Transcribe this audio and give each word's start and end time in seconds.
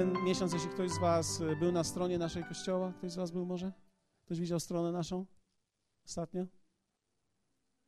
ten 0.00 0.24
miesiąc, 0.24 0.52
jeśli 0.52 0.68
ktoś 0.68 0.90
z 0.90 0.98
Was 0.98 1.40
e, 1.40 1.56
był 1.56 1.72
na 1.72 1.84
stronie 1.84 2.18
naszej 2.18 2.44
kościoła, 2.44 2.92
ktoś 2.92 3.12
z 3.12 3.16
Was 3.16 3.30
był 3.30 3.46
może? 3.46 3.72
Ktoś 4.24 4.40
widział 4.40 4.60
stronę 4.60 4.92
naszą 4.92 5.26
ostatnio? 6.04 6.46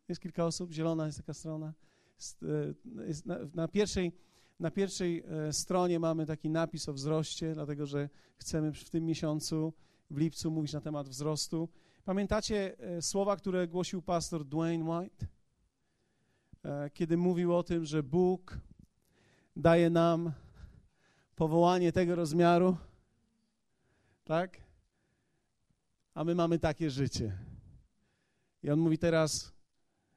Jest 0.09 0.21
kilka 0.21 0.47
osób, 0.47 0.73
zielona 0.73 1.07
jest 1.07 1.19
taka 1.19 1.35
strona. 1.35 1.73
Jest, 2.17 2.43
e, 2.43 3.07
jest 3.07 3.27
na, 3.27 3.39
na, 3.55 3.69
pierwszej, 3.69 4.13
na 4.61 4.71
pierwszej 4.71 5.25
e, 5.27 5.53
stronie 5.53 5.99
mamy 5.99 6.27
taki 6.27 6.51
napis 6.51 6.89
o 6.89 6.93
wzroście, 6.93 7.55
dlatego 7.55 7.87
że 7.87 8.09
chcemy 8.37 8.73
w 8.73 8.91
tym 8.91 9.05
miesiącu, 9.05 9.73
w 10.11 10.19
lipcu, 10.19 10.51
mówić 10.51 10.73
na 10.73 10.81
temat 10.81 11.09
wzrostu. 11.09 11.69
Pamiętacie 12.05 12.77
słowa, 13.01 13.37
które 13.37 13.69
głosił 13.69 14.03
pastor 14.03 14.45
Dwayne 14.45 14.85
White? 14.85 15.27
Kiedy 16.95 17.17
mówił 17.17 17.57
o 17.57 17.63
tym, 17.63 17.85
że 17.85 18.03
Bóg 18.03 18.59
daje 19.57 19.91
nam 19.91 20.33
powołanie 21.43 21.93
tego 21.93 22.15
rozmiaru, 22.15 22.77
tak? 24.25 24.61
A 26.15 26.25
my 26.25 26.35
mamy 26.35 26.59
takie 26.59 26.91
życie. 26.91 27.39
I 28.63 28.71
on 28.71 28.79
mówi 28.79 28.99
teraz, 28.99 29.53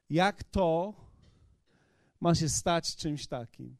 jak 0.09 0.43
to 0.43 0.93
ma 2.19 2.35
się 2.35 2.49
stać 2.49 2.95
czymś 2.95 3.27
takim? 3.27 3.77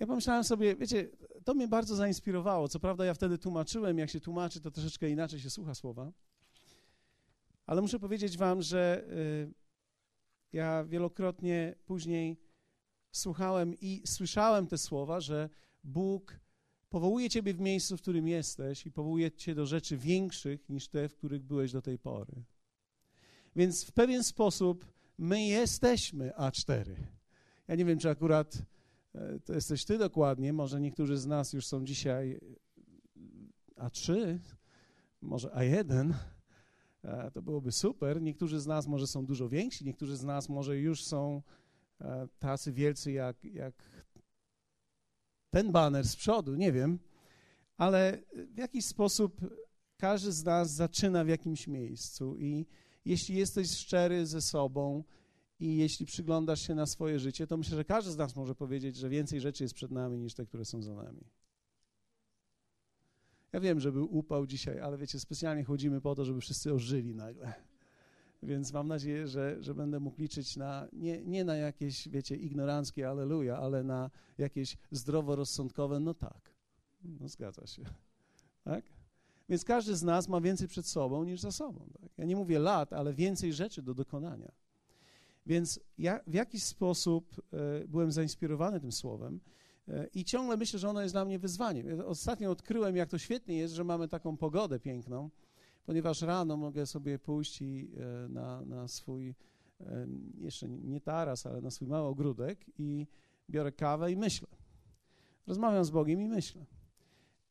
Ja 0.00 0.06
pomyślałem 0.06 0.44
sobie, 0.44 0.76
wiecie, 0.76 1.08
to 1.44 1.54
mnie 1.54 1.68
bardzo 1.68 1.96
zainspirowało. 1.96 2.68
Co 2.68 2.80
prawda, 2.80 3.04
ja 3.04 3.14
wtedy 3.14 3.38
tłumaczyłem, 3.38 3.98
jak 3.98 4.10
się 4.10 4.20
tłumaczy, 4.20 4.60
to 4.60 4.70
troszeczkę 4.70 5.10
inaczej 5.10 5.40
się 5.40 5.50
słucha 5.50 5.74
słowa. 5.74 6.12
Ale 7.66 7.82
muszę 7.82 7.98
powiedzieć 7.98 8.38
Wam, 8.38 8.62
że 8.62 9.04
y, 9.10 9.52
ja 10.52 10.84
wielokrotnie 10.84 11.74
później 11.86 12.36
słuchałem 13.12 13.74
i 13.80 14.02
słyszałem 14.06 14.66
te 14.66 14.78
słowa, 14.78 15.20
że 15.20 15.48
Bóg 15.84 16.40
powołuje 16.88 17.30
ciebie 17.30 17.54
w 17.54 17.60
miejscu, 17.60 17.96
w 17.96 18.00
którym 18.00 18.28
jesteś 18.28 18.86
i 18.86 18.90
powołuje 18.90 19.32
cię 19.32 19.54
do 19.54 19.66
rzeczy 19.66 19.96
większych 19.96 20.68
niż 20.68 20.88
te, 20.88 21.08
w 21.08 21.14
których 21.14 21.42
byłeś 21.42 21.72
do 21.72 21.82
tej 21.82 21.98
pory. 21.98 22.32
Więc 23.56 23.84
w 23.84 23.92
pewien 23.92 24.24
sposób 24.24 24.86
my 25.18 25.44
jesteśmy 25.44 26.30
A4. 26.30 26.94
Ja 27.68 27.74
nie 27.74 27.84
wiem, 27.84 27.98
czy 27.98 28.10
akurat 28.10 28.62
e, 29.14 29.40
to 29.40 29.54
jesteś 29.54 29.84
ty 29.84 29.98
dokładnie, 29.98 30.52
może 30.52 30.80
niektórzy 30.80 31.16
z 31.16 31.26
nas 31.26 31.52
już 31.52 31.66
są 31.66 31.84
dzisiaj 31.84 32.40
A3, 33.76 34.38
może 35.20 35.48
A1, 35.48 36.12
e, 37.04 37.30
to 37.30 37.42
byłoby 37.42 37.72
super. 37.72 38.22
Niektórzy 38.22 38.60
z 38.60 38.66
nas 38.66 38.86
może 38.86 39.06
są 39.06 39.26
dużo 39.26 39.48
więksi, 39.48 39.84
niektórzy 39.84 40.16
z 40.16 40.24
nas 40.24 40.48
może 40.48 40.78
już 40.78 41.04
są 41.04 41.42
e, 42.00 42.28
tacy 42.38 42.72
wielcy 42.72 43.12
jak, 43.12 43.44
jak 43.44 44.03
ten 45.54 45.72
baner 45.72 46.08
z 46.08 46.16
przodu, 46.16 46.54
nie 46.54 46.72
wiem, 46.72 46.98
ale 47.76 48.18
w 48.54 48.58
jakiś 48.58 48.84
sposób 48.84 49.40
każdy 49.96 50.32
z 50.32 50.44
nas 50.44 50.70
zaczyna 50.70 51.24
w 51.24 51.28
jakimś 51.28 51.66
miejscu 51.68 52.36
i 52.38 52.66
jeśli 53.04 53.36
jesteś 53.36 53.70
szczery 53.70 54.26
ze 54.26 54.42
sobą 54.42 55.04
i 55.60 55.76
jeśli 55.76 56.06
przyglądasz 56.06 56.66
się 56.66 56.74
na 56.74 56.86
swoje 56.86 57.18
życie, 57.18 57.46
to 57.46 57.56
myślę, 57.56 57.76
że 57.76 57.84
każdy 57.84 58.10
z 58.10 58.16
nas 58.16 58.36
może 58.36 58.54
powiedzieć, 58.54 58.96
że 58.96 59.08
więcej 59.08 59.40
rzeczy 59.40 59.64
jest 59.64 59.74
przed 59.74 59.90
nami 59.90 60.18
niż 60.18 60.34
te, 60.34 60.46
które 60.46 60.64
są 60.64 60.82
za 60.82 60.94
nami. 60.94 61.24
Ja 63.52 63.60
wiem, 63.60 63.80
że 63.80 63.92
był 63.92 64.16
upał 64.16 64.46
dzisiaj, 64.46 64.80
ale 64.80 64.98
wiecie, 64.98 65.20
specjalnie 65.20 65.64
chodzimy 65.64 66.00
po 66.00 66.14
to, 66.14 66.24
żeby 66.24 66.40
wszyscy 66.40 66.74
ożyli 66.74 67.14
nagle. 67.14 67.54
Więc 68.44 68.72
mam 68.72 68.88
nadzieję, 68.88 69.28
że, 69.28 69.62
że 69.62 69.74
będę 69.74 70.00
mógł 70.00 70.20
liczyć 70.20 70.56
na, 70.56 70.88
nie, 70.92 71.22
nie 71.22 71.44
na 71.44 71.56
jakieś, 71.56 72.08
wiecie, 72.08 72.36
ignoranckie 72.36 73.08
aleluja, 73.08 73.58
ale 73.58 73.84
na 73.84 74.10
jakieś 74.38 74.76
zdroworozsądkowe, 74.90 76.00
no 76.00 76.14
tak, 76.14 76.50
no 77.20 77.28
zgadza 77.28 77.66
się, 77.66 77.82
tak? 78.64 78.84
Więc 79.48 79.64
każdy 79.64 79.96
z 79.96 80.02
nas 80.02 80.28
ma 80.28 80.40
więcej 80.40 80.68
przed 80.68 80.86
sobą 80.86 81.24
niż 81.24 81.40
za 81.40 81.52
sobą. 81.52 81.86
Tak? 82.00 82.10
Ja 82.18 82.24
nie 82.24 82.36
mówię 82.36 82.58
lat, 82.58 82.92
ale 82.92 83.14
więcej 83.14 83.52
rzeczy 83.52 83.82
do 83.82 83.94
dokonania. 83.94 84.52
Więc 85.46 85.80
ja 85.98 86.20
w 86.26 86.34
jakiś 86.34 86.62
sposób 86.62 87.40
e, 87.52 87.88
byłem 87.88 88.12
zainspirowany 88.12 88.80
tym 88.80 88.92
słowem 88.92 89.40
e, 89.88 90.06
i 90.14 90.24
ciągle 90.24 90.56
myślę, 90.56 90.78
że 90.78 90.88
ono 90.88 91.02
jest 91.02 91.14
dla 91.14 91.24
mnie 91.24 91.38
wyzwaniem. 91.38 92.00
Ostatnio 92.06 92.50
odkryłem, 92.50 92.96
jak 92.96 93.08
to 93.08 93.18
świetnie 93.18 93.56
jest, 93.56 93.74
że 93.74 93.84
mamy 93.84 94.08
taką 94.08 94.36
pogodę 94.36 94.80
piękną, 94.80 95.30
ponieważ 95.84 96.22
rano 96.22 96.56
mogę 96.56 96.86
sobie 96.86 97.18
pójść 97.18 97.62
i, 97.62 97.90
e, 97.96 98.28
na, 98.28 98.64
na 98.64 98.88
swój, 98.88 99.34
jeszcze 100.38 100.68
nie 100.68 101.00
taras, 101.00 101.46
ale 101.46 101.60
na 101.60 101.70
swój 101.70 101.88
mały 101.88 102.08
ogródek 102.08 102.64
i 102.78 103.06
biorę 103.50 103.72
kawę 103.72 104.12
i 104.12 104.16
myślę. 104.16 104.48
Rozmawiam 105.46 105.84
z 105.84 105.90
Bogiem 105.90 106.20
i 106.20 106.28
myślę. 106.28 106.66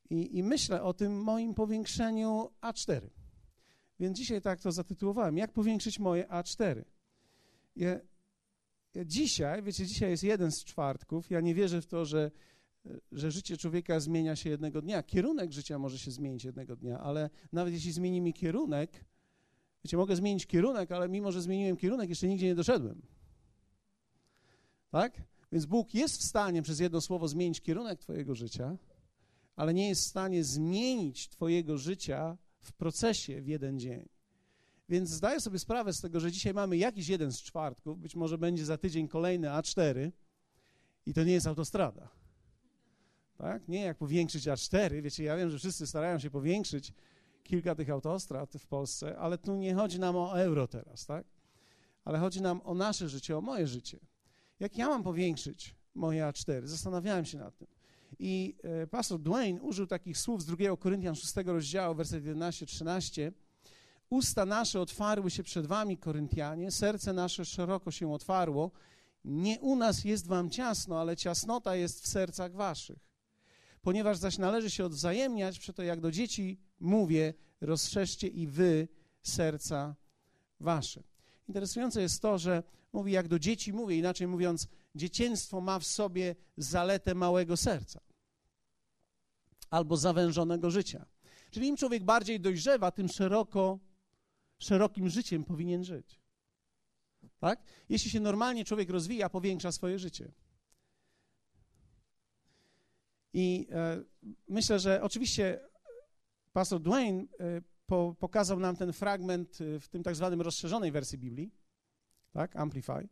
I, 0.09 0.37
I 0.37 0.43
myślę 0.43 0.83
o 0.83 0.93
tym 0.93 1.23
moim 1.23 1.53
powiększeniu 1.53 2.49
A4. 2.61 3.09
Więc 3.99 4.17
dzisiaj 4.17 4.41
tak 4.41 4.61
to 4.61 4.71
zatytułowałem. 4.71 5.37
Jak 5.37 5.51
powiększyć 5.51 5.99
moje 5.99 6.23
A4? 6.23 6.83
Ja, 7.75 7.99
ja 8.93 9.05
dzisiaj, 9.05 9.63
wiecie, 9.63 9.85
dzisiaj 9.85 10.09
jest 10.09 10.23
jeden 10.23 10.51
z 10.51 10.63
czwartków. 10.63 11.31
Ja 11.31 11.41
nie 11.41 11.55
wierzę 11.55 11.81
w 11.81 11.87
to, 11.87 12.05
że 12.05 12.31
że 13.11 13.31
życie 13.31 13.57
człowieka 13.57 13.99
zmienia 13.99 14.35
się 14.35 14.49
jednego 14.49 14.81
dnia. 14.81 15.03
Kierunek 15.03 15.51
życia 15.51 15.79
może 15.79 15.99
się 15.99 16.11
zmienić 16.11 16.43
jednego 16.43 16.75
dnia, 16.75 16.99
ale 16.99 17.29
nawet 17.51 17.73
jeśli 17.73 17.91
zmieni 17.91 18.21
mi 18.21 18.33
kierunek, 18.33 19.05
wiecie, 19.83 19.97
mogę 19.97 20.15
zmienić 20.15 20.45
kierunek, 20.45 20.91
ale 20.91 21.09
mimo, 21.09 21.31
że 21.31 21.41
zmieniłem 21.41 21.77
kierunek, 21.77 22.09
jeszcze 22.09 22.27
nigdzie 22.27 22.45
nie 22.45 22.55
doszedłem. 22.55 23.01
Tak? 24.91 25.21
Więc 25.51 25.65
Bóg 25.65 25.93
jest 25.93 26.17
w 26.17 26.23
stanie 26.23 26.61
przez 26.61 26.79
jedno 26.79 27.01
słowo 27.01 27.27
zmienić 27.27 27.61
kierunek 27.61 27.99
Twojego 27.99 28.35
życia, 28.35 28.77
ale 29.55 29.73
nie 29.73 29.89
jest 29.89 30.01
w 30.01 30.07
stanie 30.07 30.43
zmienić 30.43 31.29
Twojego 31.29 31.77
życia 31.77 32.37
w 32.59 32.73
procesie 32.73 33.41
w 33.41 33.47
jeden 33.47 33.79
dzień. 33.79 34.09
Więc 34.89 35.09
zdaję 35.09 35.39
sobie 35.39 35.59
sprawę 35.59 35.93
z 35.93 36.01
tego, 36.01 36.19
że 36.19 36.31
dzisiaj 36.31 36.53
mamy 36.53 36.77
jakiś 36.77 37.07
jeden 37.07 37.31
z 37.31 37.41
czwartków, 37.41 37.99
być 37.99 38.15
może 38.15 38.37
będzie 38.37 38.65
za 38.65 38.77
tydzień 38.77 39.07
kolejny 39.07 39.47
A4 39.47 40.11
i 41.05 41.13
to 41.13 41.23
nie 41.23 41.33
jest 41.33 41.47
autostrada 41.47 42.22
tak? 43.37 43.67
Nie 43.67 43.81
jak 43.81 43.97
powiększyć 43.97 44.47
A4, 44.47 45.01
wiecie, 45.01 45.23
ja 45.23 45.37
wiem, 45.37 45.49
że 45.49 45.59
wszyscy 45.59 45.87
starają 45.87 46.19
się 46.19 46.29
powiększyć 46.29 46.93
kilka 47.43 47.75
tych 47.75 47.89
autostrad 47.89 48.53
w 48.53 48.67
Polsce, 48.67 49.17
ale 49.17 49.37
tu 49.37 49.55
nie 49.55 49.75
chodzi 49.75 49.99
nam 49.99 50.15
o 50.15 50.41
euro 50.41 50.67
teraz, 50.67 51.05
tak? 51.05 51.25
Ale 52.05 52.19
chodzi 52.19 52.41
nam 52.41 52.61
o 52.63 52.73
nasze 52.73 53.09
życie, 53.09 53.37
o 53.37 53.41
moje 53.41 53.67
życie. 53.67 53.99
Jak 54.59 54.77
ja 54.77 54.87
mam 54.87 55.03
powiększyć 55.03 55.75
moje 55.95 56.23
A4? 56.23 56.65
Zastanawiałem 56.65 57.25
się 57.25 57.37
nad 57.37 57.57
tym. 57.57 57.67
I 58.19 58.55
e, 58.63 58.87
pastor 58.87 59.19
Dwayne 59.19 59.61
użył 59.61 59.87
takich 59.87 60.17
słów 60.17 60.41
z 60.41 60.45
2 60.45 60.77
Koryntian 60.77 61.15
6 61.15 61.33
rozdziału, 61.45 61.95
werset 61.95 62.23
11-13. 62.23 63.31
Usta 64.09 64.45
nasze 64.45 64.79
otwarły 64.79 65.31
się 65.31 65.43
przed 65.43 65.65
wami, 65.65 65.97
Koryntianie, 65.97 66.71
serce 66.71 67.13
nasze 67.13 67.45
szeroko 67.45 67.91
się 67.91 68.13
otwarło. 68.13 68.71
Nie 69.25 69.59
u 69.59 69.75
nas 69.75 70.03
jest 70.03 70.27
wam 70.27 70.49
ciasno, 70.49 70.99
ale 70.99 71.17
ciasnota 71.17 71.75
jest 71.75 72.03
w 72.03 72.07
sercach 72.07 72.53
waszych. 72.53 73.12
Ponieważ 73.83 74.17
zaś 74.17 74.37
należy 74.37 74.69
się 74.69 74.85
odwzajemniać, 74.85 75.59
przeto 75.59 75.83
jak 75.83 75.99
do 75.99 76.11
dzieci 76.11 76.59
mówię, 76.79 77.33
rozszerzcie 77.61 78.27
i 78.27 78.47
wy 78.47 78.87
serca 79.21 79.95
wasze. 80.59 81.03
Interesujące 81.47 82.01
jest 82.01 82.21
to, 82.21 82.37
że 82.37 82.63
mówi 82.93 83.11
jak 83.11 83.27
do 83.27 83.39
dzieci 83.39 83.73
mówię, 83.73 83.97
inaczej 83.97 84.27
mówiąc, 84.27 84.67
dzieciństwo 84.95 85.61
ma 85.61 85.79
w 85.79 85.85
sobie 85.85 86.35
zaletę 86.57 87.15
małego 87.15 87.57
serca 87.57 87.99
albo 89.69 89.97
zawężonego 89.97 90.71
życia. 90.71 91.05
Czyli 91.51 91.67
im 91.67 91.77
człowiek 91.77 92.03
bardziej 92.03 92.39
dojrzewa, 92.39 92.91
tym 92.91 93.09
szeroko, 93.09 93.79
szerokim 94.59 95.09
życiem 95.09 95.43
powinien 95.43 95.83
żyć. 95.83 96.19
Tak? 97.39 97.63
Jeśli 97.89 98.11
się 98.11 98.19
normalnie 98.19 98.65
człowiek 98.65 98.89
rozwija, 98.89 99.29
powiększa 99.29 99.71
swoje 99.71 99.99
życie. 99.99 100.31
I 103.33 103.67
e, 103.71 104.03
myślę, 104.47 104.79
że 104.79 105.01
oczywiście 105.01 105.59
pastor 106.53 106.81
Dwayne 106.81 107.21
e, 107.21 107.61
po, 107.85 108.15
pokazał 108.19 108.59
nam 108.59 108.75
ten 108.75 108.93
fragment 108.93 109.61
e, 109.61 109.79
w 109.79 109.87
tym 109.87 110.03
tak 110.03 110.15
zwanym 110.15 110.41
rozszerzonej 110.41 110.91
wersji 110.91 111.17
Biblii, 111.17 111.51
tak, 112.31 112.55
Amplify. 112.55 113.07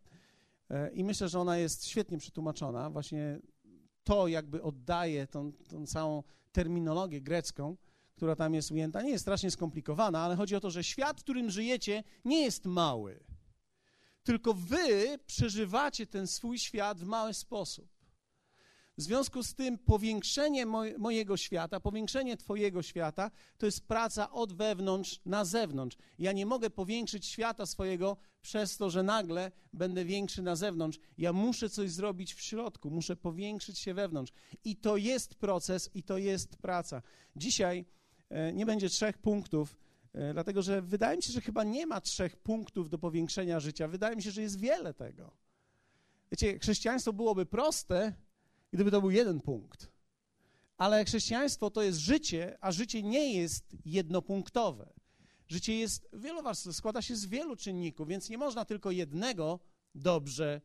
I 0.94 1.04
myślę, 1.04 1.30
że 1.30 1.40
ona 1.40 1.58
jest 1.58 1.86
świetnie 1.86 2.18
przetłumaczona. 2.18 2.90
Właśnie 2.90 3.40
to 4.04 4.28
jakby 4.28 4.64
oddaje 4.64 5.28
tą, 5.28 5.52
tą 5.54 5.86
całą 5.86 6.24
terminologię 6.52 7.22
grecką, 7.22 7.78
która 8.16 8.36
tam 8.36 8.54
jest 8.54 8.72
ujęta. 8.72 9.02
Nie 9.02 9.10
jest 9.10 9.22
strasznie 9.22 9.52
skomplikowana, 9.52 10.20
ale 10.20 10.36
chodzi 10.36 10.56
o 10.56 10.60
to, 10.60 10.72
że 10.72 10.84
świat, 10.84 11.20
w 11.20 11.24
którym 11.24 11.50
żyjecie, 11.50 12.04
nie 12.26 12.44
jest 12.44 12.66
mały. 12.66 13.24
Tylko 14.24 14.54
wy 14.54 15.20
przeżywacie 15.26 16.08
ten 16.08 16.28
swój 16.28 16.60
świat 16.60 17.00
w 17.00 17.06
mały 17.06 17.34
sposób. 17.34 17.91
W 18.98 19.02
związku 19.02 19.44
z 19.44 19.54
tym 19.54 19.78
powiększenie 19.78 20.66
moj, 20.66 20.96
mojego 20.98 21.38
świata, 21.38 21.80
powiększenie 21.80 22.38
Twojego 22.38 22.82
świata, 22.82 23.32
to 23.58 23.66
jest 23.66 23.88
praca 23.88 24.32
od 24.32 24.54
wewnątrz 24.54 25.20
na 25.26 25.46
zewnątrz. 25.46 25.98
Ja 26.20 26.32
nie 26.32 26.46
mogę 26.46 26.70
powiększyć 26.70 27.26
świata 27.26 27.66
swojego 27.66 28.18
przez 28.42 28.78
to, 28.78 28.90
że 28.90 29.04
nagle 29.04 29.52
będę 29.74 30.06
większy 30.06 30.42
na 30.42 30.56
zewnątrz. 30.56 31.00
Ja 31.18 31.34
muszę 31.34 31.70
coś 31.70 31.92
zrobić 31.92 32.34
w 32.34 32.42
środku, 32.42 32.90
muszę 32.90 33.16
powiększyć 33.16 33.80
się 33.80 33.94
wewnątrz. 33.94 34.34
I 34.64 34.76
to 34.76 34.98
jest 34.98 35.36
proces, 35.36 35.90
i 35.94 36.04
to 36.04 36.18
jest 36.18 36.56
praca. 36.56 37.02
Dzisiaj 37.36 37.86
e, 38.30 38.54
nie 38.54 38.66
będzie 38.66 38.90
trzech 38.90 39.18
punktów, 39.18 39.78
e, 40.14 40.34
dlatego 40.34 40.62
że 40.62 40.82
wydaje 40.82 41.18
mi 41.18 41.24
się, 41.24 41.34
że 41.34 41.42
chyba 41.42 41.64
nie 41.64 41.88
ma 41.88 42.02
trzech 42.02 42.36
punktów 42.36 42.90
do 42.90 42.98
powiększenia 42.98 43.60
życia. 43.60 43.88
Wydaje 43.88 44.16
mi 44.16 44.24
się, 44.24 44.32
że 44.32 44.42
jest 44.42 44.60
wiele 44.60 44.94
tego. 44.94 45.32
Wiecie, 46.32 46.60
chrześcijaństwo 46.60 47.14
byłoby 47.14 47.46
proste, 47.46 48.14
gdyby 48.74 48.92
to 48.92 49.02
był 49.02 49.12
jeden 49.12 49.42
punkt. 49.42 49.92
Ale 50.78 51.06
chrześcijaństwo 51.06 51.72
to 51.72 51.82
jest 51.82 52.00
życie, 52.00 52.58
a 52.62 52.72
życie 52.72 53.04
nie 53.04 53.34
jest 53.34 53.76
jednopunktowe. 53.86 54.94
Życie 55.48 55.76
jest 55.76 56.10
wielowarstwowe, 56.14 56.74
składa 56.74 57.02
się 57.02 57.16
z 57.16 57.26
wielu 57.26 57.56
czynników, 57.56 58.08
więc 58.08 58.30
nie 58.30 58.38
można 58.38 58.66
tylko 58.66 58.92
jednego 58.92 59.60
dobrze 59.96 60.62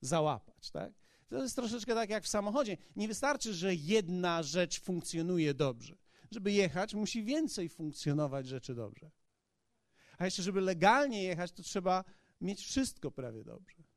załapać. 0.00 0.70
Tak? 0.70 0.92
To 1.28 1.42
jest 1.42 1.56
troszeczkę 1.56 1.94
tak 1.94 2.10
jak 2.10 2.24
w 2.24 2.28
samochodzie. 2.28 2.76
Nie 2.96 3.08
wystarczy, 3.08 3.54
że 3.54 3.74
jedna 3.74 4.42
rzecz 4.42 4.80
funkcjonuje 4.80 5.54
dobrze. 5.54 5.96
Żeby 6.30 6.52
jechać, 6.52 6.94
musi 6.94 7.24
więcej 7.24 7.68
funkcjonować 7.68 8.46
rzeczy 8.46 8.74
dobrze. 8.74 9.10
A 10.18 10.24
jeszcze, 10.24 10.42
żeby 10.42 10.60
legalnie 10.60 11.22
jechać, 11.22 11.52
to 11.52 11.62
trzeba 11.62 12.04
mieć 12.40 12.60
wszystko 12.64 13.10
prawie 13.10 13.44
dobrze. 13.44 13.89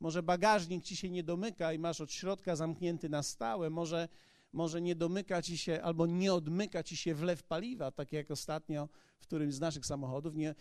Może 0.00 0.22
bagażnik 0.22 0.84
ci 0.84 0.96
się 0.96 1.10
nie 1.10 1.22
domyka 1.22 1.72
i 1.72 1.78
masz 1.78 2.00
od 2.00 2.12
środka 2.12 2.56
zamknięty 2.56 3.08
na 3.08 3.22
stałe, 3.22 3.70
może, 3.70 4.08
może 4.52 4.80
nie 4.80 4.94
domyka 4.94 5.42
ci 5.42 5.58
się 5.58 5.82
albo 5.82 6.06
nie 6.06 6.34
odmyka 6.34 6.82
ci 6.82 6.96
się 6.96 7.14
wlew 7.14 7.42
paliwa, 7.42 7.90
tak 7.90 8.12
jak 8.12 8.30
ostatnio 8.30 8.88
w 9.18 9.22
którymś 9.22 9.54
z 9.54 9.60
naszych 9.60 9.86
samochodów. 9.86 10.36
Nie, 10.36 10.54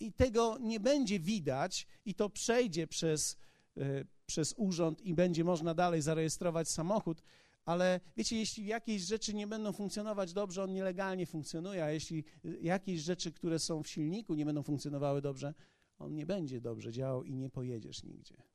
I 0.00 0.12
tego 0.12 0.58
nie 0.60 0.80
będzie 0.80 1.20
widać 1.20 1.86
i 2.04 2.14
to 2.14 2.30
przejdzie 2.30 2.86
przez, 2.86 3.36
y, 3.78 4.06
przez 4.26 4.54
urząd 4.56 5.02
i 5.02 5.14
będzie 5.14 5.44
można 5.44 5.74
dalej 5.74 6.02
zarejestrować 6.02 6.68
samochód, 6.68 7.22
ale 7.64 8.00
wiecie, 8.16 8.38
jeśli 8.38 8.66
jakieś 8.66 9.02
rzeczy 9.02 9.34
nie 9.34 9.46
będą 9.46 9.72
funkcjonować 9.72 10.32
dobrze, 10.32 10.62
on 10.62 10.72
nielegalnie 10.72 11.26
funkcjonuje, 11.26 11.84
a 11.84 11.90
jeśli 11.90 12.24
jakieś 12.60 13.00
rzeczy, 13.00 13.32
które 13.32 13.58
są 13.58 13.82
w 13.82 13.88
silniku, 13.88 14.34
nie 14.34 14.44
będą 14.44 14.62
funkcjonowały 14.62 15.22
dobrze, 15.22 15.54
on 15.98 16.14
nie 16.14 16.26
będzie 16.26 16.60
dobrze 16.60 16.92
działał 16.92 17.24
i 17.24 17.34
nie 17.34 17.50
pojedziesz 17.50 18.02
nigdzie. 18.02 18.47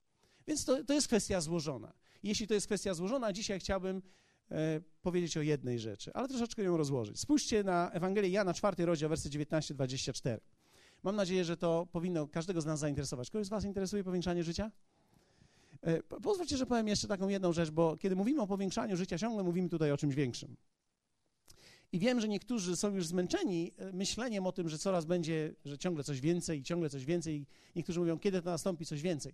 Więc 0.48 0.66
to, 0.66 0.84
to 0.84 0.94
jest 0.94 1.08
kwestia 1.08 1.42
złożona. 1.42 1.94
Jeśli 2.24 2.48
to 2.48 2.54
jest 2.54 2.66
kwestia 2.66 2.94
złożona, 2.94 3.34
dzisiaj 3.34 3.60
chciałbym 3.60 4.02
e, 4.52 4.82
powiedzieć 5.02 5.38
o 5.38 5.42
jednej 5.42 5.80
rzeczy, 5.80 6.14
ale 6.14 6.28
troszeczkę 6.28 6.64
ją 6.64 6.78
rozłożyć. 6.78 7.20
Spójrzcie 7.20 7.64
na 7.64 7.92
Ewangelię 7.92 8.30
Jana, 8.30 8.54
czwarty 8.54 8.86
rozdział, 8.86 9.10
wersy 9.10 9.30
19-24. 9.30 10.38
Mam 11.04 11.16
nadzieję, 11.16 11.46
że 11.46 11.58
to 11.58 11.88
powinno 11.92 12.28
każdego 12.28 12.62
z 12.62 12.66
nas 12.66 12.80
zainteresować. 12.80 13.30
Kogoś 13.30 13.48
z 13.48 13.50
was 13.50 13.66
interesuje 13.66 14.04
powiększanie 14.04 14.44
życia? 14.44 14.72
E, 15.82 16.04
pozwólcie, 16.04 16.58
że 16.58 16.66
powiem 16.66 16.88
jeszcze 16.88 17.08
taką 17.08 17.28
jedną 17.28 17.54
rzecz, 17.54 17.70
bo 17.70 17.98
kiedy 17.98 18.16
mówimy 18.16 18.42
o 18.42 18.48
powiększaniu 18.48 18.98
życia, 18.98 19.18
ciągle 19.18 19.44
mówimy 19.44 19.70
tutaj 19.70 19.92
o 19.92 19.98
czymś 19.98 20.16
większym. 20.16 20.56
I 21.92 22.00
wiem, 22.00 22.22
że 22.22 22.28
niektórzy 22.28 22.76
są 22.76 22.96
już 22.96 23.08
zmęczeni 23.08 23.72
e, 23.78 23.94
myśleniem 23.94 24.48
o 24.48 24.52
tym, 24.52 24.70
że 24.70 24.78
coraz 24.78 25.06
będzie, 25.06 25.56
że 25.66 25.78
ciągle 25.78 26.04
coś 26.04 26.22
więcej 26.22 26.60
i 26.60 26.64
ciągle 26.64 26.90
coś 26.90 27.06
więcej. 27.06 27.46
Niektórzy 27.76 28.00
mówią, 28.00 28.20
kiedy 28.20 28.42
to 28.42 28.50
nastąpi 28.50 28.86
coś 28.86 29.02
więcej. 29.02 29.34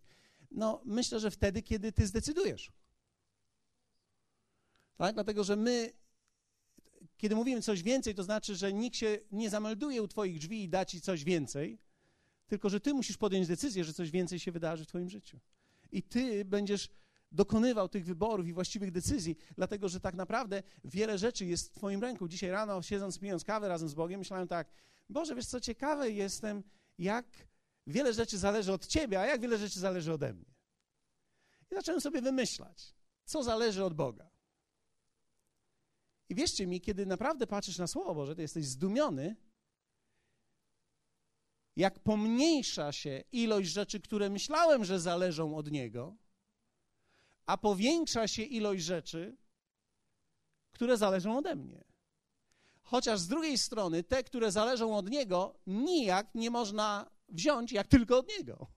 No, 0.51 0.81
myślę, 0.85 1.19
że 1.19 1.31
wtedy, 1.31 1.61
kiedy 1.61 1.91
ty 1.91 2.07
zdecydujesz. 2.07 2.71
Tak? 4.97 5.13
Dlatego, 5.13 5.43
że 5.43 5.55
my, 5.55 5.93
kiedy 7.17 7.35
mówimy 7.35 7.61
coś 7.61 7.83
więcej, 7.83 8.15
to 8.15 8.23
znaczy, 8.23 8.55
że 8.55 8.73
nikt 8.73 8.97
się 8.97 9.19
nie 9.31 9.49
zamelduje 9.49 10.03
u 10.03 10.07
twoich 10.07 10.39
drzwi 10.39 10.63
i 10.63 10.69
da 10.69 10.85
ci 10.85 11.01
coś 11.01 11.23
więcej, 11.23 11.79
tylko, 12.47 12.69
że 12.69 12.79
ty 12.79 12.93
musisz 12.93 13.17
podjąć 13.17 13.47
decyzję, 13.47 13.83
że 13.83 13.93
coś 13.93 14.11
więcej 14.11 14.39
się 14.39 14.51
wydarzy 14.51 14.85
w 14.85 14.87
twoim 14.87 15.09
życiu. 15.09 15.39
I 15.91 16.03
ty 16.03 16.45
będziesz 16.45 16.89
dokonywał 17.31 17.89
tych 17.89 18.05
wyborów 18.05 18.47
i 18.47 18.53
właściwych 18.53 18.91
decyzji, 18.91 19.37
dlatego, 19.55 19.89
że 19.89 19.99
tak 19.99 20.15
naprawdę 20.15 20.63
wiele 20.83 21.17
rzeczy 21.17 21.45
jest 21.45 21.69
w 21.69 21.73
twoim 21.73 22.01
ręku. 22.01 22.27
Dzisiaj 22.27 22.49
rano, 22.49 22.81
siedząc, 22.81 23.19
pijąc 23.19 23.43
kawę 23.43 23.67
razem 23.67 23.89
z 23.89 23.93
Bogiem, 23.93 24.19
myślałem 24.19 24.47
tak, 24.47 24.71
Boże, 25.09 25.35
wiesz 25.35 25.45
co, 25.45 25.61
ciekawe 25.61 26.11
jestem, 26.11 26.63
jak 26.97 27.25
wiele 27.91 28.13
rzeczy 28.13 28.37
zależy 28.37 28.73
od 28.73 28.87
ciebie, 28.87 29.19
a 29.19 29.25
jak 29.25 29.41
wiele 29.41 29.57
rzeczy 29.57 29.79
zależy 29.79 30.13
ode 30.13 30.33
mnie. 30.33 30.53
I 31.71 31.75
zacząłem 31.75 32.01
sobie 32.01 32.21
wymyślać, 32.21 32.95
co 33.25 33.43
zależy 33.43 33.83
od 33.85 33.93
Boga. 33.93 34.29
I 36.29 36.35
wierzcie 36.35 36.67
mi, 36.67 36.81
kiedy 36.81 37.05
naprawdę 37.05 37.47
patrzysz 37.47 37.77
na 37.77 37.87
Słowo 37.87 38.15
Boże, 38.15 38.35
to 38.35 38.41
jesteś 38.41 38.65
zdumiony, 38.65 39.35
jak 41.75 41.99
pomniejsza 41.99 42.91
się 42.91 43.23
ilość 43.31 43.69
rzeczy, 43.69 43.99
które 43.99 44.29
myślałem, 44.29 44.85
że 44.85 44.99
zależą 44.99 45.55
od 45.55 45.71
Niego, 45.71 46.17
a 47.45 47.57
powiększa 47.57 48.27
się 48.27 48.43
ilość 48.43 48.83
rzeczy, 48.83 49.37
które 50.71 50.97
zależą 50.97 51.37
ode 51.37 51.55
mnie. 51.55 51.83
Chociaż 52.81 53.19
z 53.19 53.27
drugiej 53.27 53.57
strony 53.57 54.03
te, 54.03 54.23
które 54.23 54.51
zależą 54.51 54.97
od 54.97 55.09
Niego, 55.09 55.59
nijak 55.67 56.35
nie 56.35 56.51
można 56.51 57.18
wziąć 57.31 57.71
jak 57.71 57.87
tylko 57.87 58.17
od 58.17 58.27
Niego. 58.27 58.67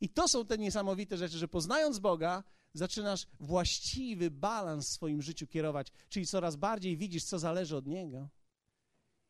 I 0.00 0.08
to 0.08 0.28
są 0.28 0.46
te 0.46 0.58
niesamowite 0.58 1.16
rzeczy, 1.16 1.38
że 1.38 1.48
poznając 1.48 1.98
Boga, 1.98 2.44
zaczynasz 2.74 3.26
właściwy 3.40 4.30
balans 4.30 4.88
w 4.88 4.92
swoim 4.92 5.22
życiu 5.22 5.46
kierować, 5.46 5.92
czyli 6.08 6.26
coraz 6.26 6.56
bardziej 6.56 6.96
widzisz, 6.96 7.24
co 7.24 7.38
zależy 7.38 7.76
od 7.76 7.86
Niego 7.86 8.28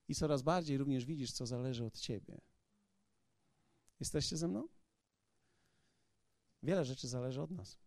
i 0.09 0.15
coraz 0.15 0.43
bardziej 0.43 0.79
również 0.79 1.05
widzisz, 1.05 1.33
co 1.33 1.47
zależy 1.47 1.85
od 1.85 1.99
Ciebie. 1.99 2.41
Jesteście 4.01 4.37
ze 4.37 4.49
mną? 4.49 4.69
Wiele 6.62 6.85
rzeczy 6.85 7.09
zależy 7.09 7.43
od 7.43 7.51
nas, 7.51 7.79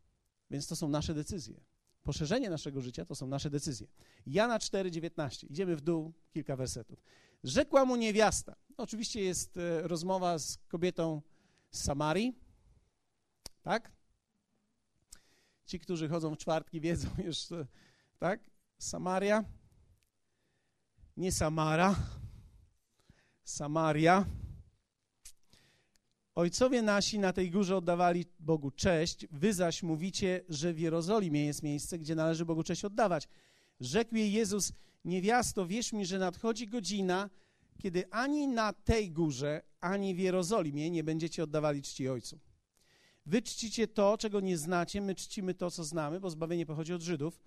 więc 0.49 0.67
to 0.67 0.75
są 0.75 0.89
nasze 0.89 1.13
decyzje. 1.13 1.63
Poszerzenie 2.03 2.49
naszego 2.49 2.81
życia 2.81 3.05
to 3.05 3.15
są 3.15 3.27
nasze 3.27 3.49
decyzje. 3.49 3.87
Jana 4.25 4.57
4,19. 4.57 5.51
Idziemy 5.51 5.75
w 5.75 5.81
dół, 5.81 6.13
kilka 6.31 6.55
wersetów. 6.55 7.03
Rzekła 7.43 7.85
mu 7.85 7.95
niewiasta. 7.95 8.55
Oczywiście 8.77 9.21
jest 9.21 9.57
e, 9.57 9.87
rozmowa 9.87 10.39
z 10.39 10.57
kobietą 10.67 11.21
z 11.71 11.83
Samarii, 11.83 12.35
tak? 13.61 13.91
Ci, 15.65 15.79
którzy 15.79 16.09
chodzą 16.09 16.35
w 16.35 16.37
czwartki, 16.37 16.81
wiedzą 16.81 17.09
już, 17.25 17.37
tak? 18.19 18.39
Samaria, 18.77 19.43
nie 21.17 21.31
Samara, 21.31 21.95
Samaria. 23.43 24.25
Ojcowie 26.35 26.81
nasi 26.81 27.19
na 27.19 27.33
tej 27.33 27.51
górze 27.51 27.77
oddawali 27.77 28.25
Bogu 28.39 28.71
cześć, 28.71 29.27
wy 29.31 29.53
zaś 29.53 29.83
mówicie, 29.83 30.41
że 30.49 30.73
w 30.73 30.79
Jerozolimie 30.79 31.45
jest 31.45 31.63
miejsce, 31.63 31.99
gdzie 31.99 32.15
należy 32.15 32.45
Bogu 32.45 32.63
cześć 32.63 32.85
oddawać. 32.85 33.27
Rzekł 33.79 34.15
jej 34.15 34.31
Jezus, 34.31 34.73
niewiasto, 35.05 35.65
wierz 35.65 35.93
mi, 35.93 36.05
że 36.05 36.19
nadchodzi 36.19 36.67
godzina, 36.67 37.29
kiedy 37.77 38.11
ani 38.11 38.47
na 38.47 38.73
tej 38.73 39.11
górze, 39.11 39.61
ani 39.79 40.15
w 40.15 40.19
Jerozolimie 40.19 40.91
nie 40.91 41.03
będziecie 41.03 41.43
oddawali 41.43 41.81
czci 41.81 42.09
Ojcu. 42.09 42.39
Wy 43.25 43.41
czcicie 43.41 43.87
to, 43.87 44.17
czego 44.17 44.39
nie 44.39 44.57
znacie, 44.57 45.01
my 45.01 45.15
czcimy 45.15 45.53
to, 45.53 45.71
co 45.71 45.83
znamy, 45.83 46.19
bo 46.19 46.29
zbawienie 46.29 46.65
pochodzi 46.65 46.93
od 46.93 47.01
Żydów. 47.01 47.39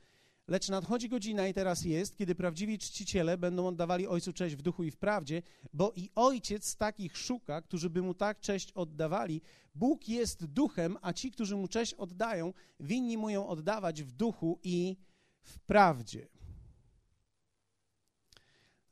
Lecz 0.49 0.69
nadchodzi 0.69 1.09
godzina 1.09 1.49
i 1.49 1.55
teraz 1.55 1.85
jest, 1.85 2.17
kiedy 2.17 2.35
prawdziwi 2.35 2.79
czciciele 2.79 3.39
będą 3.39 3.67
oddawali 3.67 4.07
Ojcu 4.07 4.33
cześć 4.33 4.57
w 4.57 4.63
duchu 4.63 4.85
i 4.85 4.91
w 4.91 4.97
prawdzie, 4.97 5.43
bo 5.73 5.93
i 5.97 6.11
Ojciec 6.15 6.77
takich 6.77 7.17
szuka, 7.17 7.63
którzy 7.63 7.91
by 7.91 8.03
Mu 8.03 8.15
tak 8.15 8.41
cześć 8.41 8.73
oddawali. 8.73 9.41
Bóg 9.75 10.09
jest 10.09 10.47
duchem, 10.47 10.97
a 11.03 11.13
ci, 11.13 11.31
którzy 11.31 11.57
Mu 11.57 11.69
cześć 11.69 11.95
oddają, 11.95 12.53
winni 12.81 13.19
Mu 13.19 13.31
ją 13.31 13.49
oddawać 13.49 14.03
w 14.03 14.13
duchu 14.13 14.59
i 14.63 14.97
w 15.43 15.59
prawdzie. 15.59 16.29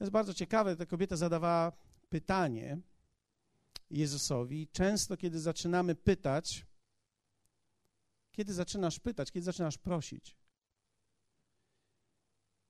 To 0.04 0.06
jest 0.06 0.12
bardzo 0.12 0.34
ciekawe, 0.34 0.76
ta 0.76 0.86
kobieta 0.86 1.16
zadawała 1.16 1.72
pytanie 2.08 2.78
Jezusowi. 3.90 4.68
Często, 4.68 5.16
kiedy 5.16 5.40
zaczynamy 5.40 5.94
pytać, 5.94 6.66
kiedy 8.32 8.54
zaczynasz 8.54 9.00
pytać, 9.00 9.32
kiedy 9.32 9.44
zaczynasz 9.44 9.78
prosić, 9.78 10.36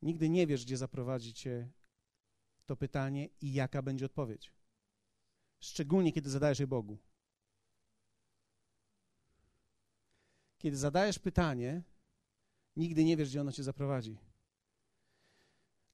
nigdy 0.02 0.28
nie 0.28 0.46
wiesz, 0.46 0.64
gdzie 0.64 0.76
zaprowadzi 0.76 1.34
cię 1.34 1.70
to 2.66 2.76
pytanie 2.76 3.28
i 3.40 3.52
jaka 3.52 3.82
będzie 3.82 4.06
odpowiedź. 4.06 4.52
Szczególnie, 5.60 6.12
kiedy 6.12 6.30
zadajesz 6.30 6.58
je 6.58 6.66
Bogu. 6.66 6.98
Kiedy 10.58 10.76
zadajesz 10.76 11.18
pytanie, 11.18 11.82
nigdy 12.76 13.04
nie 13.04 13.16
wiesz, 13.16 13.28
gdzie 13.28 13.40
ono 13.40 13.52
cię 13.52 13.62
zaprowadzi. 13.62 14.18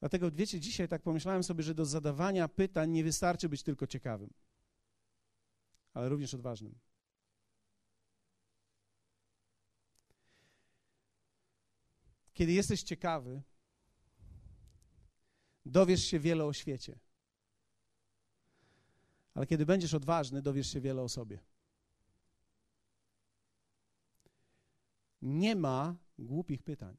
Dlatego, 0.00 0.30
wiecie, 0.30 0.60
dzisiaj 0.60 0.88
tak 0.88 1.02
pomyślałem 1.02 1.42
sobie, 1.42 1.62
że 1.62 1.74
do 1.74 1.84
zadawania 1.84 2.48
pytań 2.48 2.90
nie 2.90 3.04
wystarczy 3.04 3.48
być 3.48 3.62
tylko 3.62 3.86
ciekawym, 3.86 4.30
ale 5.94 6.08
również 6.08 6.34
odważnym. 6.34 6.78
Kiedy 12.34 12.52
jesteś 12.52 12.82
ciekawy, 12.82 13.42
dowiesz 15.66 16.04
się 16.04 16.20
wiele 16.20 16.44
o 16.44 16.52
świecie. 16.52 16.98
Ale 19.34 19.46
kiedy 19.46 19.66
będziesz 19.66 19.94
odważny, 19.94 20.42
dowiesz 20.42 20.72
się 20.72 20.80
wiele 20.80 21.02
o 21.02 21.08
sobie. 21.08 21.38
Nie 25.22 25.56
ma 25.56 25.96
głupich 26.18 26.62
pytań. 26.62 26.96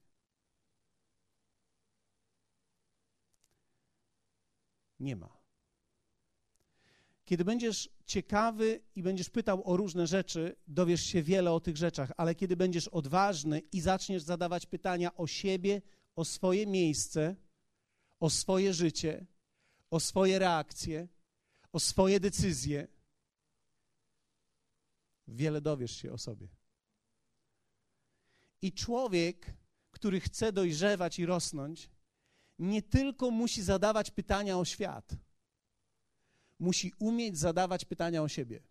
Nie 5.01 5.15
ma. 5.15 5.41
Kiedy 7.25 7.45
będziesz 7.45 7.89
ciekawy 8.05 8.81
i 8.95 9.03
będziesz 9.03 9.29
pytał 9.29 9.61
o 9.69 9.77
różne 9.77 10.07
rzeczy, 10.07 10.55
dowiesz 10.67 11.03
się 11.03 11.23
wiele 11.23 11.51
o 11.51 11.59
tych 11.59 11.77
rzeczach, 11.77 12.11
ale 12.17 12.35
kiedy 12.35 12.55
będziesz 12.55 12.87
odważny 12.87 13.59
i 13.59 13.81
zaczniesz 13.81 14.23
zadawać 14.23 14.65
pytania 14.65 15.15
o 15.15 15.27
siebie, 15.27 15.81
o 16.15 16.25
swoje 16.25 16.67
miejsce, 16.67 17.35
o 18.19 18.29
swoje 18.29 18.73
życie, 18.73 19.25
o 19.89 19.99
swoje 19.99 20.39
reakcje, 20.39 21.07
o 21.71 21.79
swoje 21.79 22.19
decyzje, 22.19 22.87
wiele 25.27 25.61
dowiesz 25.61 25.91
się 25.91 26.11
o 26.11 26.17
sobie. 26.17 26.47
I 28.61 28.73
człowiek, 28.73 29.53
który 29.91 30.19
chce 30.19 30.51
dojrzewać 30.51 31.19
i 31.19 31.25
rosnąć, 31.25 31.89
nie 32.61 32.81
tylko 32.81 33.31
musi 33.31 33.63
zadawać 33.63 34.11
pytania 34.11 34.57
o 34.57 34.65
świat, 34.65 35.15
musi 36.59 36.93
umieć 36.99 37.37
zadawać 37.37 37.85
pytania 37.85 38.21
o 38.21 38.27
siebie. 38.27 38.63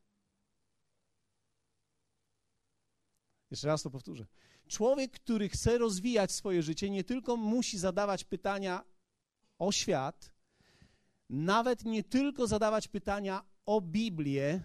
Jeszcze 3.50 3.66
raz 3.66 3.82
to 3.82 3.90
powtórzę. 3.90 4.26
Człowiek, 4.68 5.12
który 5.12 5.48
chce 5.48 5.78
rozwijać 5.78 6.32
swoje 6.32 6.62
życie, 6.62 6.90
nie 6.90 7.04
tylko 7.04 7.36
musi 7.36 7.78
zadawać 7.78 8.24
pytania 8.24 8.84
o 9.58 9.72
świat, 9.72 10.32
nawet 11.30 11.84
nie 11.84 12.04
tylko 12.04 12.46
zadawać 12.46 12.88
pytania 12.88 13.44
o 13.66 13.80
Biblię, 13.80 14.62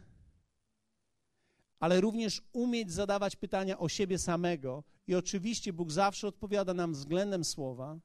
ale 1.80 2.02
również 2.02 2.42
umieć 2.54 2.92
zadawać 2.92 3.36
pytania 3.36 3.80
o 3.80 3.90
siebie 3.90 4.20
samego. 4.20 4.84
I 5.08 5.16
oczywiście 5.16 5.74
Bóg 5.74 5.92
zawsze 5.92 6.28
odpowiada 6.28 6.74
nam 6.74 6.94
względem 6.94 7.44
słowa, 7.44 8.00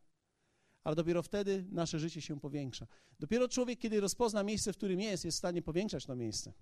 ale 0.84 0.96
dopiero 0.96 1.22
wtedy 1.22 1.64
nasze 1.70 1.98
życie 1.98 2.20
się 2.20 2.40
powiększa. 2.40 2.86
Dopiero 3.20 3.48
człowiek, 3.48 3.78
kiedy 3.78 4.00
rozpozna 4.00 4.42
miejsce, 4.42 4.72
w 4.72 4.76
którym 4.76 5.00
jest, 5.00 5.24
jest 5.24 5.36
w 5.36 5.38
stanie 5.38 5.62
powiększać 5.62 6.06
to 6.06 6.16
miejsce. 6.16 6.52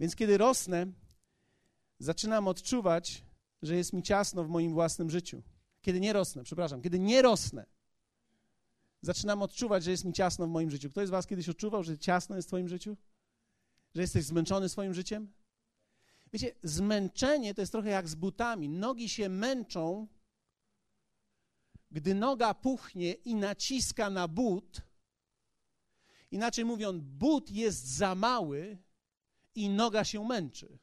Więc 0.00 0.16
kiedy 0.16 0.38
rosnę, 0.38 0.86
zaczynam 1.98 2.48
odczuwać, 2.48 3.24
że 3.62 3.76
jest 3.76 3.92
mi 3.92 4.02
ciasno 4.02 4.44
w 4.44 4.48
moim 4.48 4.72
własnym 4.72 5.10
życiu. 5.10 5.42
Kiedy 5.82 6.00
nie 6.00 6.12
rosnę, 6.12 6.44
przepraszam, 6.44 6.82
kiedy 6.82 6.98
nie 6.98 7.22
rosnę, 7.22 7.66
zaczynam 9.02 9.42
odczuwać, 9.42 9.84
że 9.84 9.90
jest 9.90 10.04
mi 10.04 10.12
ciasno 10.12 10.46
w 10.46 10.50
moim 10.50 10.70
życiu. 10.70 10.90
Ktoś 10.90 11.06
z 11.06 11.10
Was 11.10 11.26
kiedyś 11.26 11.48
odczuwał, 11.48 11.82
że 11.82 11.98
ciasno 11.98 12.36
jest 12.36 12.48
w 12.48 12.50
Twoim 12.50 12.68
życiu? 12.68 12.96
Że 13.94 14.00
jesteś 14.00 14.24
zmęczony 14.24 14.68
swoim 14.68 14.94
życiem? 14.94 15.32
Wiecie, 16.32 16.54
zmęczenie 16.62 17.54
to 17.54 17.62
jest 17.62 17.72
trochę 17.72 17.90
jak 17.90 18.08
z 18.08 18.14
butami. 18.14 18.68
Nogi 18.68 19.08
się 19.08 19.28
męczą, 19.28 20.08
gdy 21.92 22.14
noga 22.14 22.54
puchnie 22.54 23.12
i 23.12 23.34
naciska 23.34 24.10
na 24.10 24.28
but. 24.28 24.80
Inaczej 26.30 26.64
mówiąc, 26.64 27.02
but 27.02 27.50
jest 27.50 27.86
za 27.86 28.14
mały 28.14 28.78
i 29.54 29.68
noga 29.68 30.04
się 30.04 30.24
męczy. 30.24 30.78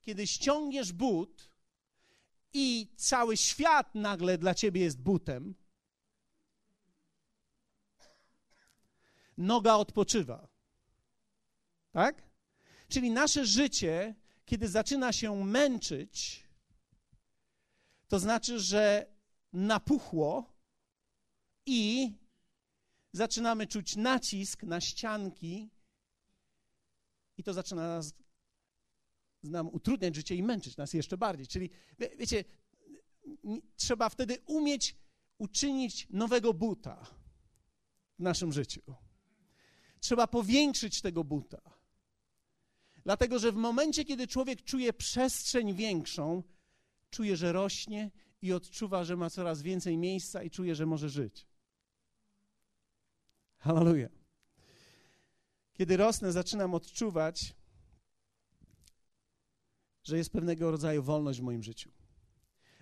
Kiedy 0.00 0.26
ściągniesz 0.26 0.92
but 0.92 1.50
i 2.52 2.94
cały 2.96 3.36
świat 3.36 3.94
nagle 3.94 4.38
dla 4.38 4.54
ciebie 4.54 4.80
jest 4.80 5.00
butem, 5.00 5.54
noga 9.38 9.74
odpoczywa. 9.74 10.48
Tak? 11.92 12.22
Czyli 12.88 13.10
nasze 13.10 13.46
życie, 13.46 14.14
kiedy 14.44 14.68
zaczyna 14.68 15.12
się 15.12 15.44
męczyć, 15.44 16.42
to 18.08 18.18
znaczy, 18.18 18.60
że 18.60 19.06
napuchło 19.52 20.52
i 21.66 22.12
zaczynamy 23.12 23.66
czuć 23.66 23.96
nacisk 23.96 24.62
na 24.62 24.80
ścianki 24.80 25.70
i 27.36 27.42
to 27.42 27.54
zaczyna 27.54 27.88
nas, 27.88 28.14
nam 29.42 29.68
utrudniać 29.68 30.14
życie 30.14 30.34
i 30.34 30.42
męczyć 30.42 30.76
nas 30.76 30.92
jeszcze 30.92 31.18
bardziej. 31.18 31.46
Czyli 31.46 31.70
wie, 31.98 32.16
wiecie, 32.16 32.44
trzeba 33.76 34.08
wtedy 34.08 34.38
umieć 34.46 34.96
uczynić 35.38 36.06
nowego 36.10 36.54
buta 36.54 37.06
w 38.18 38.22
naszym 38.22 38.52
życiu. 38.52 38.82
Trzeba 40.00 40.26
powiększyć 40.26 41.00
tego 41.00 41.24
buta. 41.24 41.60
Dlatego, 43.04 43.38
że 43.38 43.52
w 43.52 43.56
momencie, 43.56 44.04
kiedy 44.04 44.26
człowiek 44.26 44.62
czuje 44.62 44.92
przestrzeń 44.92 45.74
większą, 45.74 46.42
czuje, 47.10 47.36
że 47.36 47.52
rośnie 47.52 48.10
i 48.42 48.52
odczuwa, 48.52 49.04
że 49.04 49.16
ma 49.16 49.30
coraz 49.30 49.62
więcej 49.62 49.98
miejsca 49.98 50.42
i 50.42 50.50
czuje, 50.50 50.74
że 50.74 50.86
może 50.86 51.08
żyć. 51.08 51.46
Hallelujah. 53.58 54.10
Kiedy 55.72 55.96
rosnę, 55.96 56.32
zaczynam 56.32 56.74
odczuwać, 56.74 57.54
że 60.04 60.16
jest 60.16 60.30
pewnego 60.30 60.70
rodzaju 60.70 61.02
wolność 61.02 61.40
w 61.40 61.42
moim 61.42 61.62
życiu. 61.62 61.90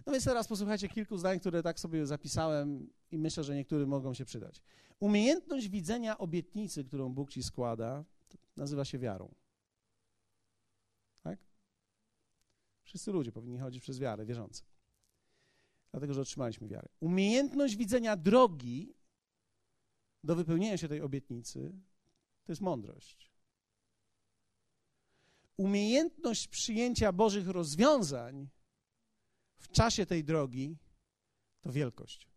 No 0.06 0.12
więc 0.12 0.24
teraz 0.24 0.48
posłuchajcie 0.48 0.88
kilku 0.88 1.16
zdań, 1.16 1.40
które 1.40 1.62
tak 1.62 1.80
sobie 1.80 2.06
zapisałem 2.06 2.90
i 3.10 3.18
myślę, 3.18 3.44
że 3.44 3.54
niektóre 3.54 3.86
mogą 3.86 4.14
się 4.14 4.24
przydać. 4.24 4.62
Umiejętność 5.00 5.68
widzenia 5.68 6.18
obietnicy, 6.18 6.84
którą 6.84 7.14
Bóg 7.14 7.30
ci 7.30 7.42
składa, 7.42 8.04
nazywa 8.56 8.84
się 8.84 8.98
wiarą. 8.98 9.34
Tak? 11.22 11.38
Wszyscy 12.82 13.12
ludzie 13.12 13.32
powinni 13.32 13.58
chodzić 13.58 13.82
przez 13.82 13.98
wiarę, 13.98 14.26
wierzący. 14.26 14.69
Dlatego, 15.90 16.14
że 16.14 16.20
otrzymaliśmy 16.20 16.68
wiarę. 16.68 16.88
Umiejętność 17.00 17.76
widzenia 17.76 18.16
drogi 18.16 18.94
do 20.24 20.36
wypełnienia 20.36 20.76
się 20.76 20.88
tej 20.88 21.00
obietnicy 21.00 21.72
to 22.44 22.52
jest 22.52 22.62
mądrość. 22.62 23.30
Umiejętność 25.56 26.48
przyjęcia 26.48 27.12
Bożych 27.12 27.48
rozwiązań 27.48 28.48
w 29.58 29.68
czasie 29.68 30.06
tej 30.06 30.24
drogi 30.24 30.76
to 31.60 31.72
wielkość. 31.72 32.28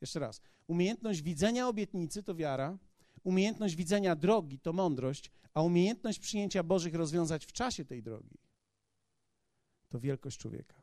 Jeszcze 0.00 0.18
raz. 0.20 0.40
Umiejętność 0.66 1.22
widzenia 1.22 1.68
obietnicy 1.68 2.22
to 2.22 2.34
wiara, 2.34 2.78
umiejętność 3.24 3.76
widzenia 3.76 4.16
drogi 4.16 4.58
to 4.58 4.72
mądrość, 4.72 5.30
a 5.54 5.62
umiejętność 5.62 6.18
przyjęcia 6.18 6.62
Bożych 6.62 6.94
rozwiązań 6.94 7.40
w 7.40 7.52
czasie 7.52 7.84
tej 7.84 8.02
drogi 8.02 8.38
to 9.88 10.00
wielkość 10.00 10.38
człowieka. 10.38 10.82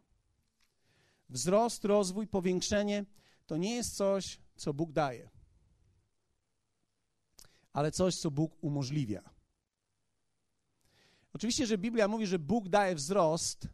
Wzrost, 1.29 1.85
rozwój, 1.85 2.27
powiększenie 2.27 3.05
to 3.45 3.57
nie 3.57 3.75
jest 3.75 3.95
coś, 3.95 4.39
co 4.55 4.73
Bóg 4.73 4.91
daje, 4.91 5.29
ale 7.73 7.91
coś, 7.91 8.15
co 8.15 8.31
Bóg 8.31 8.63
umożliwia. 8.63 9.29
Oczywiście, 11.33 11.65
że 11.65 11.77
Biblia 11.77 12.07
mówi, 12.07 12.27
że 12.27 12.39
Bóg 12.39 12.69
daje 12.69 12.95
wzrost, 12.95 13.67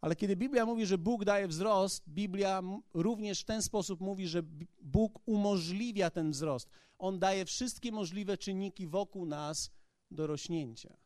ale 0.00 0.16
kiedy 0.16 0.36
Biblia 0.36 0.66
mówi, 0.66 0.86
że 0.86 0.98
Bóg 0.98 1.24
daje 1.24 1.48
wzrost, 1.48 2.08
Biblia 2.08 2.62
również 2.94 3.40
w 3.40 3.44
ten 3.44 3.62
sposób 3.62 4.00
mówi, 4.00 4.28
że 4.28 4.42
Bóg 4.82 5.18
umożliwia 5.26 6.10
ten 6.10 6.30
wzrost. 6.30 6.68
On 6.98 7.18
daje 7.18 7.44
wszystkie 7.44 7.92
możliwe 7.92 8.38
czynniki 8.38 8.86
wokół 8.86 9.26
nas 9.26 9.70
do 10.10 10.26
rośnięcia. 10.26 10.96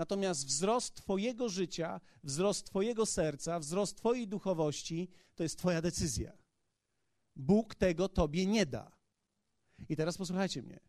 Natomiast 0.00 0.46
wzrost 0.46 0.94
Twojego 0.94 1.48
życia, 1.48 2.00
wzrost 2.24 2.66
Twojego 2.66 3.06
serca, 3.06 3.58
wzrost 3.58 3.96
Twojej 3.96 4.28
duchowości 4.28 5.08
to 5.34 5.42
jest 5.42 5.58
Twoja 5.58 5.82
decyzja. 5.82 6.32
Bóg 7.36 7.74
tego 7.74 8.08
Tobie 8.08 8.46
nie 8.46 8.66
da. 8.66 8.90
I 9.88 9.96
teraz 9.96 10.18
posłuchajcie 10.18 10.62
mnie. 10.62 10.80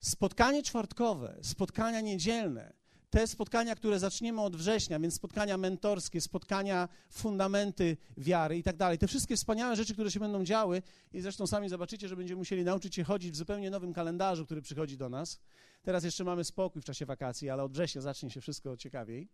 Spotkanie 0.00 0.62
czwartkowe, 0.62 1.38
spotkania 1.42 2.00
niedzielne, 2.00 2.72
te 3.10 3.26
spotkania, 3.26 3.74
które 3.74 3.98
zaczniemy 3.98 4.40
od 4.40 4.56
września, 4.56 5.00
więc 5.00 5.14
spotkania 5.14 5.58
mentorskie, 5.58 6.20
spotkania 6.20 6.88
fundamenty 7.10 7.96
wiary 8.16 8.58
i 8.58 8.62
tak 8.62 8.76
dalej, 8.76 8.98
te 8.98 9.08
wszystkie 9.08 9.36
wspaniałe 9.36 9.76
rzeczy, 9.76 9.92
które 9.92 10.10
się 10.10 10.20
będą 10.20 10.44
działy 10.44 10.82
i 11.12 11.20
zresztą 11.20 11.46
sami 11.46 11.68
zobaczycie, 11.68 12.08
że 12.08 12.16
będziemy 12.16 12.38
musieli 12.38 12.64
nauczyć 12.64 12.94
się 12.94 13.04
chodzić 13.04 13.32
w 13.32 13.36
zupełnie 13.36 13.70
nowym 13.70 13.92
kalendarzu, 13.92 14.44
który 14.44 14.62
przychodzi 14.62 14.96
do 14.96 15.08
nas. 15.08 15.40
Teraz 15.86 16.04
jeszcze 16.04 16.24
mamy 16.24 16.44
spokój 16.44 16.82
w 16.82 16.84
czasie 16.84 17.06
wakacji, 17.06 17.50
ale 17.50 17.62
od 17.62 17.72
września 17.72 18.00
zacznie 18.00 18.30
się 18.30 18.40
wszystko 18.40 18.76
ciekawiej. 18.76 19.28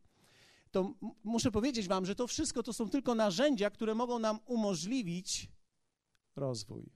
To 0.70 0.94
muszę 1.24 1.50
powiedzieć 1.50 1.88
wam, 1.88 2.06
że 2.06 2.14
to 2.14 2.26
wszystko 2.26 2.62
to 2.62 2.72
są 2.72 2.90
tylko 2.90 3.14
narzędzia, 3.14 3.70
które 3.70 3.94
mogą 3.94 4.18
nam 4.18 4.38
umożliwić 4.46 5.48
rozwój. 6.36 6.92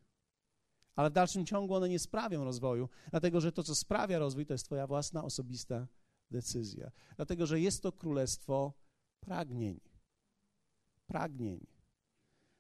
Ale 0.97 1.11
w 1.11 1.13
dalszym 1.13 1.47
ciągu 1.47 1.75
one 1.75 1.89
nie 1.89 1.99
sprawią 1.99 2.45
rozwoju, 2.45 2.89
dlatego 3.11 3.41
że 3.41 3.53
to, 3.53 3.63
co 3.63 3.75
sprawia 3.75 4.19
rozwój, 4.19 4.47
to 4.47 4.55
jest 4.55 4.65
Twoja 4.65 4.87
własna 4.87 5.25
osobista 5.25 5.87
decyzja. 6.31 6.91
Dlatego, 7.17 7.47
że 7.47 7.61
jest 7.61 7.83
to 7.83 7.93
królestwo 7.93 8.73
pragnień. 9.21 9.81
Pragnień. 11.07 11.67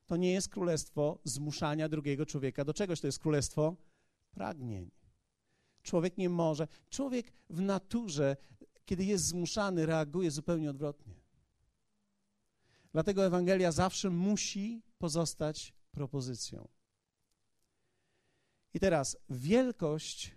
To 0.07 0.17
nie 0.17 0.33
jest 0.33 0.49
królestwo 0.49 1.19
zmuszania 1.25 1.88
drugiego 1.88 2.26
człowieka 2.26 2.65
do 2.65 2.75
czegoś, 2.75 3.00
to 3.00 3.07
jest 3.07 3.19
królestwo 3.19 3.76
pragnień. 4.31 4.91
Człowiek 5.87 6.19
nie 6.19 6.28
może. 6.28 6.69
Człowiek 6.90 7.33
w 7.50 7.61
naturze, 7.61 8.37
kiedy 8.85 9.05
jest 9.05 9.25
zmuszany, 9.25 9.87
reaguje 9.87 10.31
zupełnie 10.31 10.71
odwrotnie. 10.71 11.14
Dlatego 12.93 13.26
Ewangelia 13.26 13.73
zawsze 13.73 14.11
musi 14.11 14.83
pozostać 14.99 15.75
propozycją. 15.93 16.69
I 18.75 18.81
teraz 18.81 19.16
wielkość 19.31 20.35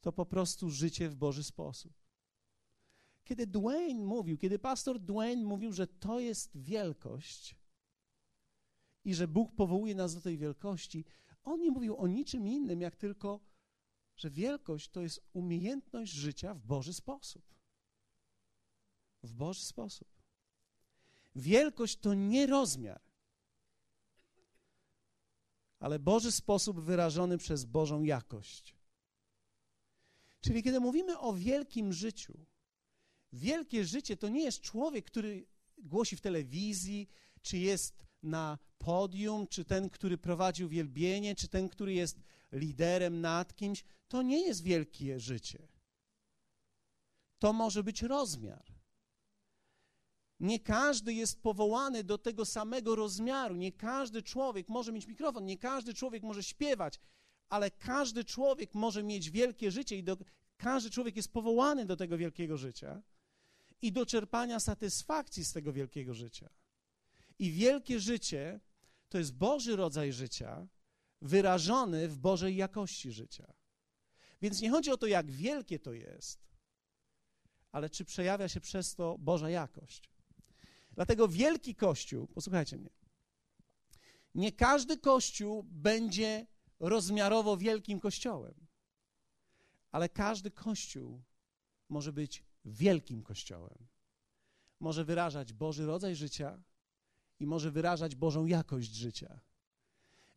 to 0.00 0.12
po 0.12 0.26
prostu 0.26 0.70
życie 0.70 1.08
w 1.08 1.16
Boży 1.16 1.44
sposób. 1.44 1.92
Kiedy 3.24 3.46
Dwayne 3.46 4.04
mówił, 4.04 4.38
kiedy 4.38 4.58
pastor 4.58 5.00
Dwayne 5.00 5.44
mówił, 5.44 5.72
że 5.72 5.86
to 5.86 6.20
jest 6.20 6.50
wielkość 6.54 7.56
i 9.04 9.14
że 9.14 9.28
Bóg 9.28 9.52
powołuje 9.52 9.94
nas 9.94 10.14
do 10.14 10.20
tej 10.20 10.38
wielkości, 10.38 11.04
on 11.44 11.60
nie 11.60 11.70
mówił 11.70 11.96
o 11.96 12.06
niczym 12.06 12.48
innym, 12.48 12.80
jak 12.80 12.96
tylko, 12.96 13.40
że 14.20 14.30
wielkość 14.30 14.88
to 14.88 15.00
jest 15.00 15.20
umiejętność 15.32 16.12
życia 16.12 16.54
w 16.54 16.60
Boży 16.60 16.92
sposób. 16.92 17.54
W 19.22 19.32
Boży 19.32 19.64
sposób. 19.64 20.08
Wielkość 21.34 21.96
to 21.96 22.14
nie 22.14 22.46
rozmiar, 22.46 23.00
ale 25.78 25.98
Boży 25.98 26.32
sposób 26.32 26.80
wyrażony 26.80 27.38
przez 27.38 27.64
Bożą 27.64 28.02
jakość. 28.02 28.76
Czyli 30.40 30.62
kiedy 30.62 30.80
mówimy 30.80 31.18
o 31.18 31.34
wielkim 31.34 31.92
życiu, 31.92 32.46
wielkie 33.32 33.84
życie 33.84 34.16
to 34.16 34.28
nie 34.28 34.42
jest 34.42 34.60
człowiek, 34.60 35.06
który 35.06 35.46
głosi 35.78 36.16
w 36.16 36.20
telewizji, 36.20 37.08
czy 37.42 37.58
jest 37.58 38.04
na 38.22 38.58
podium, 38.78 39.46
czy 39.46 39.64
ten, 39.64 39.90
który 39.90 40.18
prowadził 40.18 40.68
wielbienie, 40.68 41.34
czy 41.34 41.48
ten, 41.48 41.68
który 41.68 41.94
jest 41.94 42.20
liderem 42.52 43.20
nad 43.20 43.56
kimś. 43.56 43.84
To 44.08 44.22
nie 44.22 44.46
jest 44.46 44.62
wielkie 44.62 45.20
życie. 45.20 45.68
To 47.38 47.52
może 47.52 47.84
być 47.84 48.02
rozmiar. 48.02 48.64
Nie 50.40 50.60
każdy 50.60 51.14
jest 51.14 51.42
powołany 51.42 52.04
do 52.04 52.18
tego 52.18 52.44
samego 52.44 52.96
rozmiaru. 52.96 53.56
Nie 53.56 53.72
każdy 53.72 54.22
człowiek 54.22 54.68
może 54.68 54.92
mieć 54.92 55.06
mikrofon, 55.06 55.46
nie 55.46 55.58
każdy 55.58 55.94
człowiek 55.94 56.22
może 56.22 56.42
śpiewać, 56.42 57.00
ale 57.48 57.70
każdy 57.70 58.24
człowiek 58.24 58.74
może 58.74 59.02
mieć 59.02 59.30
wielkie 59.30 59.70
życie 59.70 59.96
i 59.96 60.04
do, 60.04 60.16
każdy 60.56 60.90
człowiek 60.90 61.16
jest 61.16 61.32
powołany 61.32 61.86
do 61.86 61.96
tego 61.96 62.18
wielkiego 62.18 62.56
życia 62.56 63.02
i 63.82 63.92
do 63.92 64.06
czerpania 64.06 64.60
satysfakcji 64.60 65.44
z 65.44 65.52
tego 65.52 65.72
wielkiego 65.72 66.14
życia. 66.14 66.48
I 67.38 67.50
wielkie 67.50 68.00
życie 68.00 68.60
to 69.08 69.18
jest 69.18 69.34
Boży 69.34 69.76
rodzaj 69.76 70.12
życia, 70.12 70.66
wyrażony 71.22 72.08
w 72.08 72.18
Bożej 72.18 72.56
jakości 72.56 73.12
życia. 73.12 73.52
Więc 74.42 74.60
nie 74.60 74.70
chodzi 74.70 74.90
o 74.90 74.96
to, 74.96 75.06
jak 75.06 75.30
wielkie 75.30 75.78
to 75.78 75.92
jest, 75.92 76.50
ale 77.72 77.90
czy 77.90 78.04
przejawia 78.04 78.48
się 78.48 78.60
przez 78.60 78.94
to 78.94 79.18
Boża 79.18 79.50
jakość. 79.50 80.10
Dlatego 80.92 81.28
wielki 81.28 81.74
Kościół, 81.74 82.26
posłuchajcie 82.26 82.76
mnie, 82.76 82.90
nie 84.34 84.52
każdy 84.52 84.98
Kościół 84.98 85.62
będzie 85.62 86.46
rozmiarowo 86.80 87.56
wielkim 87.56 88.00
Kościołem, 88.00 88.66
ale 89.90 90.08
każdy 90.08 90.50
Kościół 90.50 91.22
może 91.88 92.12
być 92.12 92.44
wielkim 92.64 93.22
Kościołem. 93.22 93.86
Może 94.80 95.04
wyrażać 95.04 95.52
Boży 95.52 95.86
rodzaj 95.86 96.16
życia 96.16 96.62
i 97.40 97.46
może 97.46 97.70
wyrażać 97.70 98.14
Bożą 98.14 98.46
jakość 98.46 98.94
życia. 98.94 99.40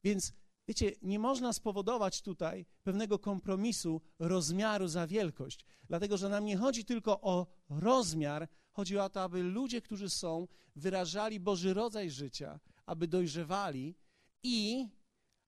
Więc 0.03 0.33
wiecie, 0.67 0.91
nie 1.01 1.19
można 1.19 1.53
spowodować 1.53 2.21
tutaj 2.21 2.65
pewnego 2.83 3.19
kompromisu 3.19 4.01
rozmiaru 4.19 4.87
za 4.87 5.07
wielkość, 5.07 5.65
dlatego 5.87 6.17
że 6.17 6.29
nam 6.29 6.45
nie 6.45 6.57
chodzi 6.57 6.85
tylko 6.85 7.21
o 7.21 7.47
rozmiar, 7.69 8.47
chodzi 8.71 8.97
o 8.97 9.09
to, 9.09 9.21
aby 9.21 9.43
ludzie, 9.43 9.81
którzy 9.81 10.09
są, 10.09 10.47
wyrażali 10.75 11.39
Boży 11.39 11.73
rodzaj 11.73 12.11
życia, 12.11 12.59
aby 12.85 13.07
dojrzewali 13.07 13.95
i 14.43 14.87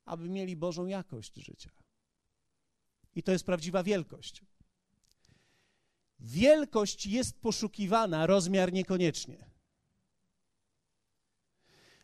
aby 0.05 0.29
mieli 0.29 0.55
Bożą 0.55 0.85
jakość 0.85 1.35
życia. 1.35 1.71
I 3.15 3.23
to 3.23 3.31
jest 3.31 3.45
prawdziwa 3.45 3.83
wielkość. 3.83 4.43
Wielkość 6.19 7.05
jest 7.05 7.41
poszukiwana, 7.41 8.27
rozmiar 8.27 8.73
niekoniecznie. 8.73 9.54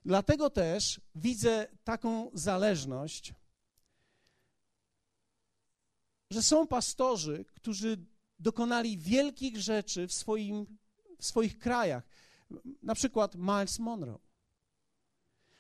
Dlatego 0.06 0.50
też 0.50 1.02
widzę 1.16 1.68
taką 1.84 2.32
zależność, 2.34 3.34
że 6.30 6.44
są 6.44 6.68
pastorzy, 6.68 7.46
którzy 7.54 8.06
dokonali 8.40 8.98
wielkich 8.98 9.58
rzeczy 9.58 10.08
w, 10.08 10.14
swoim, 10.14 10.78
w 11.20 11.26
swoich 11.26 11.60
krajach. 11.60 12.04
Na 12.84 12.96
przykład 12.96 13.36
Miles 13.36 13.80
Monroe. 13.80 14.20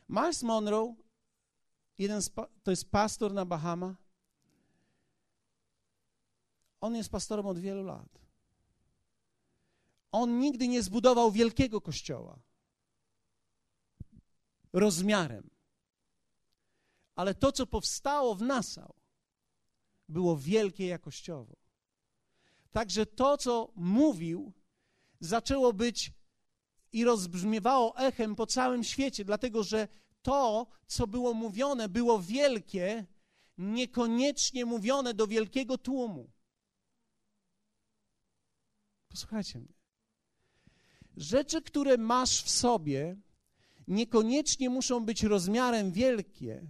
Miles 0.10 0.44
Monroe, 0.44 0.96
jeden 1.98 2.22
z, 2.22 2.30
to 2.64 2.72
jest 2.72 2.92
pastor 2.92 3.34
na 3.34 3.46
Bahama. 3.46 3.96
On 6.82 6.96
jest 6.96 7.10
pastorem 7.10 7.46
od 7.46 7.60
wielu 7.60 7.84
lat. 7.84 8.20
On 10.12 10.40
nigdy 10.40 10.68
nie 10.68 10.84
zbudował 10.84 11.32
wielkiego 11.32 11.82
kościoła 11.82 12.40
rozmiarem. 14.74 15.50
Ale 17.16 17.36
to, 17.36 17.52
co 17.52 17.68
powstało 17.68 18.36
w 18.36 18.42
Nassau, 18.42 18.94
było 20.10 20.38
wielkie 20.38 20.88
jakościowo. 20.88 21.56
Także 22.72 23.06
to, 23.06 23.38
co 23.38 23.72
mówił, 23.76 24.54
zaczęło 25.20 25.74
być 25.74 26.12
i 26.94 27.04
rozbrzmiewało 27.04 27.98
echem 27.98 28.36
po 28.36 28.48
całym 28.48 28.84
świecie, 28.84 29.26
dlatego 29.26 29.64
że 29.64 29.88
to, 30.22 30.68
co 30.88 31.08
było 31.08 31.34
mówione, 31.34 31.90
było 31.90 32.20
wielkie, 32.20 33.06
niekoniecznie 33.58 34.66
mówione 34.66 35.14
do 35.14 35.28
wielkiego 35.28 35.78
tłumu. 35.78 36.32
Posłuchajcie 39.10 39.60
mnie. 39.60 39.74
Rzeczy, 41.18 41.62
które 41.62 41.98
masz 41.98 42.44
w 42.44 42.50
sobie, 42.50 43.18
niekoniecznie 43.92 44.70
muszą 44.70 45.06
być 45.06 45.24
rozmiarem 45.24 45.92
wielkie, 45.92 46.68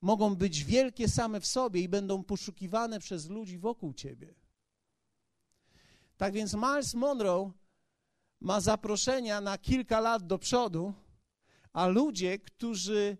mogą 0.00 0.34
być 0.36 0.64
wielkie 0.64 1.08
same 1.08 1.40
w 1.40 1.46
sobie 1.46 1.80
i 1.80 1.88
będą 1.88 2.24
poszukiwane 2.24 3.00
przez 3.00 3.28
ludzi 3.28 3.58
wokół 3.58 3.94
ciebie. 3.94 4.34
Tak 6.16 6.32
więc 6.32 6.54
Miles 6.54 6.94
Monroe 6.94 7.52
ma 8.40 8.60
zaproszenia 8.60 9.40
na 9.40 9.58
kilka 9.58 10.00
lat 10.00 10.26
do 10.26 10.38
przodu, 10.38 10.94
a 11.72 11.86
ludzie, 11.86 12.38
którzy 12.38 13.16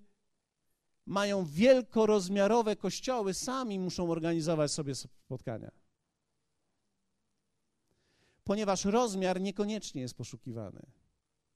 mają 1.06 1.44
wielkorozmiarowe 1.44 2.76
kościoły, 2.76 3.34
sami 3.34 3.78
muszą 3.78 4.10
organizować 4.10 4.72
sobie 4.72 4.94
spotkania. 4.94 5.70
Ponieważ 8.44 8.84
rozmiar 8.84 9.40
niekoniecznie 9.40 10.00
jest 10.02 10.14
poszukiwany. 10.14 10.86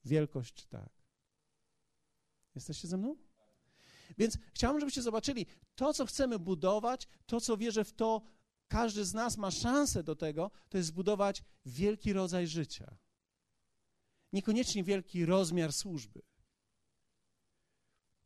Wielkość 0.05 0.65
tak. 0.65 0.94
Jesteście 2.55 2.87
ze 2.87 2.97
mną? 2.97 3.15
Więc 4.17 4.37
chciałbym, 4.53 4.79
żebyście 4.79 5.01
zobaczyli 5.01 5.45
to, 5.75 5.93
co 5.93 6.05
chcemy 6.05 6.39
budować, 6.39 7.07
to, 7.25 7.41
co 7.41 7.57
wierzę 7.57 7.83
w 7.83 7.93
to, 7.93 8.21
każdy 8.67 9.05
z 9.05 9.13
nas 9.13 9.37
ma 9.37 9.51
szansę 9.51 10.03
do 10.03 10.15
tego, 10.15 10.51
to 10.69 10.77
jest 10.77 10.89
zbudować 10.89 11.43
wielki 11.65 12.13
rodzaj 12.13 12.47
życia. 12.47 12.97
Niekoniecznie 14.33 14.83
wielki 14.83 15.25
rozmiar 15.25 15.73
służby. 15.73 16.21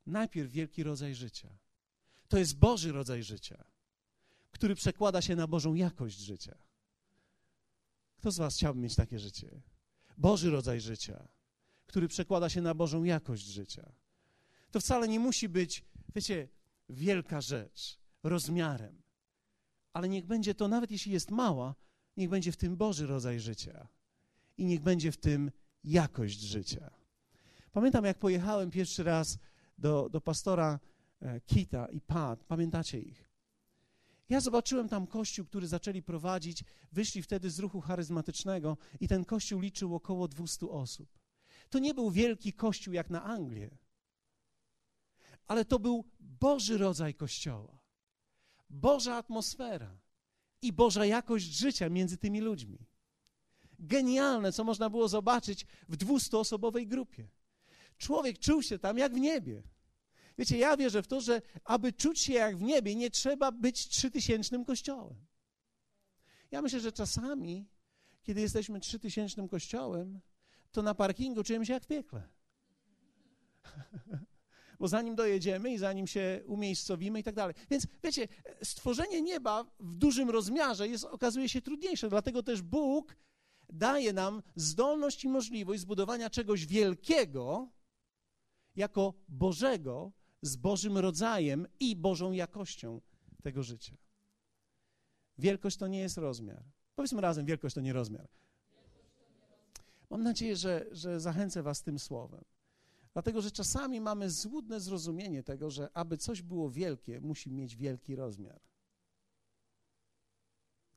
Najpierw 0.06 0.52
wielki 0.52 0.84
rodzaj 0.84 1.16
życia. 1.16 1.58
To 2.28 2.38
jest 2.38 2.58
Boży 2.58 2.92
rodzaj 2.92 3.24
życia, 3.24 3.64
który 4.52 4.76
przekłada 4.76 5.22
się 5.22 5.36
na 5.36 5.48
Bożą 5.48 5.74
jakość 5.74 6.18
życia. 6.18 6.58
Kto 8.18 8.32
z 8.32 8.38
Was 8.38 8.56
chciałby 8.56 8.80
mieć 8.80 8.96
takie 8.96 9.20
życie? 9.20 9.62
Boży 10.18 10.50
rodzaj 10.50 10.82
życia, 10.82 11.28
który 11.86 12.08
przekłada 12.08 12.50
się 12.50 12.62
na 12.62 12.74
Bożą 12.74 13.04
jakość 13.04 13.46
życia. 13.46 13.92
To 14.72 14.80
wcale 14.80 15.08
nie 15.08 15.20
musi 15.20 15.50
być, 15.50 15.86
wiecie, 16.16 16.48
wielka 16.90 17.42
rzecz 17.42 18.00
rozmiarem, 18.24 19.02
ale 19.94 20.10
niech 20.10 20.26
będzie 20.26 20.56
to, 20.56 20.68
nawet 20.68 20.92
jeśli 20.92 21.12
jest 21.12 21.32
mała, 21.32 21.76
niech 22.18 22.30
będzie 22.30 22.52
w 22.52 22.58
tym 22.58 22.78
Boży 22.78 23.08
rodzaj 23.08 23.40
życia 23.40 23.88
i 24.58 24.66
niech 24.66 24.82
będzie 24.82 25.12
w 25.12 25.18
tym 25.18 25.52
jakość 25.84 26.40
życia. 26.40 26.92
Pamiętam, 27.72 28.06
jak 28.06 28.20
pojechałem 28.20 28.72
pierwszy 28.72 29.04
raz 29.04 29.38
do, 29.78 30.10
do 30.10 30.22
pastora 30.22 30.80
e, 31.22 31.42
Kita 31.42 31.86
i 31.86 32.02
Pat, 32.02 32.44
pamiętacie 32.44 33.00
ich? 33.00 33.30
Ja 34.30 34.40
zobaczyłem 34.40 34.90
tam 34.90 35.08
kościół, 35.08 35.46
który 35.46 35.68
zaczęli 35.68 36.04
prowadzić, 36.04 36.64
wyszli 36.92 37.22
wtedy 37.22 37.50
z 37.50 37.60
ruchu 37.60 37.82
charyzmatycznego 37.82 38.78
i 39.00 39.08
ten 39.08 39.26
kościół 39.26 39.60
liczył 39.60 39.96
około 39.96 40.28
200 40.28 40.70
osób. 40.70 41.20
To 41.70 41.80
nie 41.80 41.94
był 41.94 42.12
wielki 42.12 42.54
kościół 42.54 42.94
jak 42.94 43.10
na 43.10 43.24
Anglię, 43.24 43.78
ale 45.50 45.66
to 45.66 45.80
był 45.80 46.06
Boży 46.20 46.78
rodzaj 46.78 47.14
kościoła, 47.14 47.80
Boża 48.70 49.16
atmosfera 49.16 50.00
i 50.62 50.74
Boża 50.74 51.06
jakość 51.06 51.46
życia 51.46 51.90
między 51.90 52.18
tymi 52.18 52.42
ludźmi. 52.42 52.80
Genialne, 53.80 54.52
co 54.52 54.64
można 54.64 54.90
było 54.90 55.08
zobaczyć 55.08 55.66
w 55.90 55.98
dwustoosobowej 55.98 56.88
grupie. 56.88 57.28
Człowiek 57.98 58.40
czuł 58.40 58.64
się 58.64 58.80
tam 58.80 58.98
jak 58.98 59.14
w 59.14 59.20
niebie. 59.20 59.64
Wiecie, 60.38 60.58
ja 60.58 60.78
wierzę 60.78 61.04
w 61.04 61.08
to, 61.08 61.22
że 61.22 61.42
aby 61.64 61.94
czuć 61.94 62.20
się 62.20 62.34
jak 62.34 62.58
w 62.58 62.62
niebie, 62.62 62.96
nie 62.96 63.12
trzeba 63.12 63.52
być 63.52 63.88
trzytysięcznym 63.88 64.66
kościołem. 64.66 65.26
Ja 66.52 66.62
myślę, 66.62 66.80
że 66.80 66.92
czasami, 66.92 67.68
kiedy 68.24 68.42
jesteśmy 68.42 68.80
trzytysięcznym 68.80 69.48
kościołem, 69.48 70.20
to 70.72 70.82
na 70.82 70.96
parkingu 70.96 71.44
czujemy 71.44 71.66
się 71.66 71.74
jak 71.74 71.84
w 71.84 71.88
piekle. 71.88 72.30
Bo 74.80 74.88
zanim 74.88 75.16
dojedziemy 75.16 75.74
i 75.74 75.78
zanim 75.78 76.08
się 76.08 76.42
umiejscowimy 76.46 77.20
i 77.20 77.24
tak 77.24 77.36
dalej. 77.36 77.56
Więc 77.70 77.88
wiecie, 78.04 78.28
stworzenie 78.64 79.22
nieba 79.22 79.64
w 79.80 79.96
dużym 79.96 80.30
rozmiarze 80.30 80.88
jest, 80.88 81.04
okazuje 81.04 81.50
się 81.50 81.62
trudniejsze. 81.62 82.10
Dlatego 82.10 82.44
też 82.44 82.62
Bóg 82.62 83.16
daje 83.70 84.14
nam 84.14 84.42
zdolność 84.56 85.24
i 85.24 85.30
możliwość 85.30 85.82
zbudowania 85.82 86.30
czegoś 86.30 86.66
wielkiego 86.66 87.70
jako 88.76 89.14
Bożego, 89.28 90.12
z 90.42 90.56
Bożym 90.56 90.98
rodzajem 90.98 91.68
i 91.80 91.96
Bożą 91.96 92.32
jakością 92.32 93.02
tego 93.44 93.64
życia. 93.64 93.98
Wielkość 95.38 95.78
to 95.78 95.88
nie 95.88 96.00
jest 96.00 96.18
rozmiar. 96.18 96.64
Powiedzmy 96.96 97.22
razem, 97.22 97.46
wielkość 97.46 97.76
to 97.76 97.82
nie 97.82 97.94
rozmiar. 97.94 98.28
Mam 100.10 100.24
nadzieję, 100.24 100.56
że, 100.56 100.86
że 100.92 101.20
zachęcę 101.20 101.64
Was 101.64 101.84
tym 101.84 102.00
słowem. 102.00 102.44
Dlatego, 103.14 103.42
że 103.42 103.52
czasami 103.52 104.02
mamy 104.02 104.30
złudne 104.30 104.80
zrozumienie 104.80 105.44
tego, 105.44 105.70
że 105.70 105.90
aby 105.94 106.18
coś 106.18 106.42
było 106.42 106.70
wielkie, 106.70 107.22
musi 107.22 107.52
mieć 107.52 107.76
wielki 107.76 108.16
rozmiar. 108.16 108.62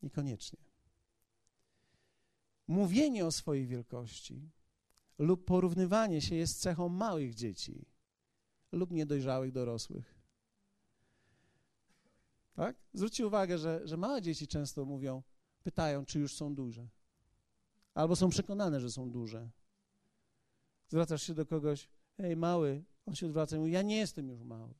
Niekoniecznie. 0.03 0.59
Mówienie 2.67 3.27
o 3.27 3.33
swojej 3.33 3.67
wielkości 3.67 4.51
lub 5.19 5.45
porównywanie 5.45 6.21
się 6.21 6.35
jest 6.35 6.61
cechą 6.61 6.89
małych 6.89 7.35
dzieci 7.35 7.87
lub 8.73 8.91
niedojrzałych 8.91 9.53
dorosłych. 9.53 10.23
Tak? 12.55 12.77
Zwróćcie 12.95 13.27
uwagę, 13.27 13.59
że, 13.59 13.81
że 13.85 13.97
małe 13.97 14.23
dzieci 14.23 14.47
często 14.47 14.85
mówią, 14.85 15.23
pytają, 15.63 16.05
czy 16.05 16.19
już 16.19 16.35
są 16.35 16.55
duże. 16.55 16.89
Albo 17.95 18.17
są 18.17 18.29
przekonane, 18.29 18.81
że 18.81 18.91
są 18.91 19.11
duże. 19.11 19.51
Zwracasz 20.89 21.23
się 21.23 21.35
do 21.35 21.47
kogoś, 21.47 21.89
hej, 22.17 22.37
mały, 22.37 22.85
on 23.07 23.15
się 23.15 23.27
odwraca 23.27 23.57
i 23.57 23.59
mówi, 23.59 23.73
ja 23.73 23.83
nie 23.83 23.97
jestem 23.97 24.29
już 24.29 24.43
mały. 24.43 24.75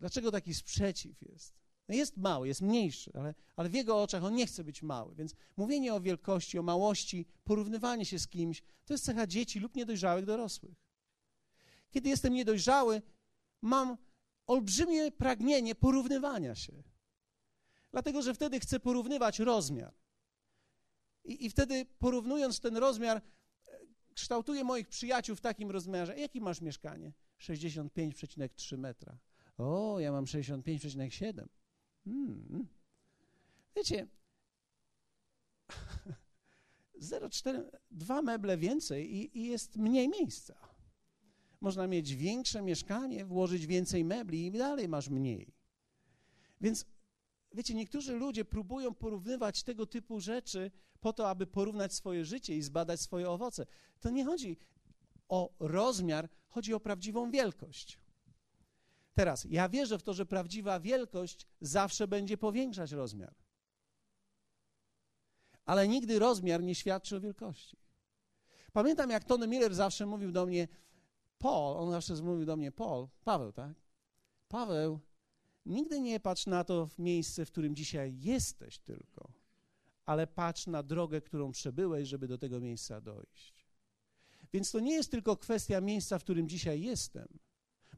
Dlaczego 0.00 0.30
taki 0.30 0.54
sprzeciw 0.54 1.22
jest? 1.22 1.54
No 1.88 1.94
jest 1.94 2.16
mały, 2.16 2.48
jest 2.48 2.60
mniejszy, 2.60 3.10
ale, 3.14 3.34
ale 3.56 3.68
w 3.68 3.74
jego 3.74 4.02
oczach 4.02 4.24
on 4.24 4.34
nie 4.34 4.46
chce 4.46 4.64
być 4.64 4.82
mały. 4.82 5.14
Więc 5.14 5.34
mówienie 5.56 5.94
o 5.94 6.00
wielkości, 6.00 6.58
o 6.58 6.62
małości, 6.62 7.26
porównywanie 7.44 8.06
się 8.06 8.18
z 8.18 8.28
kimś, 8.28 8.62
to 8.84 8.94
jest 8.94 9.04
cecha 9.04 9.26
dzieci 9.26 9.60
lub 9.60 9.76
niedojrzałych 9.76 10.24
dorosłych. 10.24 10.74
Kiedy 11.90 12.08
jestem 12.08 12.32
niedojrzały, 12.32 13.02
mam 13.62 13.96
olbrzymie 14.46 15.12
pragnienie 15.12 15.74
porównywania 15.74 16.54
się. 16.54 16.82
Dlatego, 17.92 18.22
że 18.22 18.34
wtedy 18.34 18.60
chcę 18.60 18.80
porównywać 18.80 19.38
rozmiar. 19.38 19.94
I, 21.24 21.46
I, 21.46 21.50
wtedy 21.50 21.86
porównując 21.98 22.60
ten 22.60 22.76
rozmiar, 22.76 23.22
kształtuję 24.14 24.64
moich 24.64 24.88
przyjaciół 24.88 25.36
w 25.36 25.40
takim 25.40 25.70
rozmiarze. 25.70 26.18
Jakie 26.18 26.40
masz 26.40 26.60
mieszkanie? 26.60 27.12
65,3 27.40 28.78
metra. 28.78 29.18
O, 29.58 30.00
ja 30.00 30.12
mam 30.12 30.24
65,7. 30.24 31.46
Hmm. 32.04 32.68
Wiecie, 33.76 34.06
0,4, 37.02 37.62
dwa 37.90 38.22
meble 38.22 38.56
więcej 38.56 39.14
i, 39.14 39.38
i 39.38 39.46
jest 39.46 39.76
mniej 39.76 40.08
miejsca. 40.08 40.54
Można 41.60 41.86
mieć 41.86 42.16
większe 42.16 42.62
mieszkanie, 42.62 43.24
włożyć 43.24 43.66
więcej 43.66 44.04
mebli 44.04 44.46
i 44.46 44.50
dalej 44.50 44.88
masz 44.88 45.08
mniej. 45.08 45.54
Więc 46.60 46.86
wiecie, 47.54 47.74
niektórzy 47.74 48.12
ludzie 48.12 48.44
próbują 48.44 48.94
porównywać 48.94 49.62
tego 49.62 49.86
typu 49.86 50.20
rzeczy 50.20 50.70
po 51.00 51.12
to, 51.12 51.28
aby 51.28 51.46
porównać 51.46 51.94
swoje 51.94 52.24
życie 52.24 52.56
i 52.56 52.62
zbadać 52.62 53.00
swoje 53.00 53.30
owoce. 53.30 53.66
To 54.00 54.10
nie 54.10 54.24
chodzi 54.24 54.56
o 55.28 55.54
rozmiar, 55.58 56.28
chodzi 56.48 56.74
o 56.74 56.80
prawdziwą 56.80 57.30
wielkość. 57.30 57.98
Teraz, 59.14 59.46
ja 59.50 59.68
wierzę 59.68 59.98
w 59.98 60.02
to, 60.02 60.14
że 60.14 60.26
prawdziwa 60.26 60.80
wielkość 60.80 61.46
zawsze 61.60 62.08
będzie 62.08 62.38
powiększać 62.38 62.92
rozmiar. 62.92 63.34
Ale 65.64 65.88
nigdy 65.88 66.18
rozmiar 66.18 66.62
nie 66.62 66.74
świadczy 66.74 67.16
o 67.16 67.20
wielkości. 67.20 67.76
Pamiętam, 68.72 69.10
jak 69.10 69.24
Tony 69.24 69.48
Miller 69.48 69.74
zawsze 69.74 70.06
mówił 70.06 70.32
do 70.32 70.46
mnie, 70.46 70.68
Paul, 71.38 71.76
on 71.76 71.90
zawsze 71.90 72.14
mówił 72.14 72.46
do 72.46 72.56
mnie, 72.56 72.72
Paul, 72.72 73.08
Paweł, 73.24 73.52
tak? 73.52 73.72
Paweł, 74.48 75.00
nigdy 75.66 76.00
nie 76.00 76.20
patrz 76.20 76.46
na 76.46 76.64
to 76.64 76.86
w 76.86 76.98
miejsce, 76.98 77.46
w 77.46 77.50
którym 77.50 77.76
dzisiaj 77.76 78.18
jesteś 78.20 78.78
tylko, 78.78 79.32
ale 80.06 80.26
patrz 80.26 80.66
na 80.66 80.82
drogę, 80.82 81.20
którą 81.20 81.52
przebyłeś, 81.52 82.08
żeby 82.08 82.28
do 82.28 82.38
tego 82.38 82.60
miejsca 82.60 83.00
dojść. 83.00 83.66
Więc 84.52 84.70
to 84.70 84.80
nie 84.80 84.94
jest 84.94 85.10
tylko 85.10 85.36
kwestia 85.36 85.80
miejsca, 85.80 86.18
w 86.18 86.22
którym 86.22 86.48
dzisiaj 86.48 86.82
jestem, 86.82 87.28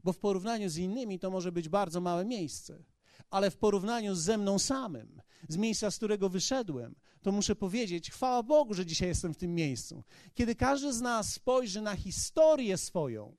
bo 0.03 0.13
w 0.13 0.19
porównaniu 0.19 0.69
z 0.69 0.77
innymi 0.77 1.19
to 1.19 1.31
może 1.31 1.51
być 1.51 1.69
bardzo 1.69 2.01
małe 2.01 2.25
miejsce, 2.25 2.83
ale 3.29 3.51
w 3.51 3.57
porównaniu 3.57 4.15
ze 4.15 4.37
mną 4.37 4.59
samym, 4.59 5.21
z 5.49 5.57
miejsca, 5.57 5.91
z 5.91 5.97
którego 5.97 6.29
wyszedłem, 6.29 6.95
to 7.21 7.31
muszę 7.31 7.55
powiedzieć, 7.55 8.11
chwała 8.11 8.43
Bogu, 8.43 8.73
że 8.73 8.85
dzisiaj 8.85 9.07
jestem 9.07 9.33
w 9.33 9.37
tym 9.37 9.55
miejscu. 9.55 10.03
Kiedy 10.33 10.55
każdy 10.55 10.93
z 10.93 11.01
nas 11.01 11.33
spojrzy 11.33 11.81
na 11.81 11.95
historię 11.95 12.77
swoją 12.77 13.35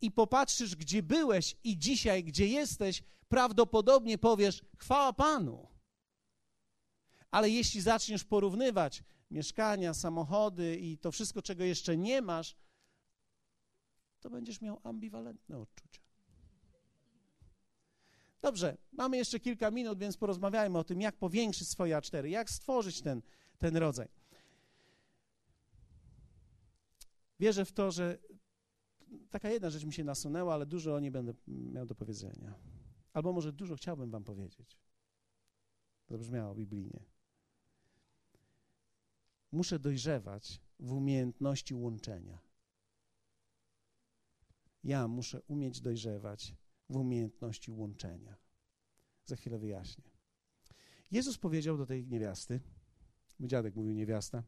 i 0.00 0.10
popatrzysz, 0.10 0.76
gdzie 0.76 1.02
byłeś 1.02 1.56
i 1.64 1.78
dzisiaj, 1.78 2.24
gdzie 2.24 2.46
jesteś, 2.46 3.02
prawdopodobnie 3.28 4.18
powiesz, 4.18 4.62
chwała 4.78 5.12
Panu. 5.12 5.68
Ale 7.30 7.50
jeśli 7.50 7.80
zaczniesz 7.80 8.24
porównywać 8.24 9.02
mieszkania, 9.30 9.94
samochody 9.94 10.76
i 10.76 10.98
to 10.98 11.12
wszystko, 11.12 11.42
czego 11.42 11.64
jeszcze 11.64 11.96
nie 11.96 12.22
masz, 12.22 12.56
to 14.20 14.30
będziesz 14.30 14.60
miał 14.60 14.80
ambiwalentne 14.84 15.58
odczucia. 15.58 16.00
Dobrze, 18.42 18.76
mamy 18.92 19.16
jeszcze 19.16 19.40
kilka 19.40 19.70
minut, 19.70 19.98
więc 19.98 20.16
porozmawiajmy 20.16 20.78
o 20.78 20.84
tym, 20.84 21.00
jak 21.00 21.16
powiększyć 21.16 21.68
swoje 21.68 21.96
A4, 21.96 22.24
jak 22.24 22.50
stworzyć 22.50 23.00
ten, 23.00 23.22
ten 23.58 23.76
rodzaj. 23.76 24.08
Wierzę 27.40 27.64
w 27.64 27.72
to, 27.72 27.90
że 27.90 28.18
taka 29.30 29.50
jedna 29.50 29.70
rzecz 29.70 29.84
mi 29.84 29.92
się 29.92 30.04
nasunęła, 30.04 30.54
ale 30.54 30.66
dużo 30.66 30.94
o 30.94 31.00
niej 31.00 31.10
będę 31.10 31.34
miał 31.46 31.86
do 31.86 31.94
powiedzenia. 31.94 32.54
Albo 33.12 33.32
może 33.32 33.52
dużo 33.52 33.76
chciałbym 33.76 34.10
wam 34.10 34.24
powiedzieć. 34.24 34.78
Zabrzmiało 36.08 36.54
biblijnie. 36.54 37.04
Muszę 39.52 39.78
dojrzewać 39.78 40.60
w 40.80 40.92
umiejętności 40.92 41.74
łączenia. 41.74 42.38
Ja 44.84 45.08
muszę 45.08 45.42
umieć 45.42 45.80
dojrzewać 45.80 46.54
w 46.88 46.96
umiejętności 46.96 47.70
łączenia. 47.70 48.36
Za 49.24 49.36
chwilę 49.36 49.58
wyjaśnię. 49.58 50.04
Jezus 51.10 51.38
powiedział 51.38 51.78
do 51.78 51.86
tej 51.86 52.06
niewiasty, 52.06 52.60
mój 53.38 53.48
dziadek 53.48 53.76
mówił 53.76 53.92
niewiasta, 53.92 54.42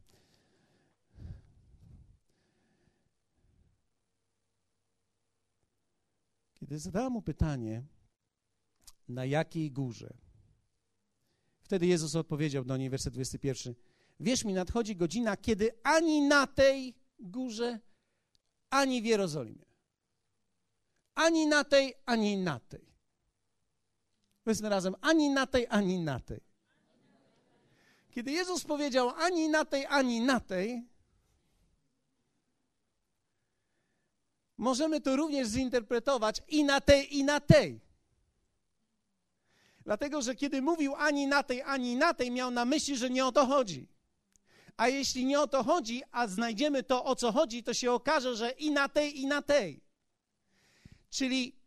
kiedy 6.69 6.79
zadała 6.79 7.11
mu 7.11 7.23
pytanie, 7.23 7.83
na 9.09 9.25
jakiej 9.25 9.73
górze, 9.73 10.15
wtedy 11.61 11.87
Jezus 11.87 12.15
odpowiedział 12.17 12.65
do 12.65 12.77
niej, 12.77 12.91
werset 12.91 13.15
21, 13.15 13.75
wierz 14.21 14.45
mi, 14.45 14.53
nadchodzi 14.53 14.97
godzina, 14.97 15.37
kiedy 15.37 15.71
ani 15.83 16.23
na 16.23 16.47
tej 16.47 16.95
górze, 17.19 17.79
ani 18.71 19.03
w 19.03 19.05
Jerozolimie 19.05 19.69
ani 21.19 21.47
na 21.47 21.65
tej, 21.65 21.95
ani 22.07 22.37
na 22.37 22.61
tej. 22.61 22.87
Powiedzmy 24.45 24.69
razem, 24.69 24.95
ani 25.01 25.31
na 25.31 25.47
tej, 25.47 25.67
ani 25.71 25.99
na 25.99 26.21
tej. 26.21 26.41
Kiedy 28.11 28.31
Jezus 28.31 28.65
powiedział 28.65 29.11
ani 29.11 29.49
na 29.49 29.65
tej, 29.65 29.87
ani 29.87 30.21
na 30.21 30.41
tej, 30.41 30.87
możemy 34.59 35.01
to 35.01 35.17
również 35.17 35.49
zinterpretować 35.49 36.43
i 36.49 36.65
na 36.65 36.81
tej, 36.81 37.17
i 37.17 37.25
na 37.25 37.41
tej. 37.41 37.81
Dlatego, 39.85 40.23
że 40.23 40.35
kiedy 40.35 40.63
mówił 40.63 40.95
ani 40.95 41.27
na 41.27 41.43
tej, 41.43 41.63
ani 41.63 41.97
na 41.97 42.15
tej, 42.15 42.31
miał 42.31 42.51
na 42.51 42.65
myśli, 42.65 42.97
że 42.97 43.11
nie 43.11 43.27
o 43.27 43.33
to 43.33 43.47
chodzi. 43.47 43.89
A 44.77 44.89
jeśli 44.89 45.25
nie 45.25 45.41
o 45.41 45.47
to 45.47 45.65
chodzi, 45.65 46.03
a 46.13 46.27
znajdziemy 46.27 46.83
to, 46.83 47.05
o 47.05 47.17
co 47.17 47.33
chodzi, 47.33 47.63
to 47.63 47.75
się 47.75 47.93
okaże, 47.93 48.37
że 48.37 48.51
i 48.51 48.71
na 48.71 48.89
tej, 48.89 49.21
i 49.21 49.27
na 49.27 49.43
tej. 49.43 49.81
Czyli 51.11 51.59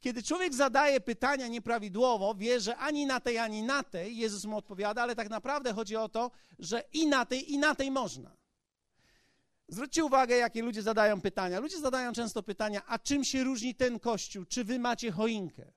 kiedy 0.00 0.22
człowiek 0.22 0.54
zadaje 0.54 1.00
pytania 1.00 1.48
nieprawidłowo, 1.48 2.34
wie, 2.34 2.60
że 2.60 2.76
ani 2.76 3.06
na 3.06 3.20
tej, 3.20 3.38
ani 3.38 3.62
na 3.62 3.82
tej 3.82 4.16
Jezus 4.16 4.44
mu 4.44 4.56
odpowiada, 4.56 5.02
ale 5.02 5.16
tak 5.16 5.30
naprawdę 5.30 5.72
chodzi 5.72 5.96
o 5.96 6.08
to, 6.08 6.30
że 6.58 6.82
i 6.92 7.06
na 7.06 7.26
tej, 7.26 7.52
i 7.52 7.58
na 7.58 7.74
tej 7.74 7.90
można. 7.90 8.37
Zwróćcie 9.68 10.04
uwagę, 10.04 10.36
jakie 10.36 10.62
ludzie 10.62 10.82
zadają 10.82 11.20
pytania. 11.20 11.60
Ludzie 11.60 11.80
zadają 11.80 12.12
często 12.12 12.42
pytania, 12.42 12.82
a 12.86 12.98
czym 12.98 13.24
się 13.24 13.44
różni 13.44 13.74
ten 13.74 14.00
kościół? 14.00 14.44
Czy 14.44 14.64
wy 14.64 14.78
macie 14.78 15.12
choinkę? 15.12 15.72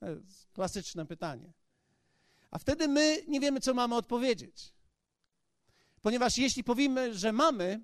To 0.00 0.10
jest 0.10 0.52
klasyczne 0.52 1.06
pytanie. 1.06 1.52
A 2.50 2.58
wtedy 2.58 2.88
my 2.88 3.24
nie 3.28 3.40
wiemy, 3.40 3.60
co 3.60 3.74
mamy 3.74 3.94
odpowiedzieć. 3.94 4.72
Ponieważ 6.02 6.38
jeśli 6.38 6.64
powiemy, 6.64 7.14
że 7.14 7.32
mamy, 7.32 7.80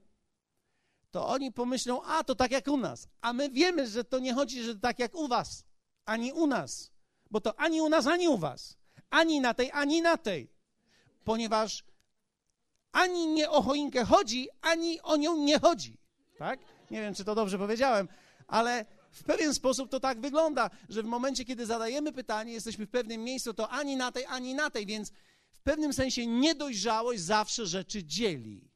to 1.10 1.28
oni 1.28 1.52
pomyślą, 1.52 2.02
a 2.02 2.24
to 2.24 2.34
tak 2.34 2.50
jak 2.50 2.68
u 2.68 2.76
nas. 2.76 3.08
A 3.20 3.32
my 3.32 3.50
wiemy, 3.50 3.86
że 3.86 4.04
to 4.04 4.18
nie 4.18 4.34
chodzi, 4.34 4.62
że 4.62 4.78
tak 4.78 4.98
jak 4.98 5.14
u 5.14 5.28
was, 5.28 5.64
ani 6.04 6.32
u 6.32 6.46
nas. 6.46 6.90
Bo 7.30 7.40
to 7.40 7.60
ani 7.60 7.80
u 7.80 7.88
nas, 7.88 8.06
ani 8.06 8.28
u 8.28 8.38
was. 8.38 8.76
Ani 9.10 9.40
na 9.40 9.54
tej, 9.54 9.70
ani 9.72 10.02
na 10.02 10.16
tej. 10.16 10.50
Ponieważ 11.24 11.84
ani 12.92 13.26
nie 13.26 13.50
o 13.50 13.62
choinkę 13.62 14.04
chodzi, 14.04 14.48
ani 14.60 15.00
o 15.00 15.16
nią 15.16 15.36
nie 15.36 15.58
chodzi. 15.58 15.96
Tak? 16.38 16.60
Nie 16.90 17.00
wiem, 17.00 17.14
czy 17.14 17.24
to 17.24 17.34
dobrze 17.34 17.58
powiedziałem, 17.58 18.08
ale 18.46 18.86
w 19.10 19.24
pewien 19.24 19.54
sposób 19.54 19.90
to 19.90 20.00
tak 20.00 20.20
wygląda, 20.20 20.70
że 20.88 21.02
w 21.02 21.06
momencie, 21.06 21.44
kiedy 21.44 21.66
zadajemy 21.66 22.12
pytanie, 22.12 22.52
jesteśmy 22.52 22.86
w 22.86 22.90
pewnym 22.90 23.24
miejscu, 23.24 23.54
to 23.54 23.68
ani 23.68 23.96
na 23.96 24.12
tej, 24.12 24.24
ani 24.26 24.54
na 24.54 24.70
tej, 24.70 24.86
więc 24.86 25.12
w 25.52 25.62
pewnym 25.62 25.92
sensie 25.92 26.26
niedojrzałość 26.26 27.20
zawsze 27.20 27.66
rzeczy 27.66 28.04
dzieli. 28.04 28.70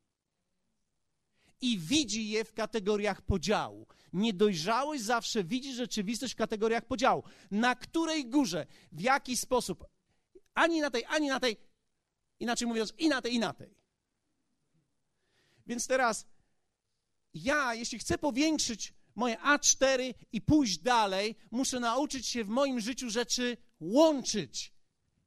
I 1.61 1.79
widzi 1.79 2.29
je 2.29 2.45
w 2.45 2.53
kategoriach 2.53 3.23
podziału. 3.23 3.87
Niedojrzałość 4.13 5.03
zawsze 5.03 5.45
widzi 5.45 5.75
rzeczywistość 5.75 6.33
w 6.33 6.37
kategoriach 6.37 6.85
podziału. 6.85 7.23
Na 7.51 7.75
której 7.75 8.27
górze, 8.27 8.67
w 8.93 9.01
jaki 9.01 9.37
sposób, 9.37 9.87
ani 10.55 10.81
na 10.81 10.91
tej, 10.91 11.05
ani 11.05 11.29
na 11.29 11.41
tej, 11.41 11.57
inaczej 12.41 12.69
mówiąc, 12.69 12.93
i 12.99 13.09
na 13.09 13.23
tej, 13.23 13.35
i 13.35 13.39
na 13.39 13.53
tej. 13.53 13.82
Więc 15.67 15.87
teraz 15.87 16.27
ja, 17.35 17.75
jeśli 17.75 17.99
chcę 17.99 18.19
powiększyć 18.19 18.95
moje 19.15 19.37
A4 19.37 20.15
i 20.33 20.41
pójść 20.41 20.79
dalej, 20.79 21.37
muszę 21.51 21.81
nauczyć 21.81 22.27
się 22.27 22.45
w 22.45 22.49
moim 22.49 22.81
życiu 22.81 23.11
rzeczy 23.11 23.57
łączyć, 23.81 24.73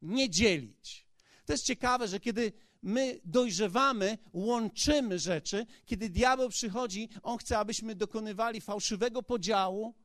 nie 0.02 0.30
dzielić. 0.30 1.08
To 1.46 1.54
jest 1.54 1.66
ciekawe, 1.66 2.08
że 2.08 2.20
kiedy 2.20 2.54
my 2.82 3.20
dojrzewamy, 3.24 4.18
łączymy 4.34 5.20
rzeczy, 5.20 5.66
kiedy 5.86 6.10
diabeł 6.10 6.50
przychodzi, 6.50 7.10
on 7.22 7.38
chce, 7.38 7.58
abyśmy 7.58 7.96
dokonywali 7.96 8.62
fałszywego 8.62 9.24
podziału. 9.24 9.96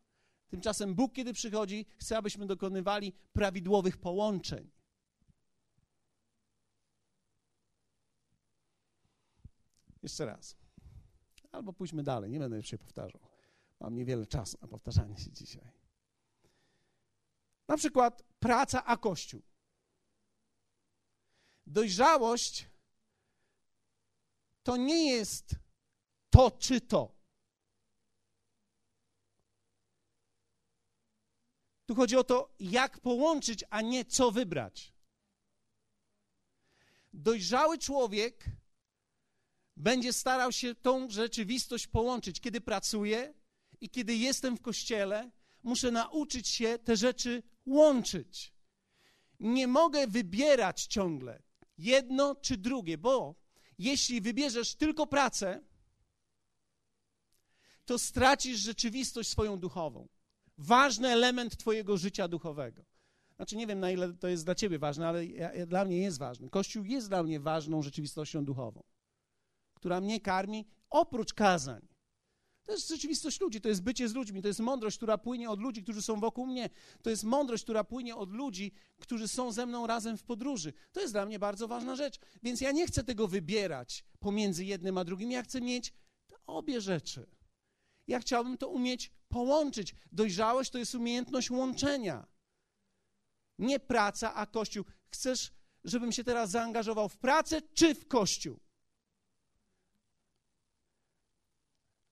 Tymczasem 0.48 0.94
Bóg, 0.94 1.12
kiedy 1.12 1.32
przychodzi, 1.32 1.86
chce, 1.98 2.16
abyśmy 2.16 2.46
dokonywali 2.46 3.12
prawidłowych 3.32 3.96
połączeń. 3.96 4.70
Jeszcze 10.02 10.26
raz. 10.26 10.56
Albo 11.52 11.72
pójdźmy 11.72 12.02
dalej, 12.02 12.30
nie 12.30 12.38
będę 12.38 12.56
już 12.56 12.66
się 12.66 12.78
powtarzał. 12.78 13.20
Mam 13.80 13.94
niewiele 13.94 14.26
czasu 14.26 14.58
na 14.62 14.68
powtarzanie 14.68 15.18
się 15.18 15.30
dzisiaj. 15.30 15.72
Na 17.68 17.76
przykład 17.76 18.22
praca 18.38 18.84
a 18.84 18.96
kościół. 18.96 19.42
Dojrzałość 21.66 22.68
to 24.62 24.76
nie 24.76 25.10
jest 25.10 25.54
to 26.30 26.50
czy 26.50 26.80
to. 26.80 27.20
Tu 31.86 31.94
chodzi 31.94 32.16
o 32.16 32.24
to, 32.24 32.54
jak 32.60 33.00
połączyć, 33.00 33.64
a 33.70 33.80
nie 33.80 34.04
co 34.04 34.30
wybrać. 34.30 34.94
Dojrzały 37.12 37.78
człowiek 37.78 38.44
będzie 39.76 40.12
starał 40.12 40.52
się 40.52 40.74
tą 40.74 41.10
rzeczywistość 41.10 41.86
połączyć. 41.86 42.40
Kiedy 42.40 42.60
pracuję 42.60 43.34
i 43.80 43.90
kiedy 43.90 44.16
jestem 44.16 44.56
w 44.56 44.60
kościele, 44.60 45.30
muszę 45.62 45.90
nauczyć 45.90 46.48
się 46.48 46.78
te 46.78 46.96
rzeczy 46.96 47.42
łączyć. 47.66 48.52
Nie 49.40 49.66
mogę 49.66 50.06
wybierać 50.06 50.86
ciągle 50.86 51.42
jedno 51.78 52.34
czy 52.34 52.56
drugie, 52.56 52.98
bo 52.98 53.34
jeśli 53.78 54.20
wybierzesz 54.20 54.74
tylko 54.74 55.06
pracę, 55.06 55.62
to 57.84 57.98
stracisz 57.98 58.58
rzeczywistość 58.58 59.30
swoją 59.30 59.58
duchową. 59.58 60.08
Ważny 60.58 61.08
element 61.08 61.56
Twojego 61.56 61.96
życia 61.96 62.28
duchowego. 62.28 62.84
Znaczy, 63.36 63.56
nie 63.56 63.66
wiem, 63.66 63.80
na 63.80 63.90
ile 63.90 64.12
to 64.12 64.28
jest 64.28 64.44
dla 64.44 64.54
Ciebie 64.54 64.78
ważne, 64.78 65.08
ale 65.08 65.26
ja, 65.26 65.54
ja, 65.54 65.66
dla 65.66 65.84
mnie 65.84 65.98
jest 65.98 66.18
ważny. 66.18 66.50
Kościół 66.50 66.84
jest 66.84 67.08
dla 67.08 67.22
mnie 67.22 67.40
ważną 67.40 67.82
rzeczywistością 67.82 68.44
duchową 68.44 68.82
która 69.80 70.00
mnie 70.00 70.20
karmi, 70.20 70.66
oprócz 70.90 71.34
kazań. 71.34 71.88
To 72.64 72.72
jest 72.72 72.88
rzeczywistość 72.88 73.40
ludzi, 73.40 73.60
to 73.60 73.68
jest 73.68 73.82
bycie 73.82 74.08
z 74.08 74.14
ludźmi, 74.14 74.42
to 74.42 74.48
jest 74.48 74.60
mądrość, 74.60 74.96
która 74.96 75.18
płynie 75.18 75.50
od 75.50 75.60
ludzi, 75.60 75.82
którzy 75.82 76.02
są 76.02 76.20
wokół 76.20 76.46
mnie. 76.46 76.70
To 77.02 77.10
jest 77.10 77.24
mądrość, 77.24 77.64
która 77.64 77.84
płynie 77.84 78.16
od 78.16 78.32
ludzi, 78.32 78.72
którzy 78.98 79.28
są 79.28 79.52
ze 79.52 79.66
mną 79.66 79.86
razem 79.86 80.16
w 80.16 80.22
podróży. 80.22 80.72
To 80.92 81.00
jest 81.00 81.12
dla 81.14 81.26
mnie 81.26 81.38
bardzo 81.38 81.68
ważna 81.68 81.96
rzecz. 81.96 82.18
Więc 82.42 82.60
ja 82.60 82.72
nie 82.72 82.86
chcę 82.86 83.04
tego 83.04 83.28
wybierać 83.28 84.04
pomiędzy 84.18 84.64
jednym 84.64 84.98
a 84.98 85.04
drugim. 85.04 85.30
Ja 85.30 85.42
chcę 85.42 85.60
mieć 85.60 85.92
obie 86.46 86.80
rzeczy. 86.80 87.26
Ja 88.06 88.20
chciałbym 88.20 88.58
to 88.58 88.68
umieć 88.68 89.10
połączyć. 89.28 89.94
Dojrzałość 90.12 90.70
to 90.70 90.78
jest 90.78 90.94
umiejętność 90.94 91.50
łączenia. 91.50 92.26
Nie 93.58 93.80
praca, 93.80 94.34
a 94.34 94.46
kościół. 94.46 94.84
Chcesz, 95.10 95.52
żebym 95.84 96.12
się 96.12 96.24
teraz 96.24 96.50
zaangażował 96.50 97.08
w 97.08 97.16
pracę 97.16 97.62
czy 97.74 97.94
w 97.94 98.08
kościół? 98.08 98.60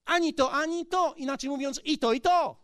Ani 0.09 0.33
to, 0.33 0.51
ani 0.51 0.85
to. 0.85 1.13
Inaczej 1.13 1.49
mówiąc, 1.49 1.81
i 1.83 1.97
to, 1.97 2.13
i 2.13 2.21
to. 2.21 2.63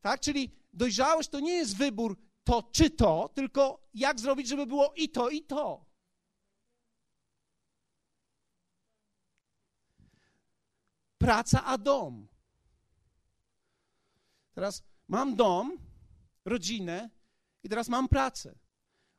Tak? 0.00 0.20
Czyli 0.20 0.50
dojrzałość 0.72 1.28
to 1.28 1.40
nie 1.40 1.52
jest 1.52 1.76
wybór 1.76 2.16
to 2.44 2.62
czy 2.62 2.90
to, 2.90 3.30
tylko 3.34 3.88
jak 3.94 4.20
zrobić, 4.20 4.48
żeby 4.48 4.66
było 4.66 4.92
i 4.96 5.08
to, 5.08 5.28
i 5.28 5.42
to. 5.42 5.84
Praca 11.18 11.64
a 11.64 11.78
dom. 11.78 12.28
Teraz 14.54 14.82
mam 15.08 15.36
dom, 15.36 15.78
rodzinę 16.44 17.10
i 17.62 17.68
teraz 17.68 17.88
mam 17.88 18.08
pracę. 18.08 18.58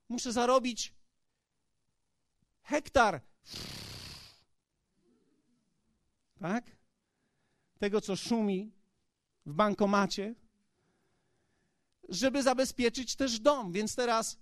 Muszę 0.09 0.31
zarobić 0.31 0.93
hektar 2.63 3.21
tak? 6.39 6.77
Tego, 7.79 8.01
co 8.01 8.15
szumi 8.15 8.71
w 9.45 9.53
bankomacie, 9.53 10.35
żeby 12.09 12.43
zabezpieczyć 12.43 13.15
też 13.15 13.39
dom. 13.39 13.71
Więc 13.71 13.95
teraz 13.95 14.37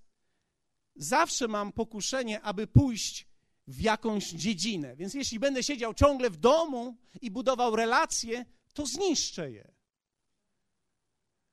zawsze 0.96 1.48
mam 1.48 1.72
pokuszenie, 1.72 2.42
aby 2.42 2.68
pójść 2.68 3.28
w 3.68 3.82
jakąś 3.82 4.30
dziedzinę. 4.30 4.96
Więc 4.96 5.14
jeśli 5.14 5.40
będę 5.40 5.64
siedział 5.64 5.94
ciągle 5.94 6.30
w 6.30 6.38
domu 6.38 6.98
i 7.22 7.32
budował 7.32 7.76
relacje, 7.76 8.46
to 8.74 8.86
zniszczę 8.86 9.52
je. 9.52 9.74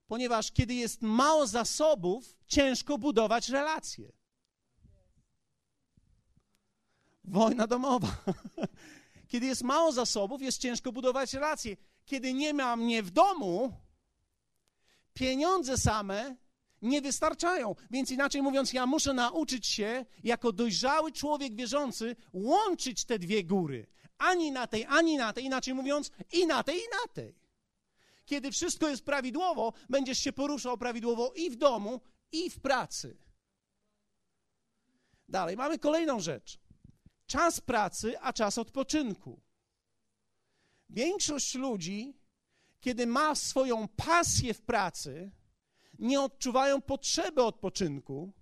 Ponieważ 0.07 0.53
kiedy 0.53 0.75
jest 0.75 1.03
mało 1.03 1.47
zasobów, 1.47 2.37
ciężko 2.47 2.99
budować 2.99 3.49
relacje. 3.49 4.13
Wojna 7.25 7.67
domowa. 7.67 8.17
Kiedy 9.31 9.47
jest 9.47 9.63
mało 9.63 9.93
zasobów, 9.93 10.43
jest 10.43 10.59
ciężko 10.59 10.93
budować 10.93 11.35
relacje. 11.35 11.77
Kiedy 12.05 12.35
nie 12.35 12.55
ma 12.55 12.77
mnie 12.77 13.03
w 13.03 13.11
domu, 13.11 13.73
pieniądze 15.15 15.79
same 15.79 16.37
nie 16.83 17.03
wystarczają. 17.03 17.75
Więc 17.91 18.11
inaczej 18.11 18.43
mówiąc, 18.43 18.73
ja 18.73 18.87
muszę 18.87 19.13
nauczyć 19.13 19.67
się, 19.67 20.05
jako 20.25 20.53
dojrzały 20.53 21.13
człowiek 21.13 21.55
wierzący, 21.55 22.17
łączyć 22.33 23.05
te 23.05 23.19
dwie 23.19 23.45
góry. 23.45 23.87
Ani 24.19 24.53
na 24.53 24.67
tej, 24.67 24.85
ani 24.85 25.17
na 25.17 25.33
tej. 25.33 25.45
Inaczej 25.45 25.75
mówiąc, 25.75 26.11
i 26.33 26.47
na 26.47 26.63
tej, 26.63 26.77
i 26.77 26.89
na 26.93 27.13
tej. 27.15 27.35
Kiedy 28.25 28.51
wszystko 28.51 28.89
jest 28.89 29.05
prawidłowo, 29.05 29.73
będziesz 29.89 30.19
się 30.19 30.33
poruszał 30.33 30.79
prawidłowo 30.79 31.33
i 31.37 31.51
w 31.51 31.57
domu, 31.57 32.01
i 32.33 32.51
w 32.51 32.61
pracy. 32.61 33.17
Dalej, 35.29 35.57
mamy 35.57 35.79
kolejną 35.79 36.21
rzecz 36.21 36.59
czas 37.31 37.61
pracy, 37.61 38.21
a 38.21 38.33
czas 38.33 38.59
odpoczynku. 38.59 39.41
Większość 40.89 41.55
ludzi, 41.55 42.15
kiedy 42.81 43.07
ma 43.07 43.35
swoją 43.35 43.89
pasję 43.89 44.55
w 44.55 44.63
pracy, 44.63 45.31
nie 45.99 46.21
odczuwają 46.21 46.81
potrzeby 46.81 47.43
odpoczynku, 47.43 48.33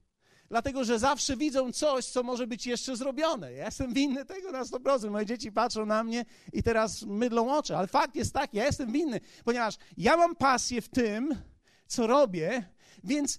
dlatego 0.49 0.85
że 0.85 0.99
zawsze 0.99 1.37
widzą 1.37 1.73
coś, 1.73 2.07
co 2.07 2.23
może 2.23 2.47
być 2.47 2.67
jeszcze 2.67 2.97
zrobione. 2.97 3.53
Ja 3.53 3.65
jestem 3.65 3.95
winny 3.95 4.25
tego 4.25 4.53
na 4.53 4.65
100%. 4.65 5.11
Moje 5.11 5.27
dzieci 5.27 5.53
patrzą 5.53 5.87
na 5.87 6.05
mnie 6.05 6.25
i 6.53 6.63
teraz 6.63 7.03
mydlą 7.03 7.57
oczy, 7.57 7.77
ale 7.77 7.87
fakt 7.87 8.17
jest 8.17 8.35
taki, 8.35 8.57
ja 8.57 8.67
jestem 8.67 8.93
winny, 8.93 9.21
ponieważ 9.45 9.75
ja 9.97 10.17
mam 10.17 10.37
pasję 10.37 10.83
w 10.83 10.89
tym, 10.89 11.43
co 11.87 12.07
robię, 12.07 12.65
więc 13.05 13.39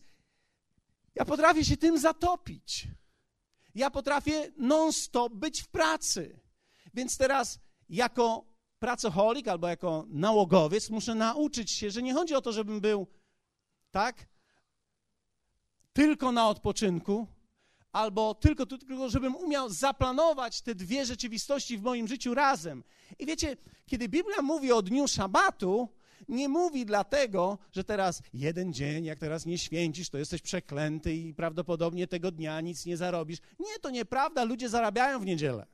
ja 1.16 1.26
potrafię 1.26 1.66
się 1.66 1.78
tym 1.78 1.98
zatopić. 1.98 2.88
Ja 3.76 3.92
potrafię 3.92 4.52
non-stop 4.58 5.34
być 5.34 5.62
w 5.62 5.68
pracy. 5.68 6.40
Więc 6.94 7.18
teraz 7.18 7.60
jako 7.90 8.46
pracoholik 8.80 9.48
albo 9.48 9.68
jako 9.68 10.06
nałogowiec 10.08 10.90
muszę 10.90 11.16
nauczyć 11.16 11.72
się, 11.72 11.92
że 11.92 12.02
nie 12.02 12.14
chodzi 12.14 12.36
o 12.36 12.42
to, 12.42 12.52
żebym 12.52 12.82
był 12.82 13.08
tak 13.92 14.28
tylko 15.94 16.32
na 16.32 16.48
odpoczynku, 16.48 17.28
albo 17.92 18.36
tylko, 18.36 18.66
tylko 18.66 19.10
żebym 19.10 19.36
umiał 19.36 19.70
zaplanować 19.70 20.62
te 20.62 20.76
dwie 20.76 21.06
rzeczywistości 21.06 21.78
w 21.78 21.82
moim 21.82 22.08
życiu 22.08 22.34
razem. 22.34 22.84
I 23.20 23.26
wiecie, 23.26 23.58
kiedy 23.86 24.10
Biblia 24.10 24.42
mówi 24.42 24.72
o 24.72 24.82
dniu 24.82 25.08
szabatu, 25.08 25.90
nie 26.28 26.50
mówi 26.50 26.86
dlatego, 26.86 27.58
że 27.72 27.84
teraz 27.84 28.22
jeden 28.34 28.74
dzień, 28.74 29.06
jak 29.06 29.20
teraz 29.20 29.46
nie 29.46 29.58
święcisz, 29.58 30.10
to 30.10 30.18
jesteś 30.18 30.42
przeklęty 30.42 31.14
i 31.14 31.34
prawdopodobnie 31.34 32.08
tego 32.08 32.32
dnia 32.32 32.62
nic 32.62 32.86
nie 32.86 32.98
zarobisz. 32.98 33.40
Nie, 33.60 33.80
to 33.82 33.90
nieprawda, 33.90 34.44
ludzie 34.44 34.70
zarabiają 34.70 35.20
w 35.20 35.26
niedzielę. 35.26 35.66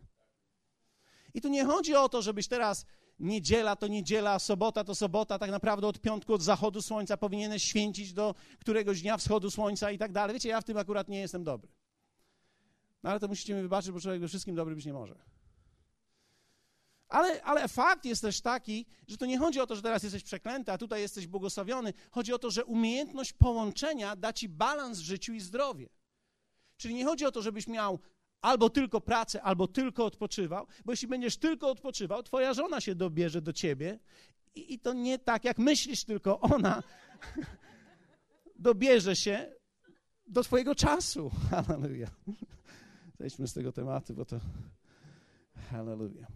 I 1.33 1.41
tu 1.41 1.47
nie 1.47 1.65
chodzi 1.65 1.95
o 1.95 2.09
to, 2.09 2.21
żebyś 2.21 2.47
teraz 2.47 2.85
niedziela 3.19 3.75
to 3.75 3.87
niedziela, 3.87 4.39
sobota 4.39 4.83
to 4.83 4.95
sobota, 4.95 5.39
tak 5.39 5.51
naprawdę 5.51 5.87
od 5.87 6.01
piątku, 6.01 6.33
od 6.33 6.41
zachodu 6.41 6.81
słońca 6.81 7.17
powinieneś 7.17 7.63
święcić 7.63 8.13
do 8.13 8.35
któregoś 8.59 9.01
dnia 9.01 9.17
wschodu 9.17 9.51
słońca 9.51 9.91
i 9.91 9.97
tak 9.97 10.11
dalej. 10.11 10.33
Wiecie, 10.33 10.49
ja 10.49 10.61
w 10.61 10.63
tym 10.63 10.77
akurat 10.77 11.09
nie 11.09 11.19
jestem 11.19 11.43
dobry. 11.43 11.71
No 13.03 13.09
ale 13.09 13.19
to 13.19 13.27
musicie 13.27 13.55
mi 13.55 13.61
wybaczyć, 13.61 13.91
bo 13.91 13.99
człowiek 13.99 14.21
we 14.21 14.27
wszystkim 14.27 14.55
dobry 14.55 14.75
być 14.75 14.85
nie 14.85 14.93
może. 14.93 15.15
Ale, 17.15 17.43
ale 17.43 17.67
fakt 17.67 18.05
jest 18.05 18.21
też 18.21 18.41
taki, 18.41 18.85
że 19.07 19.17
to 19.17 19.25
nie 19.25 19.37
chodzi 19.37 19.59
o 19.59 19.67
to, 19.67 19.75
że 19.75 19.81
teraz 19.81 20.03
jesteś 20.03 20.23
przeklęty, 20.23 20.71
a 20.71 20.77
tutaj 20.77 21.01
jesteś 21.01 21.27
błogosławiony. 21.27 21.93
Chodzi 22.11 22.33
o 22.33 22.39
to, 22.39 22.51
że 22.51 22.65
umiejętność 22.65 23.33
połączenia 23.33 24.15
da 24.15 24.33
ci 24.33 24.49
balans 24.49 24.99
w 24.99 25.03
życiu 25.03 25.33
i 25.33 25.39
zdrowie. 25.39 25.89
Czyli 26.77 26.93
nie 26.93 27.05
chodzi 27.05 27.25
o 27.25 27.31
to, 27.31 27.41
żebyś 27.41 27.67
miał 27.67 27.99
albo 28.41 28.69
tylko 28.69 29.01
pracę, 29.01 29.41
albo 29.41 29.67
tylko 29.67 30.05
odpoczywał, 30.05 30.67
bo 30.85 30.91
jeśli 30.91 31.07
będziesz 31.07 31.37
tylko 31.37 31.69
odpoczywał, 31.69 32.23
twoja 32.23 32.53
żona 32.53 32.81
się 32.81 32.95
dobierze 32.95 33.41
do 33.41 33.53
ciebie 33.53 33.99
i, 34.55 34.73
i 34.73 34.79
to 34.79 34.93
nie 34.93 35.19
tak, 35.19 35.43
jak 35.43 35.57
myślisz, 35.57 36.03
tylko 36.03 36.39
ona 36.39 36.83
dobierze 38.69 39.15
się 39.15 39.51
do 40.27 40.43
twojego 40.43 40.75
czasu. 40.75 41.31
Halleluja. 41.51 42.07
Zejdźmy 43.19 43.47
z 43.47 43.53
tego 43.53 43.71
tematu, 43.71 44.13
bo 44.13 44.25
to... 44.25 44.39
Halleluja. 45.71 46.27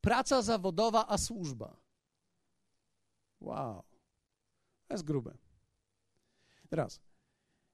Praca 0.00 0.42
zawodowa, 0.42 1.06
a 1.08 1.18
służba. 1.18 1.76
Wow. 3.40 3.82
To 4.86 4.94
jest 4.94 5.04
grube. 5.04 5.34
Teraz. 6.68 7.00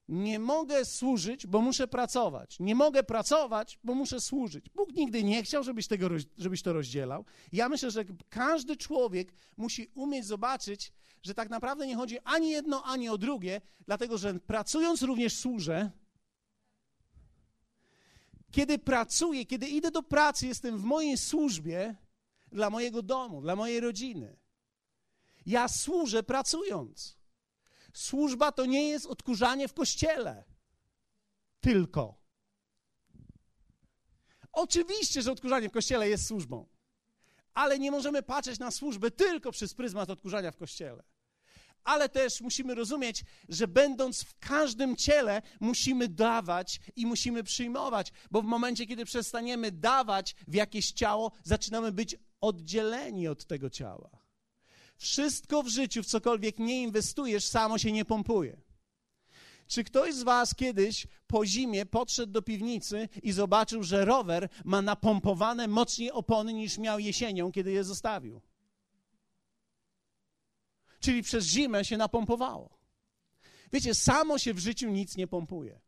Nie 0.08 0.38
mogę 0.38 0.84
służyć, 0.84 1.46
bo 1.46 1.60
muszę 1.60 1.88
pracować. 1.88 2.56
Nie 2.60 2.74
mogę 2.74 3.02
pracować, 3.02 3.78
bo 3.84 3.94
muszę 3.94 4.20
służyć. 4.20 4.68
Bóg 4.68 4.92
nigdy 4.92 5.24
nie 5.24 5.42
chciał, 5.42 5.64
żebyś, 5.64 5.86
tego, 5.86 6.08
żebyś 6.38 6.62
to 6.62 6.72
rozdzielał. 6.72 7.24
Ja 7.52 7.68
myślę, 7.68 7.90
że 7.90 8.04
każdy 8.28 8.76
człowiek 8.76 9.32
musi 9.56 9.90
umieć 9.94 10.26
zobaczyć, 10.26 10.92
że 11.22 11.34
tak 11.34 11.50
naprawdę 11.50 11.86
nie 11.86 11.96
chodzi 11.96 12.18
ani 12.24 12.50
jedno, 12.50 12.82
ani 12.84 13.08
o 13.08 13.18
drugie, 13.18 13.60
dlatego 13.86 14.18
że 14.18 14.34
pracując 14.34 15.02
również 15.02 15.36
służę. 15.36 15.90
Kiedy 18.50 18.78
pracuję, 18.78 19.46
kiedy 19.46 19.68
idę 19.68 19.90
do 19.90 20.02
pracy, 20.02 20.46
jestem 20.46 20.78
w 20.78 20.84
mojej 20.84 21.18
służbie, 21.18 21.94
dla 22.56 22.70
mojego 22.70 23.02
domu, 23.02 23.42
dla 23.42 23.56
mojej 23.56 23.80
rodziny. 23.80 24.36
Ja 25.46 25.68
służę 25.68 26.22
pracując. 26.22 27.16
Służba 27.92 28.52
to 28.52 28.66
nie 28.66 28.88
jest 28.88 29.06
odkurzanie 29.06 29.68
w 29.68 29.74
kościele. 29.74 30.44
Tylko. 31.60 32.14
Oczywiście, 34.52 35.22
że 35.22 35.32
odkurzanie 35.32 35.68
w 35.68 35.72
kościele 35.72 36.08
jest 36.08 36.26
służbą, 36.26 36.68
ale 37.54 37.78
nie 37.78 37.90
możemy 37.90 38.22
patrzeć 38.22 38.58
na 38.58 38.70
służbę 38.70 39.10
tylko 39.10 39.52
przez 39.52 39.74
pryzmat 39.74 40.10
odkurzania 40.10 40.50
w 40.52 40.56
kościele. 40.56 41.02
Ale 41.84 42.08
też 42.08 42.40
musimy 42.40 42.74
rozumieć, 42.74 43.24
że 43.48 43.68
będąc 43.68 44.22
w 44.22 44.38
każdym 44.38 44.96
ciele, 44.96 45.42
musimy 45.60 46.08
dawać 46.08 46.80
i 46.96 47.06
musimy 47.06 47.44
przyjmować, 47.44 48.12
bo 48.30 48.42
w 48.42 48.44
momencie, 48.44 48.86
kiedy 48.86 49.04
przestaniemy 49.04 49.72
dawać 49.72 50.34
w 50.48 50.54
jakieś 50.54 50.92
ciało, 50.92 51.32
zaczynamy 51.42 51.92
być 51.92 52.16
oddzieleni 52.40 53.28
od 53.28 53.46
tego 53.46 53.70
ciała. 53.70 54.10
Wszystko 54.96 55.62
w 55.62 55.68
życiu, 55.68 56.02
w 56.02 56.06
cokolwiek 56.06 56.58
nie 56.58 56.82
inwestujesz, 56.82 57.44
samo 57.44 57.78
się 57.78 57.92
nie 57.92 58.04
pompuje. 58.04 58.56
Czy 59.66 59.84
ktoś 59.84 60.14
z 60.14 60.22
Was 60.22 60.54
kiedyś 60.54 61.06
po 61.26 61.46
zimie 61.46 61.86
podszedł 61.86 62.32
do 62.32 62.42
piwnicy 62.42 63.08
i 63.22 63.32
zobaczył, 63.32 63.82
że 63.82 64.04
rower 64.04 64.48
ma 64.64 64.82
napompowane 64.82 65.68
mocniej 65.68 66.12
opony 66.12 66.52
niż 66.52 66.78
miał 66.78 66.98
jesienią, 66.98 67.52
kiedy 67.52 67.72
je 67.72 67.84
zostawił? 67.84 68.40
Czyli 71.00 71.22
przez 71.22 71.44
zimę 71.44 71.84
się 71.84 71.96
napompowało. 71.96 72.78
Wiecie, 73.72 73.94
samo 73.94 74.38
się 74.38 74.54
w 74.54 74.58
życiu 74.58 74.90
nic 74.90 75.16
nie 75.16 75.26
pompuje. 75.26 75.80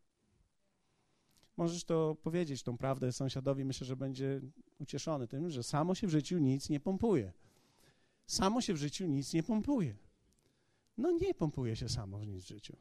Możesz 1.57 1.83
to 1.83 2.15
powiedzieć, 2.23 2.63
tą 2.63 2.77
prawdę 2.77 3.11
sąsiadowi, 3.11 3.65
myślę, 3.65 3.87
że 3.87 3.95
będzie 3.95 4.41
ucieszony 4.79 5.27
tym, 5.27 5.49
że 5.49 5.63
samo 5.63 5.95
się 5.95 6.07
w 6.07 6.09
życiu 6.09 6.37
nic 6.37 6.69
nie 6.69 6.79
pompuje. 6.79 7.33
Samo 8.25 8.61
się 8.61 8.73
w 8.73 8.77
życiu 8.77 9.05
nic 9.05 9.33
nie 9.33 9.43
pompuje. 9.43 9.95
No 10.97 11.11
nie 11.11 11.33
pompuje 11.33 11.75
się 11.75 11.89
samo 11.89 12.23
nic 12.23 12.43
w 12.43 12.47
życiu. 12.47 12.77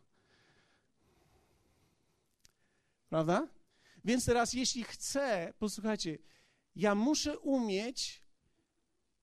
Prawda? 3.08 3.48
Więc 4.04 4.24
teraz, 4.24 4.52
jeśli 4.52 4.84
chcę, 4.84 5.52
posłuchajcie, 5.58 6.18
ja 6.76 6.94
muszę 6.94 7.38
umieć 7.38 8.22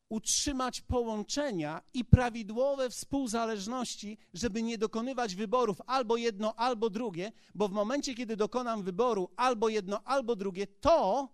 utrzymać 0.10 0.82
połączenia 0.82 1.82
i 1.94 2.06
prawidłowe 2.06 2.90
współzależności, 2.90 4.18
żeby 4.34 4.64
nie 4.64 4.78
dokonywać 4.78 5.36
wyborów 5.36 5.82
albo 5.86 6.18
jedno, 6.18 6.56
albo 6.56 6.90
drugie, 6.90 7.32
bo 7.56 7.68
w 7.68 7.72
momencie, 7.72 8.16
kiedy 8.16 8.36
dokonam 8.36 8.84
wyboru 8.84 9.30
albo 9.36 9.70
jedno, 9.70 10.02
albo 10.04 10.36
drugie, 10.36 10.68
to, 10.68 11.30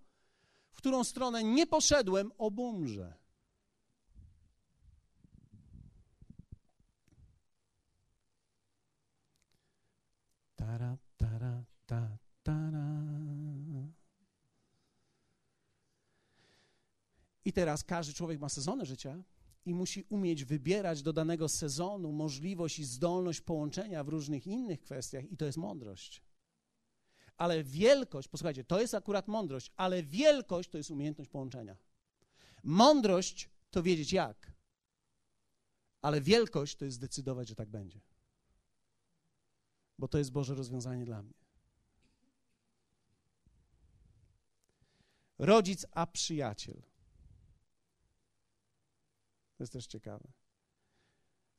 w 0.71 0.77
którą 0.77 1.03
stronę 1.03 1.43
nie 1.43 1.67
poszedłem, 1.67 2.31
obumrze. 2.37 3.13
Tara, 10.55 10.97
tara, 11.17 11.63
ta, 11.85 12.17
tara. 12.43 13.01
I 17.45 17.53
teraz 17.53 17.83
każdy 17.83 18.13
człowiek 18.13 18.39
ma 18.39 18.49
sezony 18.49 18.85
życia 18.85 19.23
i 19.65 19.73
musi 19.73 20.03
umieć 20.09 20.45
wybierać 20.45 21.01
do 21.01 21.13
danego 21.13 21.49
sezonu 21.49 22.11
możliwość 22.11 22.79
i 22.79 22.85
zdolność 22.85 23.41
połączenia 23.41 24.03
w 24.03 24.09
różnych 24.09 24.47
innych 24.47 24.81
kwestiach, 24.81 25.31
i 25.31 25.37
to 25.37 25.45
jest 25.45 25.57
mądrość. 25.57 26.30
Ale 27.41 27.63
wielkość, 27.63 28.27
posłuchajcie, 28.27 28.63
to 28.63 28.81
jest 28.81 28.93
akurat 28.93 29.27
mądrość, 29.27 29.71
ale 29.75 30.03
wielkość 30.03 30.69
to 30.69 30.77
jest 30.77 30.91
umiejętność 30.91 31.29
połączenia. 31.29 31.77
Mądrość 32.63 33.49
to 33.71 33.83
wiedzieć 33.83 34.13
jak, 34.13 34.51
ale 36.01 36.21
wielkość 36.21 36.75
to 36.75 36.85
jest 36.85 36.97
zdecydować, 36.97 37.47
że 37.47 37.55
tak 37.55 37.69
będzie. 37.69 37.99
Bo 39.97 40.07
to 40.07 40.17
jest 40.17 40.31
Boże 40.31 40.55
rozwiązanie 40.55 41.05
dla 41.05 41.23
mnie. 41.23 41.33
Rodzic 45.37 45.85
a 45.91 46.07
przyjaciel. 46.07 46.81
To 49.55 49.63
jest 49.63 49.73
też 49.73 49.87
ciekawe. 49.87 50.31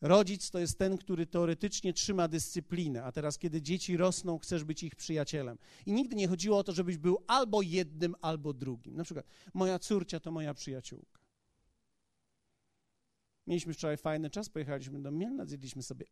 Rodzic 0.02 0.50
to 0.50 0.58
jest 0.58 0.78
ten, 0.78 0.98
który 0.98 1.26
teoretycznie 1.26 1.92
trzyma 1.92 2.28
dyscyplinę, 2.28 3.04
a 3.04 3.12
teraz, 3.12 3.38
kiedy 3.38 3.62
dzieci 3.62 3.96
rosną, 3.96 4.38
chcesz 4.38 4.64
być 4.64 4.82
ich 4.82 4.96
przyjacielem. 4.96 5.58
I 5.86 5.92
nigdy 5.92 6.16
nie 6.16 6.28
chodziło 6.28 6.58
o 6.58 6.64
to, 6.64 6.72
żebyś 6.72 6.96
był 6.96 7.18
albo 7.26 7.62
jednym, 7.62 8.14
albo 8.20 8.52
drugim. 8.52 8.96
Na 8.96 9.04
przykład, 9.04 9.26
moja 9.54 9.78
córcia 9.78 10.20
to 10.20 10.30
moja 10.30 10.54
przyjaciółka. 10.54 11.20
Mieliśmy 13.46 13.74
wczoraj 13.74 13.96
fajny 13.96 14.30
czas, 14.30 14.48
pojechaliśmy 14.48 15.02
do 15.02 15.10
Mielna, 15.10 15.46
zjedliśmy 15.46 15.82
sobie 15.82 16.06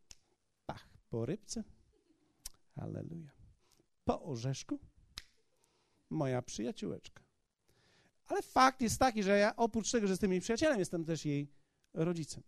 pach 0.65 0.89
po 1.09 1.25
rybce. 1.25 1.63
Halleluja. 2.75 3.31
Po 4.05 4.23
orzeszku. 4.23 4.79
Moja 6.09 6.41
przyjaciółeczka. 6.41 7.23
Ale 8.27 8.41
fakt 8.41 8.81
jest 8.81 8.99
taki, 8.99 9.23
że 9.23 9.37
ja 9.37 9.55
oprócz 9.55 9.91
tego, 9.91 10.07
że 10.07 10.13
jestem 10.13 10.31
jej 10.31 10.41
przyjacielem, 10.41 10.79
jestem 10.79 11.05
też 11.05 11.25
jej 11.25 11.51
rodzicem. 11.93 12.43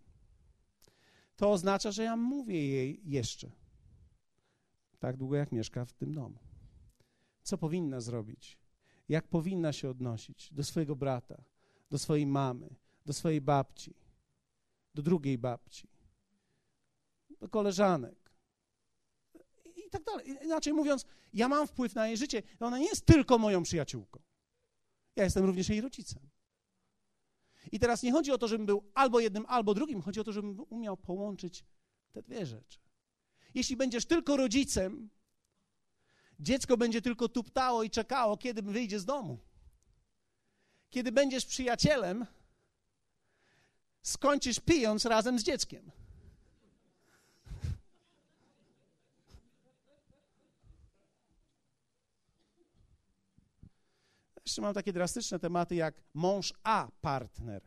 To 1.36 1.52
oznacza, 1.52 1.92
że 1.92 2.04
ja 2.04 2.16
mówię 2.16 2.68
jej 2.68 3.02
jeszcze. 3.06 3.52
Tak 5.00 5.18
długo, 5.18 5.36
jak 5.36 5.52
mieszka 5.52 5.86
w 5.86 5.94
tym 5.94 6.14
domu. 6.14 6.40
co 7.44 7.58
powinna 7.58 8.02
zrobić, 8.02 8.58
jak 9.10 9.28
powinna 9.28 9.74
się 9.74 9.90
odnosić 9.90 10.54
do 10.54 10.64
swojego 10.64 10.96
brata, 10.96 11.44
do 11.90 12.00
swojej 12.00 12.26
mamy, 12.26 12.76
do 13.06 13.14
swojej 13.14 13.42
babci, 13.42 13.96
do 14.94 15.02
drugiej 15.02 15.38
babci, 15.38 15.88
do 17.40 17.50
koleżanek 17.50 18.32
i 19.66 19.90
tak 19.90 20.04
dalej. 20.04 20.38
Inaczej 20.44 20.74
mówiąc, 20.74 21.06
ja 21.34 21.48
mam 21.48 21.68
wpływ 21.68 21.96
na 21.96 22.08
jej 22.08 22.18
życie, 22.18 22.44
ona 22.60 22.78
nie 22.78 22.88
jest 22.88 23.06
tylko 23.06 23.38
moją 23.38 23.64
przyjaciółką. 23.64 24.20
Ja 25.16 25.24
jestem 25.24 25.46
również 25.46 25.70
jej 25.70 25.82
rodzicem. 25.82 26.33
I 27.72 27.80
teraz 27.80 28.04
nie 28.04 28.12
chodzi 28.12 28.32
o 28.32 28.38
to, 28.38 28.48
żebym 28.48 28.66
był 28.66 28.84
albo 28.94 29.20
jednym, 29.20 29.46
albo 29.48 29.74
drugim, 29.74 30.02
chodzi 30.02 30.20
o 30.20 30.24
to, 30.24 30.32
żebym 30.32 30.66
umiał 30.70 30.98
połączyć 30.98 31.66
te 32.12 32.24
dwie 32.24 32.46
rzeczy. 32.46 32.80
Jeśli 33.54 33.78
będziesz 33.78 34.06
tylko 34.06 34.38
rodzicem, 34.38 35.10
dziecko 36.40 36.78
będzie 36.78 37.02
tylko 37.02 37.30
tuptało 37.30 37.84
i 37.84 37.90
czekało, 37.90 38.38
kiedy 38.38 38.62
wyjdzie 38.62 39.00
z 39.00 39.06
domu. 39.06 39.38
Kiedy 40.90 41.12
będziesz 41.12 41.46
przyjacielem, 41.46 42.26
skończysz 44.02 44.60
pijąc 44.60 45.06
razem 45.06 45.40
z 45.40 45.44
dzieckiem. 45.44 45.92
Jeszcze 54.46 54.62
mam 54.62 54.74
takie 54.74 54.94
drastyczne 54.94 55.40
tematy 55.40 55.76
jak 55.76 56.02
mąż 56.14 56.54
a 56.64 56.92
partner. 57.02 57.62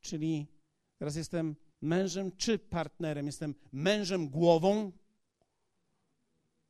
Czyli 0.00 0.46
teraz 0.98 1.16
jestem 1.16 1.56
mężem 1.80 2.36
czy 2.36 2.58
partnerem? 2.58 3.26
Jestem 3.26 3.54
mężem 3.72 4.28
głową. 4.28 4.92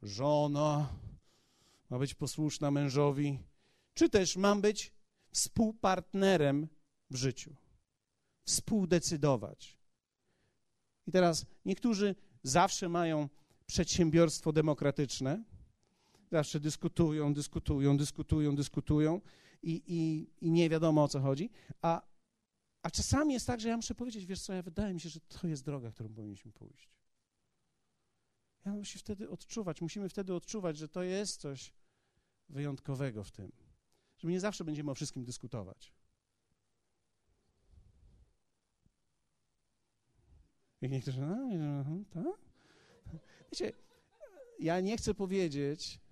Żona 0.02 0.98
ma 1.90 1.98
być 1.98 2.14
posłuszna 2.14 2.70
mężowi, 2.70 3.38
czy 3.94 4.08
też 4.08 4.36
mam 4.36 4.60
być 4.60 4.92
współpartnerem 5.30 6.68
w 7.10 7.16
życiu, 7.16 7.56
współdecydować. 8.44 9.78
I 11.06 11.12
teraz 11.12 11.46
niektórzy 11.64 12.14
zawsze 12.42 12.88
mają 12.88 13.28
przedsiębiorstwo 13.66 14.52
demokratyczne, 14.52 15.44
zawsze 16.34 16.60
dyskutują, 16.60 17.34
dyskutują, 17.34 17.96
dyskutują, 17.96 18.56
dyskutują 18.56 19.20
i, 19.62 19.82
i, 19.86 20.00
i 20.46 20.50
nie 20.50 20.70
wiadomo 20.70 21.04
o 21.04 21.08
co 21.08 21.20
chodzi, 21.20 21.50
a, 21.82 22.02
a 22.82 22.90
czasami 22.90 23.32
jest 23.34 23.46
tak, 23.46 23.60
że 23.60 23.68
ja 23.68 23.76
muszę 23.76 23.94
powiedzieć, 23.94 24.26
wiesz 24.26 24.42
co, 24.42 24.52
ja 24.52 24.62
wydaje 24.62 24.94
mi 24.94 25.00
się, 25.00 25.08
że 25.08 25.20
to 25.20 25.46
jest 25.46 25.64
droga, 25.64 25.90
którą 25.90 26.08
powinniśmy 26.14 26.52
pójść. 26.52 26.90
Ja 28.64 28.72
muszę 28.72 28.98
wtedy 28.98 29.30
odczuwać, 29.30 29.80
musimy 29.80 30.08
wtedy 30.08 30.34
odczuwać, 30.34 30.76
że 30.76 30.88
to 30.88 31.02
jest 31.02 31.40
coś 31.40 31.72
wyjątkowego 32.48 33.24
w 33.24 33.30
tym, 33.30 33.52
że 34.18 34.28
my 34.28 34.32
nie 34.32 34.40
zawsze 34.40 34.64
będziemy 34.64 34.90
o 34.90 34.94
wszystkim 34.94 35.24
dyskutować. 35.24 35.92
I 40.82 40.88
niektórzy, 40.88 41.20
no, 41.20 41.84
tak? 42.10 42.38
Wiecie, 43.52 43.72
ja 44.58 44.80
nie 44.80 44.96
chcę 44.96 45.14
powiedzieć, 45.14 46.03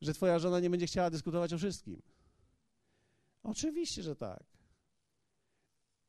że 0.00 0.14
twoja 0.14 0.38
żona 0.38 0.60
nie 0.60 0.70
będzie 0.70 0.86
chciała 0.86 1.10
dyskutować 1.10 1.52
o 1.52 1.58
wszystkim. 1.58 2.02
Oczywiście, 3.42 4.02
że 4.02 4.16
tak. 4.16 4.44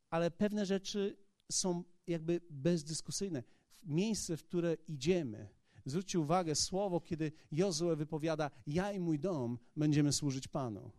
Ale 0.09 0.31
pewne 0.31 0.65
rzeczy 0.65 1.17
są 1.51 1.83
jakby 2.07 2.41
bezdyskusyjne. 2.49 3.43
Miejsce, 3.83 4.37
w 4.37 4.43
które 4.43 4.77
idziemy, 4.87 5.49
zwróćcie 5.85 6.19
uwagę, 6.19 6.55
słowo, 6.55 7.01
kiedy 7.01 7.31
Jozue 7.51 7.95
wypowiada, 7.95 8.51
ja 8.67 8.91
i 8.91 8.99
mój 8.99 9.19
dom 9.19 9.59
będziemy 9.75 10.13
służyć 10.13 10.47
Panu. 10.47 10.91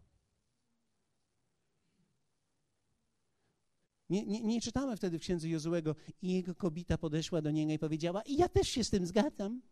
Nie, 4.11 4.27
nie, 4.27 4.43
nie, 4.43 4.61
czytamy 4.61 4.97
wtedy 4.97 5.19
w 5.19 5.23
księdze 5.23 5.49
Jozuego 5.49 5.95
i 6.23 6.33
jego 6.33 6.55
kobieta 6.55 6.99
podeszła 6.99 7.43
do 7.43 7.51
niego 7.51 7.73
i 7.73 7.79
powiedziała, 7.79 8.23
i 8.23 8.37
ja 8.37 8.49
też 8.49 8.69
się 8.69 8.85
z 8.85 8.91
tym 8.91 9.07
zgadzam. 9.07 9.63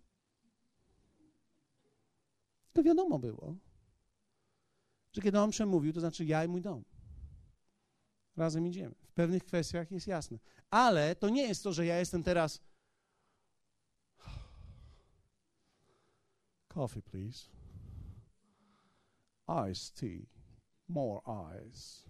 To 2.72 2.82
wiadomo 2.82 3.18
było, 3.18 3.56
że 5.12 5.22
kiedy 5.22 5.40
on 5.40 5.50
przemówił, 5.50 5.92
to 5.92 6.00
znaczy 6.00 6.24
ja 6.24 6.44
i 6.44 6.48
mój 6.48 6.62
dom. 6.62 6.84
Razem 8.36 8.66
idziemy. 8.66 8.94
W 9.02 9.12
pewnych 9.12 9.44
kwestiach 9.44 9.90
jest 9.90 10.06
jasne. 10.06 10.38
Ale 10.70 11.16
to 11.16 11.28
nie 11.28 11.42
jest 11.42 11.62
to, 11.62 11.72
że 11.72 11.86
ja 11.86 11.98
jestem 11.98 12.22
teraz. 12.22 12.60
Coffee, 16.68 17.02
please. 17.02 17.48
Ice 19.70 19.92
tea. 19.94 20.26
More 20.88 21.20
eyes. 21.26 22.04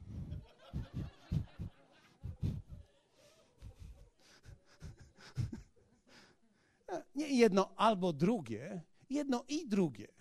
Nie 7.14 7.28
jedno 7.28 7.74
albo 7.76 8.12
drugie, 8.12 8.82
jedno 9.10 9.44
i 9.48 9.68
drugie. 9.68 10.19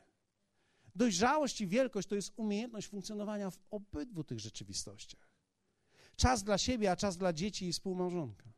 Dojrzałość 0.99 1.61
i 1.61 1.67
wielkość 1.67 2.07
to 2.07 2.15
jest 2.15 2.33
umiejętność 2.35 2.87
funkcjonowania 2.87 3.49
w 3.49 3.59
obydwu 3.71 4.23
tych 4.23 4.39
rzeczywistościach. 4.39 5.29
Czas 6.15 6.43
dla 6.43 6.57
siebie, 6.57 6.91
a 6.91 6.95
czas 6.95 7.17
dla 7.17 7.33
dzieci 7.33 7.67
i 7.67 7.73
współmałżonka. 7.73 8.53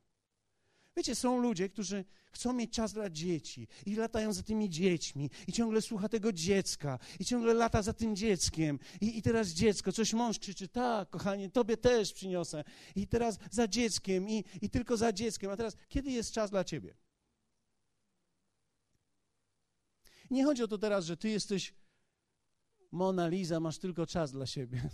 Wiecie, 0.98 1.16
są 1.16 1.42
ludzie, 1.42 1.70
którzy 1.70 2.06
chcą 2.32 2.54
mieć 2.54 2.74
czas 2.74 2.94
dla 2.94 3.10
dzieci 3.10 3.68
i 3.86 3.96
latają 3.96 4.34
za 4.34 4.44
tymi 4.44 4.70
dziećmi 4.70 5.30
i 5.48 5.52
ciągle 5.52 5.82
słucha 5.82 6.10
tego 6.10 6.34
dziecka 6.34 7.00
i 7.20 7.26
ciągle 7.26 7.54
lata 7.54 7.82
za 7.82 7.94
tym 7.94 8.16
dzieckiem 8.16 8.80
i, 9.02 9.18
i 9.18 9.22
teraz 9.22 9.48
dziecko, 9.48 9.92
coś 9.92 10.14
mąż 10.14 10.40
krzyczy, 10.40 10.68
tak, 10.68 11.10
kochanie, 11.10 11.50
tobie 11.50 11.78
też 11.78 12.14
przyniosę 12.14 12.64
i 12.96 13.08
teraz 13.08 13.40
za 13.52 13.68
dzieckiem 13.68 14.30
i, 14.30 14.44
i 14.62 14.70
tylko 14.70 14.98
za 14.98 15.14
dzieckiem, 15.14 15.52
a 15.52 15.58
teraz 15.58 15.76
kiedy 15.90 16.12
jest 16.12 16.32
czas 16.32 16.52
dla 16.52 16.64
ciebie? 16.64 16.96
Nie 20.32 20.46
chodzi 20.46 20.64
o 20.64 20.68
to 20.68 20.78
teraz, 20.78 21.06
że 21.06 21.18
ty 21.18 21.30
jesteś 21.30 21.74
Mona 22.92 23.28
Lisa, 23.28 23.60
masz 23.60 23.80
tylko 23.80 24.06
czas 24.06 24.32
dla 24.32 24.46
siebie. 24.46 24.90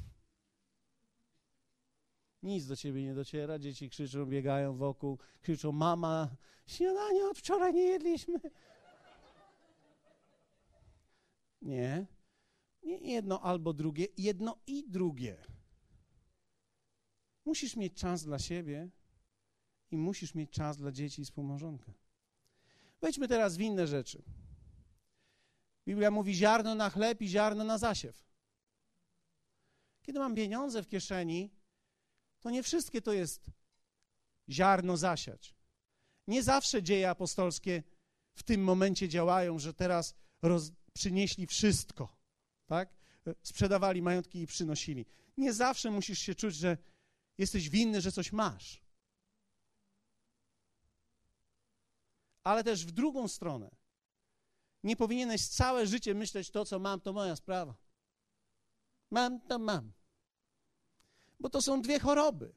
Nic 2.43 2.66
do 2.66 2.76
ciebie 2.76 3.04
nie 3.04 3.14
dociera, 3.14 3.60
dzieci 3.60 3.89
krzyczą, 3.89 4.26
biegają 4.26 4.78
wokół, 4.78 5.20
krzyczą, 5.41 5.72
mama, 5.72 6.36
śniadania 6.66 7.30
od 7.30 7.38
wczoraj 7.38 7.74
nie 7.74 7.84
jedliśmy. 7.84 8.39
Nie. 11.62 12.08
Nie 12.84 12.98
jedno 12.98 13.41
albo 13.41 13.74
drugie, 13.74 14.08
jedno 14.18 14.58
i 14.68 14.89
drugie. 14.89 15.38
Musisz 17.45 17.76
mieć 17.76 17.93
czas 17.93 18.24
dla 18.24 18.39
siebie 18.39 18.89
i 19.91 19.98
musisz 19.98 20.36
mieć 20.36 20.52
czas 20.52 20.78
dla 20.78 20.91
dzieci 20.91 21.22
i 21.22 21.26
współmałżonka. 21.26 21.93
Wejdźmy 23.02 23.28
teraz 23.28 23.58
w 23.58 23.62
inne 23.62 23.88
rzeczy. 23.88 24.24
Biblia 25.88 26.12
mówi 26.12 26.36
ziarno 26.36 26.76
na 26.76 26.90
chleb 26.90 27.22
i 27.22 27.28
ziarno 27.28 27.64
na 27.64 27.78
zasiew. 27.78 28.24
Kiedy 30.02 30.20
mam 30.20 30.36
pieniądze 30.36 30.84
w 30.84 30.88
kieszeni, 30.88 31.52
to 32.40 32.50
nie 32.50 32.64
wszystkie 32.64 33.02
to 33.02 33.14
jest 33.14 33.46
ziarno 34.50 34.98
zasiać. 34.98 35.56
Nie 36.28 36.44
zawsze 36.44 36.84
dzieje 36.84 37.10
apostolskie 37.10 37.84
w 38.34 38.44
tym 38.44 38.64
momencie 38.64 39.10
działają, 39.10 39.60
że 39.60 39.74
teraz 39.74 40.16
roz, 40.42 40.72
przynieśli 40.94 41.48
wszystko, 41.48 42.18
tak? 42.66 42.90
Sprzedawali 43.44 44.02
majątki 44.02 44.42
i 44.42 44.48
przynosili. 44.48 45.06
Nie 45.38 45.54
zawsze 45.54 45.92
musisz 45.92 46.20
się 46.20 46.36
czuć, 46.36 46.56
że 46.56 46.78
jesteś 47.38 47.70
winny, 47.70 48.02
że 48.02 48.12
coś 48.12 48.32
masz. 48.32 48.82
Ale 52.44 52.64
też 52.64 52.86
w 52.86 52.92
drugą 52.92 53.28
stronę 53.28 53.87
nie 54.84 54.95
powinieneś 54.95 55.47
całe 55.47 55.88
życie 55.88 56.13
myśleć, 56.13 56.51
to 56.51 56.65
co 56.65 56.80
mam, 56.80 57.01
to 57.01 57.13
moja 57.13 57.36
sprawa. 57.36 57.75
Mam, 59.11 59.41
to 59.41 59.59
mam. 59.59 59.91
Bo 61.39 61.49
to 61.49 61.61
są 61.61 61.82
dwie 61.82 61.99
choroby. 61.99 62.53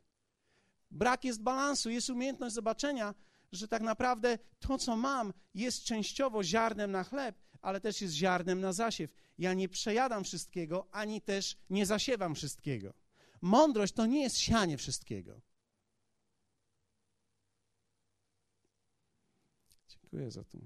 Brak 0.91 1.25
jest 1.25 1.43
balansu, 1.43 1.91
jest 1.91 2.11
umiejętność 2.11 2.55
zobaczenia, 2.55 3.15
że 3.53 3.69
tak 3.69 3.83
naprawdę 3.83 4.39
to, 4.59 4.79
co 4.79 4.97
mam, 4.97 5.33
jest 5.55 5.85
częściowo 5.85 6.45
ziarnem 6.45 6.91
na 6.91 7.05
chleb, 7.05 7.37
ale 7.61 7.81
też 7.81 8.01
jest 8.01 8.15
ziarnem 8.15 8.61
na 8.61 8.73
zasiew. 8.73 9.11
Ja 9.39 9.55
nie 9.55 9.69
przejadam 9.69 10.25
wszystkiego, 10.25 10.89
ani 10.93 11.21
też 11.21 11.57
nie 11.71 11.87
zasiewam 11.87 12.35
wszystkiego. 12.35 12.95
Mądrość 13.41 13.93
to 13.93 14.07
nie 14.07 14.23
jest 14.23 14.39
sianie 14.39 14.77
wszystkiego. 14.77 15.41
Dziękuję 19.89 20.31
za 20.31 20.45
to 20.45 20.59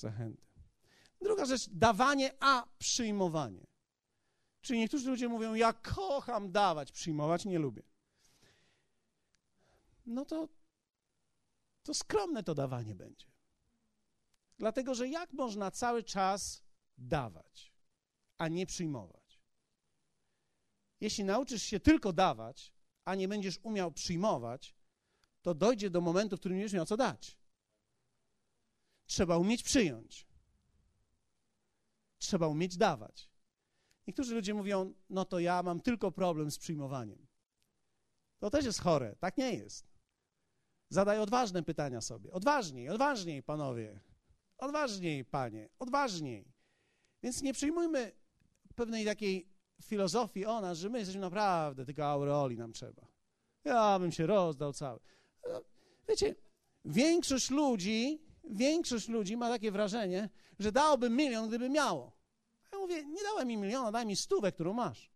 zachętę. 0.00 0.46
Druga 1.20 1.44
rzecz, 1.44 1.68
dawanie, 1.70 2.32
a 2.40 2.66
przyjmowanie. 2.78 3.66
Czyli 4.60 4.78
niektórzy 4.78 5.10
ludzie 5.10 5.28
mówią, 5.28 5.54
ja 5.54 5.72
kocham 5.72 6.52
dawać, 6.52 6.92
przyjmować 6.92 7.44
nie 7.44 7.58
lubię. 7.58 7.82
No 10.06 10.24
to, 10.24 10.48
to 11.82 11.94
skromne 11.94 12.42
to 12.42 12.54
dawanie 12.54 12.94
będzie. 12.94 13.26
Dlatego, 14.58 14.94
że 14.94 15.08
jak 15.08 15.32
można 15.32 15.70
cały 15.70 16.02
czas 16.02 16.62
dawać, 16.98 17.72
a 18.38 18.48
nie 18.48 18.66
przyjmować. 18.66 19.40
Jeśli 21.00 21.24
nauczysz 21.24 21.62
się 21.62 21.80
tylko 21.80 22.12
dawać, 22.12 22.72
a 23.04 23.14
nie 23.14 23.28
będziesz 23.28 23.58
umiał 23.62 23.92
przyjmować, 23.92 24.74
to 25.42 25.54
dojdzie 25.54 25.90
do 25.90 26.00
momentu, 26.00 26.36
w 26.36 26.40
którym 26.40 26.56
nie 26.58 26.62
będziesz 26.62 26.76
miał 26.76 26.86
co 26.86 26.96
dać. 26.96 27.39
Trzeba 29.10 29.36
umieć 29.36 29.62
przyjąć. 29.62 30.26
Trzeba 32.18 32.46
umieć 32.46 32.76
dawać. 32.76 33.30
Niektórzy 34.06 34.34
ludzie 34.34 34.54
mówią, 34.54 34.94
no 35.08 35.24
to 35.24 35.38
ja 35.38 35.62
mam 35.62 35.80
tylko 35.80 36.12
problem 36.12 36.50
z 36.50 36.58
przyjmowaniem. 36.58 37.26
To 38.38 38.50
też 38.50 38.64
jest 38.64 38.80
chore, 38.80 39.16
tak 39.16 39.36
nie 39.36 39.54
jest. 39.54 39.86
Zadaj 40.88 41.18
odważne 41.18 41.62
pytania 41.62 42.00
sobie. 42.00 42.32
Odważniej, 42.32 42.88
odważniej, 42.88 43.42
panowie. 43.42 44.00
Odważniej, 44.58 45.24
panie, 45.24 45.68
odważniej. 45.78 46.52
Więc 47.22 47.42
nie 47.42 47.52
przyjmujmy 47.52 48.12
pewnej 48.74 49.04
takiej 49.04 49.48
filozofii 49.82 50.46
o 50.46 50.60
nas, 50.60 50.78
że 50.78 50.90
my 50.90 50.98
jesteśmy 50.98 51.20
naprawdę, 51.20 51.86
tylko 51.86 52.04
aureoli 52.04 52.56
nam 52.56 52.72
trzeba. 52.72 53.06
Ja 53.64 53.98
bym 53.98 54.12
się 54.12 54.26
rozdał 54.26 54.72
cały. 54.72 55.00
Wiecie, 56.08 56.34
większość 56.84 57.50
ludzi, 57.50 58.29
większość 58.44 59.08
ludzi 59.08 59.36
ma 59.36 59.48
takie 59.48 59.70
wrażenie, 59.70 60.28
że 60.58 60.72
dałoby 60.72 61.10
milion, 61.10 61.48
gdyby 61.48 61.68
miało. 61.68 62.12
Ja 62.72 62.78
mówię, 62.78 63.06
nie 63.06 63.22
dałem 63.22 63.48
mi 63.48 63.56
miliona, 63.56 63.92
daj 63.92 64.06
mi 64.06 64.16
stówę, 64.16 64.52
którą 64.52 64.72
masz. 64.72 65.10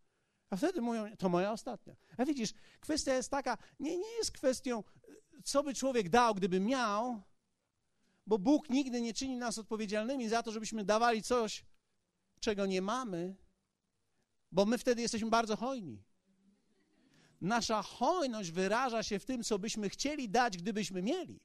A 0.50 0.56
wtedy 0.56 0.80
mówią, 0.80 1.16
to 1.18 1.28
moja 1.28 1.52
ostatnia. 1.52 1.96
A 2.16 2.24
widzisz, 2.24 2.52
kwestia 2.80 3.14
jest 3.14 3.30
taka, 3.30 3.58
nie, 3.80 3.98
nie 3.98 4.10
jest 4.18 4.32
kwestią, 4.32 4.84
co 5.44 5.62
by 5.62 5.74
człowiek 5.74 6.08
dał, 6.08 6.34
gdyby 6.34 6.60
miał, 6.60 7.22
bo 8.26 8.38
Bóg 8.38 8.70
nigdy 8.70 9.00
nie 9.00 9.14
czyni 9.14 9.36
nas 9.36 9.58
odpowiedzialnymi 9.58 10.28
za 10.28 10.42
to, 10.42 10.52
żebyśmy 10.52 10.84
dawali 10.84 11.22
coś, 11.22 11.64
czego 12.40 12.66
nie 12.66 12.82
mamy, 12.82 13.36
bo 14.52 14.66
my 14.66 14.78
wtedy 14.78 15.02
jesteśmy 15.02 15.30
bardzo 15.30 15.56
hojni. 15.56 16.02
Nasza 17.40 17.82
hojność 17.82 18.50
wyraża 18.50 19.02
się 19.02 19.18
w 19.18 19.24
tym, 19.24 19.42
co 19.42 19.58
byśmy 19.58 19.88
chcieli 19.88 20.28
dać, 20.28 20.56
gdybyśmy 20.56 21.02
mieli. 21.02 21.40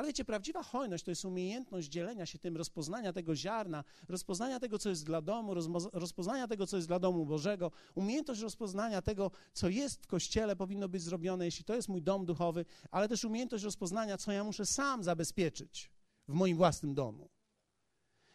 Ale 0.00 0.06
wiecie, 0.06 0.24
prawdziwa 0.24 0.62
hojność 0.62 1.04
to 1.04 1.10
jest 1.10 1.24
umiejętność 1.24 1.88
dzielenia 1.88 2.26
się 2.26 2.38
tym, 2.38 2.56
rozpoznania 2.56 3.12
tego 3.12 3.36
ziarna, 3.36 3.84
rozpoznania 4.08 4.60
tego, 4.60 4.78
co 4.78 4.88
jest 4.88 5.04
dla 5.04 5.22
domu, 5.22 5.54
rozpoznania 5.92 6.48
tego, 6.48 6.66
co 6.66 6.76
jest 6.76 6.88
dla 6.88 6.98
domu 6.98 7.26
Bożego, 7.26 7.70
umiejętność 7.94 8.40
rozpoznania 8.40 9.02
tego, 9.02 9.30
co 9.52 9.68
jest 9.68 10.02
w 10.02 10.06
kościele, 10.06 10.56
powinno 10.56 10.88
być 10.88 11.02
zrobione, 11.02 11.44
jeśli 11.44 11.64
to 11.64 11.74
jest 11.74 11.88
mój 11.88 12.02
dom 12.02 12.26
duchowy, 12.26 12.64
ale 12.90 13.08
też 13.08 13.24
umiejętność 13.24 13.64
rozpoznania, 13.64 14.18
co 14.18 14.32
ja 14.32 14.44
muszę 14.44 14.66
sam 14.66 15.04
zabezpieczyć 15.04 15.90
w 16.28 16.32
moim 16.32 16.56
własnym 16.56 16.94
domu. 16.94 17.30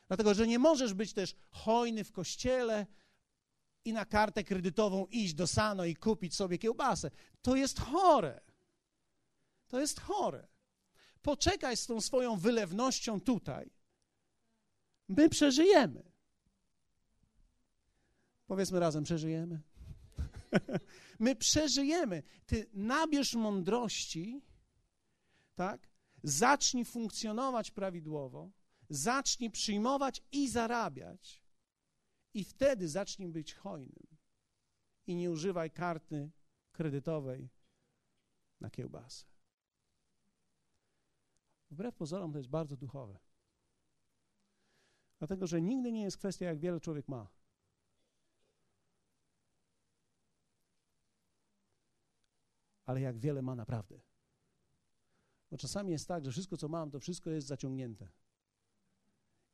Dlatego, 0.07 0.33
że 0.33 0.47
nie 0.47 0.59
możesz 0.59 0.93
być 0.93 1.13
też 1.13 1.35
hojny 1.49 2.03
w 2.03 2.11
kościele 2.11 2.85
i 3.85 3.93
na 3.93 4.05
kartę 4.05 4.43
kredytową 4.43 5.05
iść 5.05 5.33
do 5.33 5.47
Sano 5.47 5.85
i 5.85 5.95
kupić 5.95 6.35
sobie 6.35 6.57
kiełbasę. 6.57 7.11
To 7.41 7.55
jest 7.55 7.79
chore. 7.79 8.41
To 9.67 9.79
jest 9.79 9.99
chore. 9.99 10.54
Poczekaj 11.25 11.77
z 11.77 11.85
tą 11.85 12.01
swoją 12.01 12.37
wylewnością 12.37 13.21
tutaj. 13.21 13.71
My 15.07 15.29
przeżyjemy. 15.29 16.11
Powiedzmy 18.47 18.79
razem, 18.79 19.03
przeżyjemy. 19.03 19.61
My 21.19 21.35
przeżyjemy. 21.35 22.23
Ty 22.45 22.69
nabierz 22.73 23.33
mądrości, 23.33 24.41
tak? 25.55 25.89
Zacznij 26.23 26.85
funkcjonować 26.85 27.71
prawidłowo, 27.71 28.51
zacznij 28.89 29.51
przyjmować 29.51 30.21
i 30.31 30.49
zarabiać, 30.49 31.43
i 32.33 32.43
wtedy 32.43 32.89
zacznij 32.89 33.29
być 33.29 33.53
hojnym. 33.53 34.07
I 35.07 35.15
nie 35.15 35.31
używaj 35.31 35.71
karty 35.71 36.31
kredytowej 36.71 37.49
na 38.61 38.69
kiełbasę. 38.69 39.34
Wbrew 41.71 41.95
pozorom 41.95 42.31
to 42.31 42.37
jest 42.37 42.49
bardzo 42.49 42.77
duchowe. 42.77 43.19
Dlatego, 45.19 45.47
że 45.47 45.61
nigdy 45.61 45.91
nie 45.91 46.03
jest 46.03 46.17
kwestia, 46.17 46.45
jak 46.45 46.59
wiele 46.59 46.79
człowiek 46.79 47.07
ma. 47.07 47.27
Ale 52.85 53.01
jak 53.01 53.17
wiele 53.17 53.41
ma 53.41 53.55
naprawdę. 53.55 53.99
Bo 55.51 55.57
czasami 55.57 55.91
jest 55.91 56.07
tak, 56.07 56.25
że 56.25 56.31
wszystko, 56.31 56.57
co 56.57 56.67
mam, 56.67 56.91
to 56.91 56.99
wszystko 56.99 57.29
jest 57.29 57.47
zaciągnięte. 57.47 58.09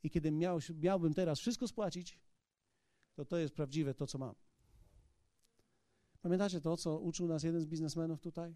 I 0.03 0.09
kiedy 0.09 0.32
miał, 0.32 0.59
miałbym 0.76 1.14
teraz 1.14 1.39
wszystko 1.39 1.68
spłacić, 1.68 2.20
to 3.14 3.26
to 3.26 3.38
jest 3.38 3.55
prawdziwe 3.55 3.93
to, 3.93 4.07
co 4.07 4.18
mam. 4.18 4.36
Pamiętacie 6.22 6.62
to, 6.62 6.78
co 6.78 6.99
uczył 6.99 7.28
nas 7.28 7.43
jeden 7.43 7.62
z 7.62 7.66
biznesmenów 7.66 8.22
tutaj? 8.22 8.55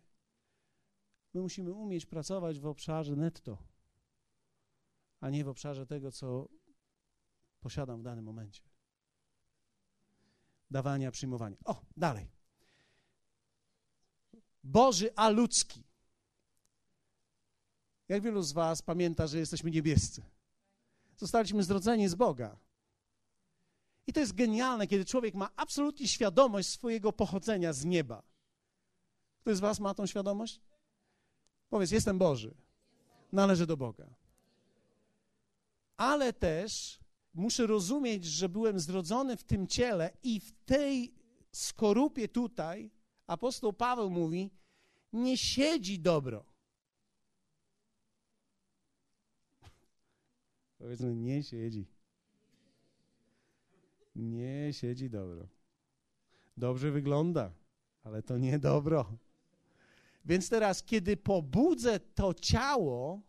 My 1.36 1.42
musimy 1.42 1.74
umieć 1.74 2.06
pracować 2.06 2.60
w 2.60 2.66
obszarze 2.66 3.16
netto, 3.16 3.58
a 5.20 5.30
nie 5.30 5.44
w 5.44 5.48
obszarze 5.48 5.86
tego, 5.86 6.12
co 6.12 6.48
posiadam 7.60 8.00
w 8.00 8.04
danym 8.04 8.26
momencie. 8.26 8.62
Dawania, 10.72 11.12
przyjmowania. 11.12 11.58
O, 11.66 11.82
dalej. 11.98 12.28
Boży, 14.64 15.10
a 15.16 15.30
ludzki. 15.30 15.84
Jak 18.08 18.22
wielu 18.22 18.42
z 18.42 18.54
Was 18.54 18.82
pamięta, 18.82 19.28
że 19.28 19.40
jesteśmy 19.40 19.72
niebiescy? 19.72 20.24
Zostaliśmy 21.18 21.64
zrodzeni 21.64 22.08
z 22.08 22.16
Boga. 22.16 22.58
I 24.08 24.14
to 24.14 24.20
jest 24.20 24.36
genialne, 24.36 24.88
kiedy 24.88 25.06
człowiek 25.06 25.36
ma 25.36 25.50
absolutnie 25.56 26.08
świadomość 26.08 26.70
swojego 26.70 27.14
pochodzenia 27.14 27.74
z 27.74 27.86
nieba. 27.86 28.24
Kto 29.42 29.56
z 29.56 29.60
Was 29.60 29.80
ma 29.80 29.94
tą 29.94 30.06
świadomość? 30.06 30.62
Powiedz, 31.70 31.92
jestem 31.92 32.18
Boży. 32.18 32.56
Należę 33.32 33.68
do 33.68 33.78
Boga. 33.78 34.16
Ale 35.98 36.34
też 36.34 37.00
muszę 37.34 37.68
rozumieć, 37.68 38.26
że 38.26 38.50
byłem 38.50 38.80
zrodzony 38.80 39.38
w 39.38 39.44
tym 39.44 39.68
ciele 39.68 40.18
i 40.24 40.40
w 40.40 40.52
tej 40.52 41.14
skorupie 41.52 42.28
tutaj, 42.28 42.92
apostoł 43.28 43.74
Paweł 43.74 44.10
mówi, 44.10 44.52
nie 45.14 45.38
siedzi 45.38 46.00
dobro. 46.00 46.46
Powiedzmy, 50.78 51.16
nie 51.16 51.44
siedzi. 51.44 51.88
Nie 54.16 54.74
siedzi 54.74 55.10
dobro. 55.10 55.48
Dobrze 56.58 56.92
wygląda, 56.92 57.54
ale 58.04 58.24
to 58.24 58.38
nie 58.38 58.60
dobro. 58.60 59.18
Więc 60.26 60.50
teraz, 60.50 60.84
kiedy 60.84 61.18
pobudzę 61.18 62.00
to 62.00 62.34
ciało 62.34 63.22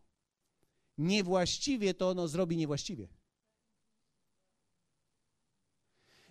niewłaściwie, 0.99 1.95
to 1.95 2.09
ono 2.11 2.29
zrobi 2.29 2.57
niewłaściwie. 2.57 3.09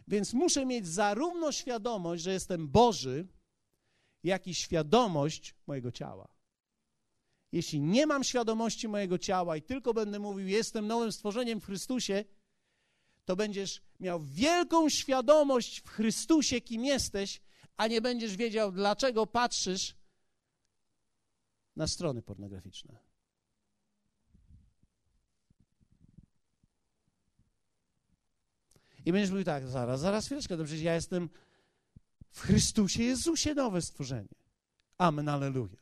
Więc 0.08 0.34
muszę 0.34 0.66
mieć 0.66 0.88
zarówno 0.88 1.52
świadomość, 1.52 2.24
że 2.24 2.34
jestem 2.34 2.68
Boży, 2.68 3.28
jak 4.24 4.48
i 4.48 4.56
świadomość 4.56 5.56
mojego 5.68 5.92
ciała. 5.92 6.28
Jeśli 7.52 7.82
nie 7.82 8.08
mam 8.08 8.24
świadomości 8.24 8.88
mojego 8.88 9.18
ciała 9.18 9.58
i 9.58 9.62
tylko 9.62 9.94
będę 9.94 10.20
mówił, 10.20 10.48
jestem 10.48 10.88
nowym 10.88 11.12
stworzeniem 11.12 11.62
w 11.62 11.66
Chrystusie, 11.66 12.26
to 13.26 13.36
będziesz 13.36 13.82
miał 14.00 14.22
wielką 14.22 14.90
świadomość 14.90 15.80
w 15.82 15.88
Chrystusie, 15.88 16.62
kim 16.62 16.86
jesteś, 16.86 17.42
a 17.78 17.88
nie 17.88 18.02
będziesz 18.02 18.38
wiedział, 18.38 18.72
dlaczego 18.72 19.28
patrzysz 19.28 19.96
na 21.76 21.88
strony 21.88 22.22
pornograficzne. 22.22 22.98
I 29.06 29.12
będziesz 29.12 29.30
mówił 29.30 29.46
tak, 29.46 29.68
zaraz, 29.68 30.00
zaraz 30.00 30.26
chwileczkę, 30.26 30.64
przecież 30.64 30.82
ja 30.82 30.96
jestem 30.96 31.30
w 32.32 32.40
Chrystusie 32.40 33.04
Jezusie 33.04 33.54
nowe 33.54 33.82
stworzenie. 33.82 34.36
Amen, 34.98 35.30
aleluja. 35.30 35.78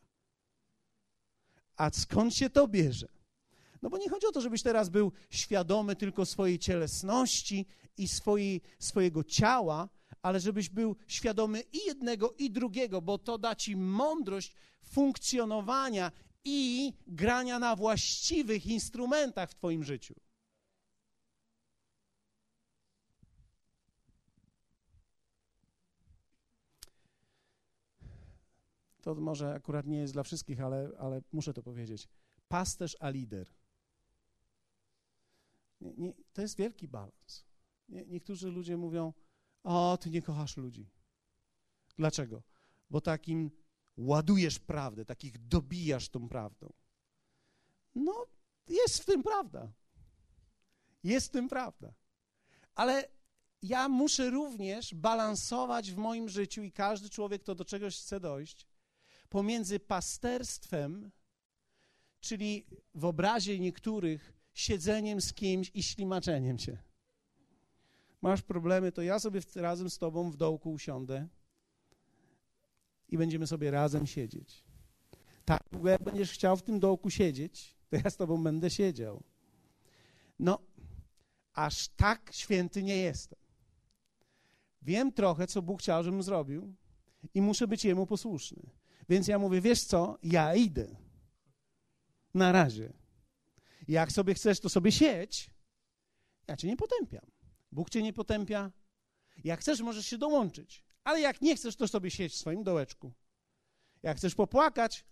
A 1.75 1.89
skąd 1.89 2.35
się 2.35 2.49
to 2.49 2.67
bierze? 2.67 3.07
No 3.81 3.89
bo 3.89 3.97
nie 3.97 4.09
chodzi 4.09 4.27
o 4.27 4.31
to, 4.31 4.41
żebyś 4.41 4.61
teraz 4.61 4.89
był 4.89 5.11
świadomy 5.29 5.95
tylko 5.95 6.25
swojej 6.25 6.59
cielesności 6.59 7.65
i 7.97 8.07
swojej, 8.07 8.61
swojego 8.79 9.23
ciała, 9.23 9.89
ale 10.23 10.39
żebyś 10.39 10.69
był 10.69 10.95
świadomy 11.07 11.61
i 11.61 11.77
jednego, 11.87 12.33
i 12.37 12.51
drugiego, 12.51 13.01
bo 13.01 13.17
to 13.17 13.37
da 13.37 13.55
ci 13.55 13.75
mądrość 13.75 14.55
funkcjonowania 14.81 16.11
i 16.43 16.93
grania 17.07 17.59
na 17.59 17.75
właściwych 17.75 18.65
instrumentach 18.65 19.49
w 19.49 19.55
Twoim 19.55 19.83
życiu. 19.83 20.15
To 29.01 29.15
może 29.15 29.53
akurat 29.53 29.85
nie 29.85 29.97
jest 29.97 30.13
dla 30.13 30.23
wszystkich, 30.23 30.61
ale, 30.61 30.89
ale 30.99 31.21
muszę 31.31 31.53
to 31.53 31.63
powiedzieć. 31.63 32.07
Pasterz 32.47 32.97
a 32.99 33.09
lider. 33.09 33.47
Nie, 35.81 35.93
nie, 35.93 36.13
to 36.33 36.41
jest 36.41 36.57
wielki 36.57 36.87
balans. 36.87 37.45
Nie, 37.89 38.05
niektórzy 38.05 38.51
ludzie 38.51 38.77
mówią, 38.77 39.13
o, 39.63 39.97
ty 39.97 40.09
nie 40.09 40.21
kochasz 40.21 40.57
ludzi. 40.57 40.89
Dlaczego? 41.97 42.43
Bo 42.89 43.01
takim 43.01 43.51
ładujesz 43.97 44.59
prawdę, 44.59 45.05
takich 45.05 45.47
dobijasz 45.47 46.09
tą 46.09 46.29
prawdą. 46.29 46.73
No, 47.95 48.27
jest 48.67 48.99
w 48.99 49.05
tym 49.05 49.23
prawda. 49.23 49.71
Jest 51.03 51.27
w 51.27 51.31
tym 51.31 51.49
prawda. 51.49 51.93
Ale 52.75 53.09
ja 53.61 53.89
muszę 53.89 54.29
również 54.29 54.95
balansować 54.95 55.91
w 55.91 55.97
moim 55.97 56.29
życiu 56.29 56.63
i 56.63 56.71
każdy 56.71 57.09
człowiek, 57.09 57.41
kto 57.41 57.55
do 57.55 57.65
czegoś 57.65 57.97
chce 57.97 58.19
dojść, 58.19 58.67
pomiędzy 59.29 59.79
pasterstwem, 59.79 61.11
czyli 62.19 62.65
w 62.95 63.05
obrazie 63.05 63.59
niektórych 63.59 64.33
siedzeniem 64.53 65.21
z 65.21 65.33
kimś 65.33 65.71
i 65.73 65.83
ślimaczeniem 65.83 66.59
się. 66.59 66.77
Masz 68.23 68.41
problemy, 68.41 68.91
to 68.91 69.01
ja 69.01 69.19
sobie 69.19 69.41
razem 69.55 69.89
z 69.89 69.97
tobą 69.97 70.31
w 70.31 70.37
dołku 70.37 70.71
usiądę 70.71 71.27
i 73.09 73.17
będziemy 73.17 73.47
sobie 73.47 73.71
razem 73.71 74.07
siedzieć. 74.07 74.63
Tak 75.45 75.63
jak 75.83 76.03
będziesz 76.03 76.31
chciał 76.31 76.57
w 76.57 76.63
tym 76.63 76.79
dołku 76.79 77.09
siedzieć, 77.09 77.75
to 77.89 77.95
ja 77.95 78.09
z 78.09 78.17
tobą 78.17 78.43
będę 78.43 78.69
siedział. 78.69 79.23
No, 80.39 80.59
aż 81.53 81.87
tak 81.87 82.29
święty 82.33 82.83
nie 82.83 82.97
jestem. 82.97 83.39
Wiem 84.81 85.11
trochę, 85.11 85.47
co 85.47 85.61
Bóg 85.61 85.79
chciał, 85.79 86.03
żebym 86.03 86.23
zrobił 86.23 86.75
i 87.33 87.41
muszę 87.41 87.67
być 87.67 87.85
Jemu 87.85 88.05
posłuszny. 88.05 88.61
Więc 89.09 89.27
ja 89.27 89.39
mówię, 89.39 89.61
wiesz 89.61 89.83
co, 89.83 90.17
ja 90.23 90.55
idę. 90.55 90.95
Na 92.33 92.51
razie. 92.51 92.93
Jak 93.87 94.11
sobie 94.11 94.33
chcesz, 94.33 94.59
to 94.59 94.69
sobie 94.69 94.91
siedź. 94.91 95.49
Ja 96.47 96.57
cię 96.57 96.67
nie 96.67 96.77
potępiam. 96.77 97.32
Bóg 97.73 97.89
cię 97.89 98.03
nie 98.03 98.13
potępia. 98.13 98.71
Jak 99.43 99.59
chcesz, 99.59 99.81
możesz 99.81 100.05
się 100.05 100.17
dołączyć. 100.17 100.83
Ale 101.03 101.21
jak 101.21 101.41
nie 101.41 101.55
chcesz, 101.55 101.75
to 101.75 101.87
sobie 101.87 102.11
siedź 102.11 102.33
w 102.33 102.37
swoim 102.37 102.63
dołeczku. 102.63 103.13
Jak 104.03 104.17
chcesz 104.17 104.35
popłakać, 104.35 105.05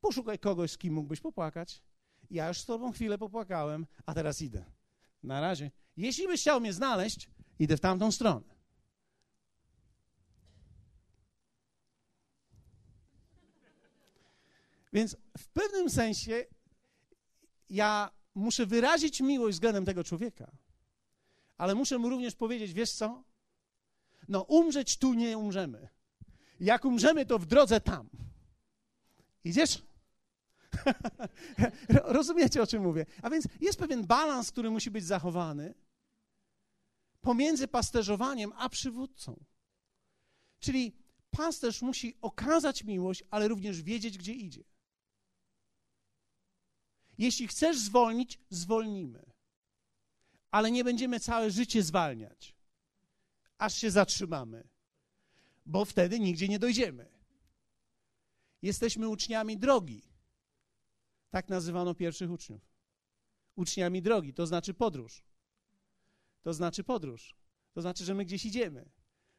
poszukaj 0.00 0.38
kogoś, 0.38 0.70
z 0.70 0.78
kim 0.78 0.94
mógłbyś 0.94 1.20
popłakać. 1.20 1.82
Ja 2.30 2.48
już 2.48 2.60
z 2.60 2.66
tobą 2.66 2.92
chwilę 2.92 3.18
popłakałem, 3.18 3.86
a 4.06 4.14
teraz 4.14 4.42
idę. 4.42 4.64
Na 5.22 5.40
razie. 5.40 5.70
Jeśli 5.96 6.26
byś 6.26 6.40
chciał 6.40 6.60
mnie 6.60 6.72
znaleźć, 6.72 7.30
idę 7.58 7.76
w 7.76 7.80
tamtą 7.80 8.12
stronę. 8.12 8.54
Więc 14.92 15.16
w 15.38 15.48
pewnym 15.48 15.90
sensie 15.90 16.44
ja 17.70 18.10
muszę 18.34 18.66
wyrazić 18.66 19.20
miłość 19.20 19.56
względem 19.56 19.84
tego 19.84 20.04
człowieka, 20.04 20.52
ale 21.58 21.74
muszę 21.74 21.98
mu 21.98 22.08
również 22.08 22.34
powiedzieć, 22.34 22.72
wiesz 22.72 22.92
co? 22.92 23.24
No 24.28 24.42
umrzeć 24.42 24.96
tu 24.96 25.14
nie 25.14 25.38
umrzemy. 25.38 25.88
Jak 26.60 26.84
umrzemy, 26.84 27.26
to 27.26 27.38
w 27.38 27.46
drodze 27.46 27.80
tam. 27.80 28.08
Idziesz? 29.44 29.82
Rozumiecie, 31.88 32.62
o 32.62 32.66
czym 32.66 32.82
mówię? 32.82 33.06
A 33.22 33.30
więc 33.30 33.48
jest 33.60 33.78
pewien 33.78 34.06
balans, 34.06 34.50
który 34.50 34.70
musi 34.70 34.90
być 34.90 35.04
zachowany 35.04 35.74
pomiędzy 37.20 37.68
pasterzowaniem 37.68 38.52
a 38.56 38.68
przywódcą. 38.68 39.44
Czyli 40.60 40.96
pasterz 41.30 41.82
musi 41.82 42.16
okazać 42.20 42.84
miłość, 42.84 43.24
ale 43.30 43.48
również 43.48 43.82
wiedzieć, 43.82 44.18
gdzie 44.18 44.32
idzie. 44.32 44.64
Jeśli 47.18 47.48
chcesz 47.48 47.78
zwolnić, 47.78 48.38
zwolnimy. 48.50 49.31
Ale 50.52 50.70
nie 50.70 50.84
będziemy 50.84 51.20
całe 51.20 51.50
życie 51.50 51.82
zwalniać, 51.82 52.54
aż 53.58 53.74
się 53.74 53.90
zatrzymamy, 53.90 54.68
bo 55.66 55.84
wtedy 55.84 56.20
nigdzie 56.20 56.48
nie 56.48 56.58
dojdziemy. 56.58 57.10
Jesteśmy 58.62 59.08
uczniami 59.08 59.58
drogi. 59.58 60.02
Tak 61.30 61.48
nazywano 61.48 61.94
pierwszych 61.94 62.30
uczniów. 62.30 62.62
Uczniami 63.56 64.02
drogi, 64.02 64.34
to 64.34 64.46
znaczy 64.46 64.74
podróż. 64.74 65.24
To 66.42 66.52
znaczy 66.52 66.84
podróż. 66.84 67.36
To 67.72 67.80
znaczy, 67.80 68.04
że 68.04 68.14
my 68.14 68.24
gdzieś 68.24 68.44
idziemy. 68.44 68.90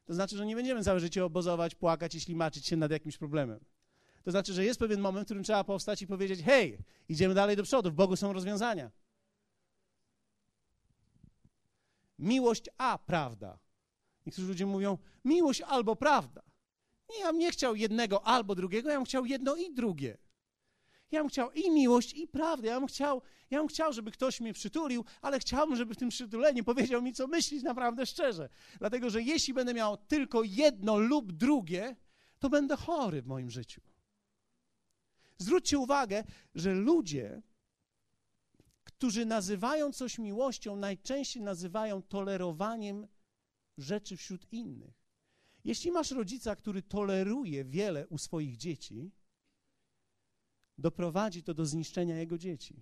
To 0.06 0.14
znaczy, 0.14 0.38
że 0.38 0.46
nie 0.46 0.56
będziemy 0.56 0.84
całe 0.84 1.00
życie 1.00 1.26
obozować, 1.26 1.76
płakać 1.76 2.16
i 2.16 2.22
ślimaczyć 2.22 2.68
się 2.68 2.78
nad 2.78 2.92
jakimś 2.92 3.18
problemem. 3.18 3.60
To 4.24 4.32
znaczy, 4.32 4.54
że 4.54 4.66
jest 4.66 4.80
pewien 4.80 5.00
moment, 5.00 5.26
w 5.26 5.28
którym 5.28 5.44
trzeba 5.44 5.64
powstać 5.64 6.02
i 6.02 6.08
powiedzieć: 6.08 6.42
hej, 6.42 6.78
idziemy 7.10 7.34
dalej 7.34 7.56
do 7.56 7.64
przodu, 7.64 7.92
w 7.92 7.94
Bogu 7.94 8.16
są 8.16 8.34
rozwiązania. 8.34 8.92
Miłość 12.20 12.70
a 12.78 12.98
prawda. 12.98 13.60
Niektórzy 14.26 14.48
ludzie 14.48 14.66
mówią: 14.66 14.98
miłość 15.26 15.62
albo 15.62 15.96
prawda. 15.96 16.42
Nie, 17.10 17.20
ja 17.20 17.28
bym 17.28 17.40
nie 17.40 17.52
chciał 17.52 17.76
jednego 17.76 18.28
albo 18.28 18.56
drugiego, 18.56 18.90
ja 18.90 18.96
bym 18.96 19.06
chciał 19.06 19.26
jedno 19.26 19.56
i 19.56 19.74
drugie. 19.74 20.18
Ja 21.12 21.20
bym 21.20 21.30
chciał 21.30 21.52
i 21.52 21.72
miłość, 21.72 22.14
i 22.14 22.28
prawdę. 22.28 22.68
Ja 22.68 22.80
bym 22.80 22.88
chciał, 22.88 23.22
ja 23.52 23.60
bym 23.60 23.68
chciał, 23.68 23.94
żeby 23.94 24.12
ktoś 24.12 24.42
mnie 24.42 24.54
przytulił, 24.54 25.06
ale 25.22 25.40
chciałbym, 25.40 25.76
żeby 25.76 25.94
w 25.94 25.98
tym 25.98 26.10
przytuleniu 26.10 26.64
powiedział 26.64 27.02
mi, 27.02 27.14
co 27.14 27.28
myślić 27.28 27.64
naprawdę 27.64 28.06
szczerze. 28.06 28.50
Dlatego, 28.80 29.10
że 29.10 29.22
jeśli 29.22 29.54
będę 29.54 29.74
miał 29.74 29.98
tylko 29.98 30.44
jedno 30.44 30.98
lub 30.98 31.32
drugie, 31.32 31.96
to 32.40 32.50
będę 32.50 32.78
chory 32.78 33.22
w 33.22 33.28
moim 33.28 33.50
życiu. 33.50 33.82
Zwróćcie 35.38 35.80
uwagę, 35.80 36.24
że 36.56 36.74
ludzie, 36.74 37.42
którzy 39.04 39.26
nazywają 39.26 39.92
coś 39.92 40.18
miłością, 40.18 40.76
najczęściej 40.76 41.44
nazywają 41.44 42.02
tolerowaniem 42.02 43.08
rzeczy 43.78 44.18
wśród 44.18 44.54
innych. 44.54 45.04
Jeśli 45.64 45.92
masz 45.92 46.12
rodzica, 46.12 46.56
który 46.56 46.82
toleruje 46.82 47.66
wiele 47.66 48.08
u 48.08 48.18
swoich 48.18 48.58
dzieci, 48.58 49.12
doprowadzi 50.78 51.44
to 51.44 51.54
do 51.54 51.66
zniszczenia 51.66 52.20
jego 52.20 52.38
dzieci. 52.38 52.82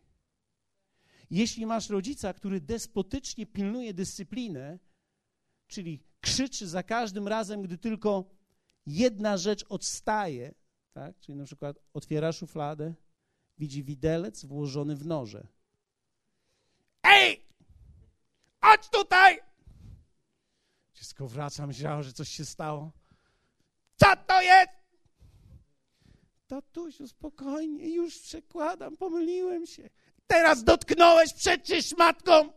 Jeśli 1.29 1.65
masz 1.65 1.89
rodzica, 1.89 2.33
który 2.33 2.61
despotycznie 2.61 3.45
pilnuje 3.45 3.93
dyscyplinę, 3.93 4.79
czyli 5.67 6.03
krzyczy 6.19 6.67
za 6.67 6.83
każdym 6.83 7.27
razem, 7.27 7.61
gdy 7.61 7.77
tylko 7.77 8.29
jedna 8.85 9.37
rzecz 9.37 9.65
odstaje, 9.69 10.53
tak? 10.93 11.19
Czyli 11.19 11.37
na 11.37 11.45
przykład 11.45 11.79
otwiera 11.93 12.31
szufladę, 12.31 12.93
widzi 13.57 13.83
widelec 13.83 14.45
włożony 14.45 14.95
w 14.95 15.05
noże. 15.05 15.60
Ej! 17.03 17.45
Chodź 18.61 18.89
tutaj! 18.89 19.39
Dziecko 20.93 21.27
wraca, 21.27 21.67
myślało, 21.67 22.03
że 22.03 22.13
coś 22.13 22.29
się 22.29 22.45
stało. 22.45 22.91
Co 23.95 24.15
to 24.27 24.41
jest? 24.41 24.71
Tatusiu, 26.47 27.07
spokojnie, 27.07 27.89
już 27.89 28.19
przekładam, 28.19 28.97
pomyliłem 28.97 29.65
się. 29.65 29.89
Teraz 30.27 30.63
dotknąłeś 30.63 31.33
przecież 31.33 31.97
matką. 31.97 32.53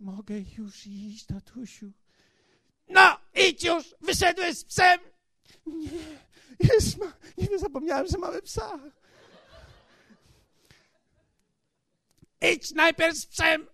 Mogę 0.00 0.34
już 0.58 0.86
iść, 0.86 1.26
tatusiu. 1.26 1.92
No, 2.88 3.18
idź 3.34 3.64
już, 3.64 3.94
wyszedłeś 4.00 4.58
z 4.58 4.64
psem. 4.64 5.00
Nie, 5.66 5.90
jest, 6.74 6.98
ma, 6.98 7.12
nie 7.38 7.58
zapomniałem, 7.58 8.06
że 8.06 8.18
mamy 8.18 8.42
psa. 8.42 8.78
Idź 12.54 12.70
najpierw 12.70 13.16
z 13.16 13.26
psem. 13.26 13.66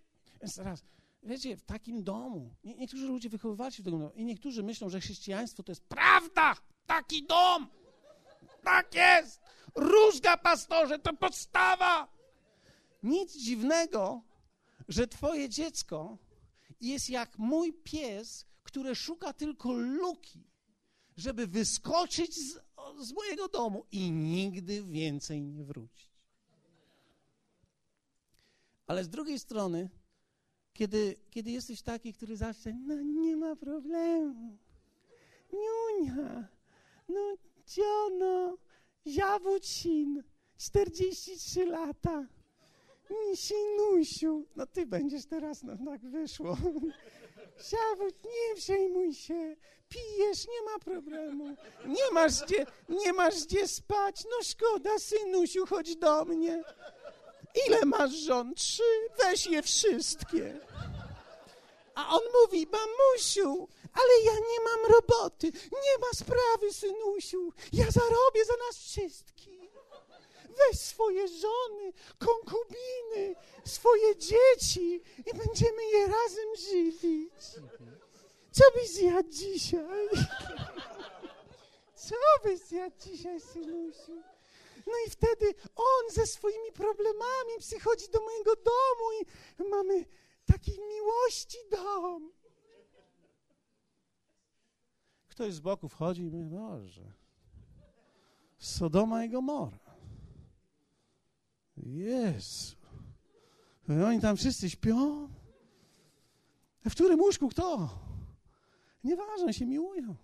Teraz, 0.57 0.85
wiecie, 1.23 1.57
w 1.57 1.63
takim 1.63 2.05
domu, 2.05 2.55
nie, 2.65 2.75
niektórzy 2.75 3.07
ludzie 3.07 3.29
wychowywali 3.29 3.73
się 3.73 3.83
w 3.83 3.87
takim 3.87 3.99
domu 3.99 4.13
i 4.15 4.25
niektórzy 4.25 4.63
myślą, 4.63 4.89
że 4.91 5.01
chrześcijaństwo 5.01 5.63
to 5.63 5.73
jest 5.73 5.85
prawda, 5.85 6.57
taki 6.87 7.27
dom. 7.27 7.69
Tak 8.63 8.95
jest. 8.95 9.41
Różga, 9.75 10.37
pastorze, 10.37 10.99
to 10.99 11.13
podstawa. 11.13 12.09
Nic 13.03 13.37
dziwnego, 13.37 14.23
że 14.89 15.07
twoje 15.07 15.49
dziecko 15.49 16.19
jest 16.81 17.11
jak 17.11 17.39
mój 17.39 17.73
pies, 17.73 18.47
które 18.63 18.95
szuka 18.95 19.33
tylko 19.33 19.73
luki, 19.73 20.45
żeby 21.19 21.47
wyskoczyć 21.47 22.35
z, 22.35 22.61
z 23.01 23.13
mojego 23.13 23.49
domu 23.49 23.85
i 23.93 24.11
nigdy 24.11 24.83
więcej 24.83 25.43
nie 25.43 25.65
wrócić. 25.65 26.11
Ale 28.87 29.05
z 29.05 29.09
drugiej 29.09 29.39
strony, 29.39 29.91
kiedy, 30.73 31.17
kiedy 31.31 31.51
jesteś 31.51 31.83
taki, 31.83 32.13
który 32.13 32.37
zawsze, 32.37 32.73
no 32.87 33.03
nie 33.03 33.37
ma 33.37 33.57
problemu, 33.57 34.59
niunia, 35.53 36.49
no 37.09 37.35
dziono, 37.67 38.59
ziawucin, 39.07 40.23
43 40.57 41.67
lata, 41.67 42.27
Sinusiu, 43.35 44.47
no 44.57 44.67
ty 44.67 44.87
będziesz 44.87 45.27
teraz, 45.27 45.63
no 45.63 45.77
tak 45.85 46.01
wyszło. 46.01 46.57
Zawód, 47.59 48.15
nie 48.25 48.55
przejmuj 48.57 49.15
się. 49.15 49.57
Pijesz, 49.89 50.47
nie 50.49 50.63
ma 50.63 50.79
problemu. 50.79 51.57
Nie 51.87 52.11
masz 52.13 52.43
gdzie, 52.43 52.67
nie 52.89 53.13
masz 53.13 53.45
gdzie 53.45 53.69
spać. 53.69 54.25
No 54.25 54.43
szkoda, 54.43 54.99
synusiu, 54.99 55.67
chodź 55.67 55.97
do 55.97 56.25
mnie. 56.25 56.63
Ile 57.67 57.85
masz 57.85 58.13
żon? 58.13 58.55
Trzy. 58.55 58.83
Weź 59.19 59.47
je 59.47 59.63
wszystkie. 59.63 60.61
A 61.95 62.15
on 62.17 62.21
mówi, 62.43 62.67
mamusiu, 62.67 63.69
ale 63.93 64.25
ja 64.25 64.33
nie 64.33 64.61
mam 64.65 64.93
roboty. 64.93 65.47
Nie 65.73 65.99
ma 66.01 66.07
sprawy, 66.15 66.73
synusiu. 66.73 67.53
Ja 67.73 67.91
zarobię 67.91 68.45
za 68.45 68.55
nas 68.67 68.79
wszystkich. 68.79 69.58
Weź 70.59 70.81
swoje 70.81 71.29
żony, 71.29 71.93
konkubiny, 72.19 73.35
swoje 73.65 74.17
dzieci 74.17 75.03
i 75.27 75.37
będziemy 75.37 75.83
je 75.93 76.07
razem 76.07 76.57
żywić. 76.71 77.33
Co 78.51 78.65
byś 78.75 78.91
zjadł 78.91 79.29
dzisiaj? 79.29 80.09
Co 81.95 82.15
byś 82.45 82.61
zjadł 82.61 82.97
dzisiaj, 83.01 83.41
synusiu? 83.41 84.23
No 84.87 84.93
i 85.07 85.11
wtedy 85.11 85.55
on 85.77 86.11
ze 86.11 86.27
swoimi 86.27 86.73
problemami 86.73 87.59
przychodzi 87.59 88.09
do 88.11 88.21
mojego 88.21 88.57
domu 88.57 89.13
i 89.59 89.63
mamy 89.71 90.05
taki 90.47 90.81
miłości 90.81 91.59
dom. 91.71 92.33
Ktoś 95.29 95.55
z 95.55 95.61
boku 95.61 95.89
wchodzi 95.89 96.23
i 96.23 96.31
mówi, 96.31 96.57
Boże, 96.57 97.13
Sodoma 98.59 99.25
i 99.25 99.31
Gomora. 99.31 99.88
Jezu. 101.87 102.77
I 103.89 104.03
oni 104.03 104.21
tam 104.21 104.37
wszyscy 104.37 104.71
śpią. 104.71 105.29
W 106.89 106.93
którym 106.93 107.21
łóżku 107.21 107.49
kto? 107.49 107.89
Nieważne, 109.05 109.55
się 109.55 109.67
miłują. 109.67 110.17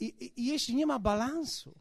I, 0.00 0.04
i, 0.04 0.40
I, 0.40 0.46
jeśli 0.46 0.74
nie 0.74 0.86
ma 0.86 0.98
balansu, 0.98 1.74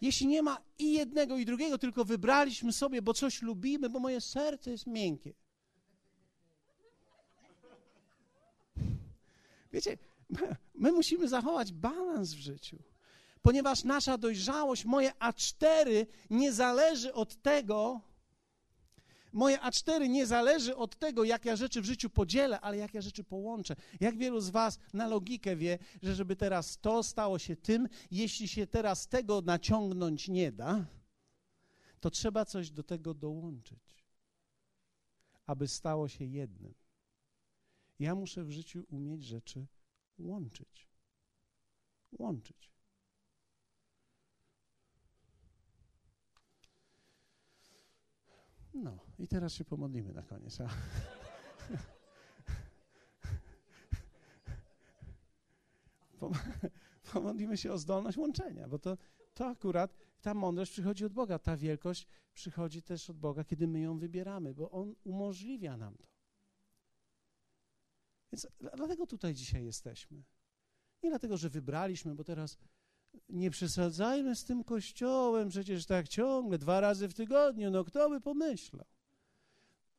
jeśli 0.00 0.26
nie 0.26 0.42
ma 0.42 0.58
i 0.78 0.92
jednego, 0.92 1.36
i 1.36 1.44
drugiego, 1.44 1.78
tylko 1.78 2.04
wybraliśmy 2.04 2.72
sobie, 2.72 3.02
bo 3.02 3.14
coś 3.14 3.42
lubimy, 3.42 3.90
bo 3.90 4.00
moje 4.00 4.20
serce 4.20 4.70
jest 4.70 4.86
miękkie. 4.86 5.34
Wiecie, 9.72 9.98
my, 10.30 10.56
my 10.74 10.92
musimy 10.92 11.28
zachować 11.28 11.72
balans 11.72 12.32
w 12.32 12.38
życiu 12.38 12.78
ponieważ 13.42 13.84
nasza 13.84 14.18
dojrzałość, 14.18 14.84
moje 14.84 15.10
A4 15.10 16.06
nie 16.30 16.52
zależy 16.52 17.14
od 17.14 17.42
tego, 17.42 18.00
moje 19.32 19.58
A4 19.58 20.08
nie 20.08 20.26
zależy 20.26 20.76
od 20.76 20.96
tego, 20.96 21.24
jak 21.24 21.44
ja 21.44 21.56
rzeczy 21.56 21.80
w 21.82 21.84
życiu 21.84 22.10
podzielę, 22.10 22.60
ale 22.60 22.76
jak 22.76 22.94
ja 22.94 23.00
rzeczy 23.00 23.24
połączę. 23.24 23.76
Jak 24.00 24.18
wielu 24.18 24.40
z 24.40 24.50
Was 24.50 24.78
na 24.92 25.06
logikę 25.06 25.56
wie, 25.56 25.78
że 26.02 26.14
żeby 26.14 26.36
teraz 26.36 26.78
to 26.78 27.02
stało 27.02 27.38
się 27.38 27.56
tym, 27.56 27.88
jeśli 28.10 28.48
się 28.48 28.66
teraz 28.66 29.08
tego 29.08 29.40
naciągnąć 29.40 30.28
nie 30.28 30.52
da, 30.52 30.86
to 32.00 32.10
trzeba 32.10 32.44
coś 32.44 32.70
do 32.70 32.82
tego 32.82 33.14
dołączyć, 33.14 34.04
aby 35.46 35.68
stało 35.68 36.08
się 36.08 36.24
jednym. 36.24 36.74
Ja 37.98 38.14
muszę 38.14 38.44
w 38.44 38.50
życiu 38.50 38.84
umieć 38.88 39.24
rzeczy 39.24 39.66
łączyć. 40.18 40.88
Łączyć. 42.12 42.77
No 48.74 48.98
i 49.18 49.28
teraz 49.28 49.52
się 49.52 49.64
pomodlimy 49.64 50.12
na 50.12 50.22
koniec. 50.22 50.60
A? 50.60 50.68
Pomodlimy 57.12 57.56
się 57.56 57.72
o 57.72 57.78
zdolność 57.78 58.18
łączenia, 58.18 58.68
bo 58.68 58.78
to, 58.78 58.96
to 59.34 59.46
akurat 59.46 59.96
ta 60.20 60.34
mądrość 60.34 60.72
przychodzi 60.72 61.04
od 61.04 61.12
Boga, 61.12 61.38
ta 61.38 61.56
wielkość 61.56 62.06
przychodzi 62.34 62.82
też 62.82 63.10
od 63.10 63.18
Boga, 63.18 63.44
kiedy 63.44 63.68
my 63.68 63.80
ją 63.80 63.98
wybieramy, 63.98 64.54
bo 64.54 64.70
On 64.70 64.94
umożliwia 65.04 65.76
nam 65.76 65.96
to. 65.96 66.08
Więc 68.32 68.46
dlatego 68.76 69.06
tutaj 69.06 69.34
dzisiaj 69.34 69.64
jesteśmy. 69.64 70.22
Nie 71.02 71.10
dlatego, 71.10 71.36
że 71.36 71.50
wybraliśmy, 71.50 72.14
bo 72.14 72.24
teraz 72.24 72.58
nie 73.28 73.50
przesadzajmy 73.50 74.36
z 74.36 74.44
tym 74.44 74.64
kościołem, 74.64 75.48
przecież 75.48 75.86
tak 75.86 76.08
ciągle, 76.08 76.58
dwa 76.58 76.80
razy 76.80 77.08
w 77.08 77.14
tygodniu, 77.14 77.70
no 77.70 77.84
kto 77.84 78.10
by 78.10 78.20
pomyślał? 78.20 78.86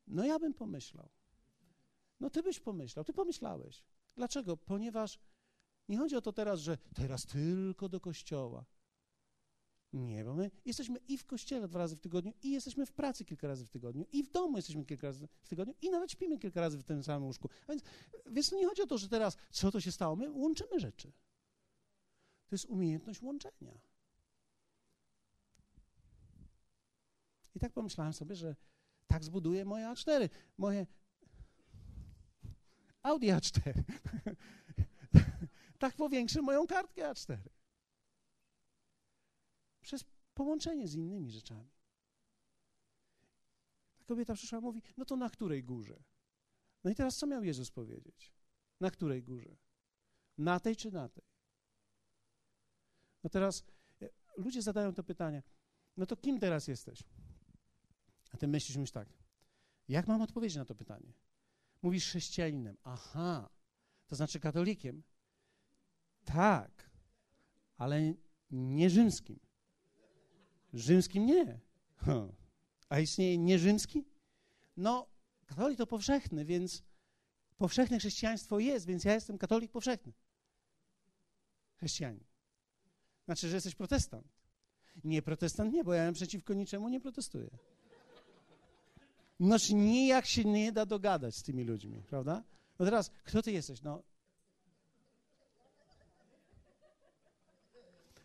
No 0.06 0.24
ja 0.24 0.38
bym 0.38 0.54
pomyślał. 0.54 1.08
No 2.20 2.30
ty 2.30 2.42
byś 2.42 2.60
pomyślał, 2.60 3.04
ty 3.04 3.12
pomyślałeś. 3.12 3.84
Dlaczego? 4.16 4.56
Ponieważ 4.56 5.18
nie 5.88 5.98
chodzi 5.98 6.16
o 6.16 6.20
to 6.20 6.32
teraz, 6.32 6.60
że 6.60 6.78
teraz 6.94 7.26
tylko 7.26 7.88
do 7.88 8.00
kościoła. 8.00 8.64
Nie, 9.92 10.24
bo 10.24 10.34
my 10.34 10.50
jesteśmy 10.64 10.98
i 11.08 11.18
w 11.18 11.26
kościele 11.26 11.68
dwa 11.68 11.78
razy 11.78 11.96
w 11.96 12.00
tygodniu, 12.00 12.32
i 12.42 12.50
jesteśmy 12.50 12.86
w 12.86 12.92
pracy 12.92 13.24
kilka 13.24 13.46
razy 13.46 13.66
w 13.66 13.68
tygodniu, 13.68 14.04
i 14.12 14.22
w 14.22 14.30
domu 14.30 14.56
jesteśmy 14.56 14.84
kilka 14.84 15.06
razy 15.06 15.28
w 15.42 15.48
tygodniu, 15.48 15.74
i 15.82 15.90
nawet 15.90 16.12
śpimy 16.12 16.38
kilka 16.38 16.60
razy 16.60 16.78
w 16.78 16.84
tym 16.84 17.04
samym 17.04 17.24
łóżku. 17.24 17.48
A 17.66 17.72
więc, 17.72 17.82
więc 18.26 18.52
nie 18.52 18.66
chodzi 18.66 18.82
o 18.82 18.86
to, 18.86 18.98
że 18.98 19.08
teraz 19.08 19.36
co 19.50 19.70
to 19.70 19.80
się 19.80 19.92
stało. 19.92 20.16
My 20.16 20.30
łączymy 20.30 20.80
rzeczy. 20.80 21.12
To 22.50 22.54
jest 22.54 22.64
umiejętność 22.64 23.22
łączenia. 23.22 23.80
I 27.54 27.60
tak 27.60 27.72
pomyślałem 27.72 28.12
sobie, 28.12 28.34
że 28.34 28.56
tak 29.06 29.24
zbuduję 29.24 29.64
moje 29.64 29.86
A4, 29.86 30.28
moje 30.58 30.86
Audi 33.02 33.26
A4. 33.26 33.82
tak 35.78 35.96
powiększę 35.96 36.42
moją 36.42 36.66
kartkę 36.66 37.02
A4. 37.02 37.38
Przez 39.80 40.04
połączenie 40.34 40.88
z 40.88 40.94
innymi 40.94 41.30
rzeczami. 41.30 41.70
Ta 43.98 44.04
kobieta 44.04 44.34
przyszła 44.34 44.60
mówi, 44.60 44.82
no 44.96 45.04
to 45.04 45.16
na 45.16 45.30
której 45.30 45.64
górze? 45.64 46.02
No 46.84 46.90
i 46.90 46.94
teraz 46.94 47.16
co 47.16 47.26
miał 47.26 47.44
Jezus 47.44 47.70
powiedzieć? 47.70 48.32
Na 48.80 48.90
której 48.90 49.22
górze? 49.22 49.56
Na 50.38 50.60
tej 50.60 50.76
czy 50.76 50.90
na 50.90 51.08
tej? 51.08 51.29
No 53.24 53.30
teraz 53.30 53.64
e, 54.02 54.08
ludzie 54.36 54.62
zadają 54.62 54.94
to 54.94 55.04
pytanie, 55.04 55.42
no 55.96 56.06
to 56.06 56.16
kim 56.16 56.40
teraz 56.40 56.68
jesteś? 56.68 57.02
A 58.32 58.36
ty 58.36 58.48
myślisz, 58.48 58.76
myślisz 58.76 58.92
tak, 58.92 59.08
jak 59.88 60.06
mam 60.06 60.22
odpowiedzieć 60.22 60.56
na 60.56 60.64
to 60.64 60.74
pytanie? 60.74 61.12
Mówisz 61.82 62.04
chrześcijaninem. 62.04 62.76
Aha, 62.84 63.48
to 64.06 64.16
znaczy 64.16 64.40
katolikiem. 64.40 65.02
Tak, 66.24 66.90
ale 67.76 68.14
nie 68.50 68.90
rzymskim. 68.90 69.40
Rzymskim 70.72 71.26
nie. 71.26 71.60
Huh. 71.96 72.34
A 72.88 72.98
istnieje 72.98 73.38
nierzymski? 73.38 74.04
No, 74.76 75.06
katolik 75.46 75.78
to 75.78 75.86
powszechny, 75.86 76.44
więc 76.44 76.82
powszechne 77.56 77.98
chrześcijaństwo 77.98 78.58
jest, 78.58 78.86
więc 78.86 79.04
ja 79.04 79.14
jestem 79.14 79.38
katolik 79.38 79.72
powszechny. 79.72 80.12
Chrześcijanin. 81.76 82.29
Znaczy, 83.30 83.48
że 83.48 83.56
jesteś 83.56 83.74
protestant. 83.74 84.26
Nie, 85.04 85.22
protestant 85.22 85.72
nie, 85.72 85.84
bo 85.84 85.94
ja 85.94 86.12
przeciwko 86.12 86.54
niczemu 86.54 86.88
nie 86.88 87.00
protestuję. 87.00 87.50
Noż 89.40 89.70
nijak 89.70 90.26
się 90.26 90.44
nie 90.44 90.72
da 90.72 90.86
dogadać 90.86 91.34
z 91.36 91.42
tymi 91.42 91.64
ludźmi, 91.64 92.02
prawda? 92.02 92.42
No 92.78 92.84
teraz, 92.84 93.10
kto 93.24 93.42
ty 93.42 93.52
jesteś? 93.52 93.82
No. 93.82 94.02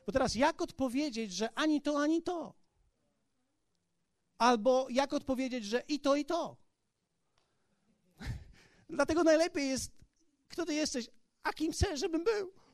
Bo 0.05 0.11
teraz, 0.11 0.35
jak 0.35 0.61
odpowiedzieć, 0.61 1.33
że 1.33 1.49
ani 1.53 1.81
to, 1.81 2.01
ani 2.01 2.21
to? 2.23 2.53
Albo 4.37 4.87
jak 4.89 5.13
odpowiedzieć, 5.13 5.65
że 5.65 5.83
i 5.87 5.99
to, 5.99 6.15
i 6.15 6.25
to? 6.25 6.57
Dlatego 8.89 9.23
najlepiej 9.23 9.69
jest, 9.69 9.91
kto 10.49 10.65
ty 10.65 10.73
jesteś, 10.73 11.09
a 11.43 11.53
kim 11.53 11.71
chcesz, 11.71 11.99
żebym 11.99 12.23
był. 12.23 12.64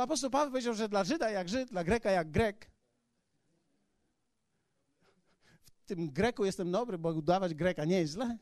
Apostoł 0.00 0.30
Paweł 0.30 0.50
powiedział, 0.50 0.74
że 0.74 0.88
dla 0.88 1.04
Żyda 1.04 1.30
jak 1.30 1.48
Żyd, 1.48 1.70
dla 1.70 1.84
Greka 1.84 2.10
jak 2.10 2.30
Grek. 2.30 2.70
W 5.82 5.84
tym 5.86 6.10
Greku 6.10 6.44
jestem 6.44 6.72
dobry, 6.72 6.98
bo 6.98 7.08
udawać 7.08 7.54
Greka 7.54 7.84
nie 7.84 7.98
jest 7.98 8.12
źle. 8.12 8.38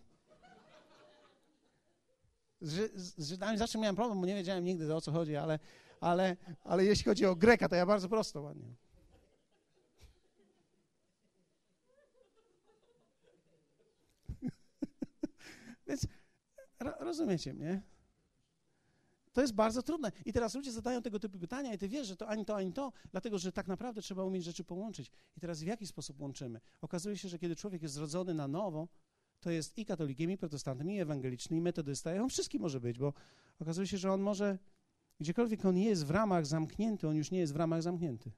Z, 2.61 2.93
z 2.97 3.29
Żydami 3.29 3.59
zawsze 3.59 3.79
miałem 3.79 3.97
problem, 3.97 4.21
bo 4.21 4.27
nie 4.27 4.35
wiedziałem 4.35 4.65
nigdy 4.65 4.95
o 4.95 5.01
co 5.01 5.13
chodzi, 5.13 5.37
ale, 5.37 5.59
ale, 6.01 6.37
ale 6.65 6.85
jeśli 6.85 7.05
chodzi 7.05 7.27
o 7.27 7.37
Greka, 7.37 7.69
to 7.69 7.77
ja 7.77 7.87
bardzo 7.87 8.09
prosto 8.09 8.43
ładnie. 8.43 8.75
Więc 15.87 16.07
ro, 16.81 16.95
rozumiecie 16.99 17.55
mnie? 17.55 17.94
To 19.35 19.41
jest 19.41 19.55
bardzo 19.55 19.83
trudne. 19.83 20.13
I 20.25 20.33
teraz 20.33 20.55
ludzie 20.55 20.73
zadają 20.73 21.03
tego 21.03 21.19
typu 21.19 21.39
pytania 21.39 21.75
i 21.75 21.79
ty 21.79 21.89
wiesz, 21.89 22.07
że 22.07 22.17
to 22.17 22.29
ani 22.29 22.45
to, 22.45 22.57
ani 22.57 22.73
to, 22.73 22.93
dlatego 23.11 23.39
że 23.39 23.53
tak 23.53 23.69
naprawdę 23.69 24.03
trzeba 24.03 24.25
umieć 24.25 24.45
rzeczy 24.45 24.65
połączyć. 24.65 25.11
I 25.37 25.41
teraz 25.41 25.61
w 25.61 25.67
jaki 25.67 25.87
sposób 25.87 26.21
łączymy? 26.21 26.61
Okazuje 26.81 27.17
się, 27.17 27.29
że 27.29 27.39
kiedy 27.39 27.57
człowiek 27.57 27.83
jest 27.83 27.95
zrodzony 27.95 28.35
na 28.35 28.49
nowo, 28.49 28.89
to 29.41 29.51
jest 29.51 29.79
i 29.79 29.85
katolikiem, 29.85 30.31
i 30.31 30.37
protestantem, 30.37 30.91
i 30.91 31.01
ewangeliczny, 31.01 31.57
i 31.57 31.61
metodysta, 31.61 32.15
i 32.15 32.19
on 32.19 32.29
wszystkim 32.29 32.63
może 32.63 32.81
być, 32.81 32.99
bo 32.99 33.13
okazuje 33.59 33.87
się, 33.87 33.99
że 33.99 34.13
on 34.13 34.21
może, 34.21 34.59
gdziekolwiek 35.21 35.65
on 35.65 35.79
jest 35.79 36.07
w 36.07 36.11
ramach 36.11 36.47
zamknięty, 36.47 37.09
on 37.09 37.17
już 37.17 37.31
nie 37.31 37.39
jest 37.39 37.53
w 37.53 37.57
ramach 37.57 37.83
zamknięty. 37.83 38.33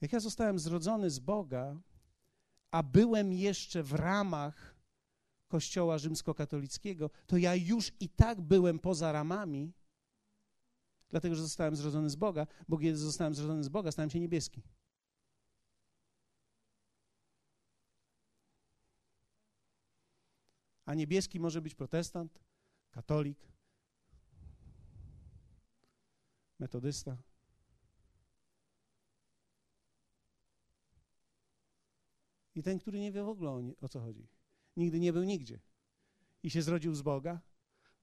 Jak 0.00 0.12
ja 0.12 0.20
zostałem 0.20 0.58
zrodzony 0.58 1.10
z 1.10 1.18
Boga, 1.18 1.76
a 2.70 2.82
byłem 2.82 3.32
jeszcze 3.32 3.82
w 3.82 3.92
ramach 3.92 4.77
Kościoła 5.48 5.98
rzymskokatolickiego, 5.98 7.10
to 7.26 7.36
ja 7.36 7.54
już 7.54 7.92
i 8.00 8.08
tak 8.08 8.40
byłem 8.40 8.78
poza 8.78 9.12
ramami, 9.12 9.72
dlatego 11.10 11.34
że 11.34 11.42
zostałem 11.42 11.76
zrodzony 11.76 12.10
z 12.10 12.16
Boga, 12.16 12.46
bo 12.68 12.78
kiedy 12.78 12.96
zostałem 12.98 13.34
zrodzony 13.34 13.64
z 13.64 13.68
Boga, 13.68 13.92
stałem 13.92 14.10
się 14.10 14.20
niebieski. 14.20 14.62
A 20.84 20.94
niebieski 20.94 21.40
może 21.40 21.62
być 21.62 21.74
protestant, 21.74 22.40
katolik, 22.90 23.38
metodysta. 26.58 27.16
I 32.54 32.62
ten, 32.62 32.78
który 32.78 33.00
nie 33.00 33.12
wie 33.12 33.22
w 33.22 33.28
ogóle 33.28 33.50
o, 33.50 33.60
nie, 33.60 33.74
o 33.80 33.88
co 33.88 34.00
chodzi. 34.00 34.37
Nigdy 34.78 35.00
nie 35.00 35.12
był 35.12 35.24
nigdzie. 35.24 35.60
I 36.42 36.50
się 36.50 36.62
zrodził 36.62 36.94
z 36.94 37.02
Boga, 37.02 37.40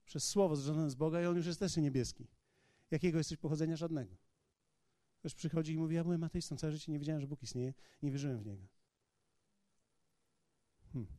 przez 0.04 0.28
słowo 0.28 0.56
zrodzone 0.56 0.90
z 0.90 0.94
Boga, 0.94 1.22
i 1.22 1.26
on 1.26 1.36
już 1.36 1.46
jest 1.46 1.60
też 1.60 1.76
niebieski. 1.76 2.28
Jakiego 2.90 3.18
jesteś 3.18 3.38
pochodzenia? 3.38 3.76
Żadnego. 3.76 4.16
Ktoś 5.18 5.34
przychodzi 5.34 5.72
i 5.72 5.78
mówi, 5.78 5.94
ja 5.94 6.04
byłem 6.04 6.24
ateistą, 6.24 6.56
całe 6.56 6.72
życie 6.72 6.92
nie 6.92 6.98
wiedziałem, 6.98 7.20
że 7.20 7.26
Bóg 7.26 7.42
istnieje, 7.42 7.74
nie 8.02 8.10
wierzyłem 8.10 8.38
w 8.38 8.46
Niego. 8.46 8.66
Hmm. 10.92 11.12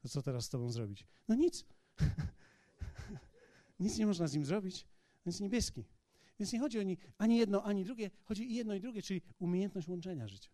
To 0.00 0.08
co 0.08 0.22
teraz 0.22 0.44
z 0.44 0.48
tobą 0.48 0.70
zrobić? 0.72 1.06
No 1.28 1.34
nic. 1.34 1.64
nic 3.80 3.98
nie 3.98 4.06
można 4.06 4.26
z 4.26 4.34
nim 4.34 4.44
zrobić. 4.44 4.86
Więc 5.26 5.40
niebieski. 5.40 5.84
Więc 6.38 6.52
nie 6.52 6.60
chodzi 6.60 6.78
o 6.78 6.82
ni, 6.82 6.98
ani 7.18 7.36
jedno, 7.36 7.62
ani 7.62 7.84
drugie. 7.84 8.10
Chodzi 8.24 8.52
i 8.52 8.54
jedno, 8.54 8.74
i 8.74 8.80
drugie, 8.80 9.02
czyli 9.02 9.22
umiejętność 9.38 9.88
łączenia 9.88 10.28
życia. 10.28 10.50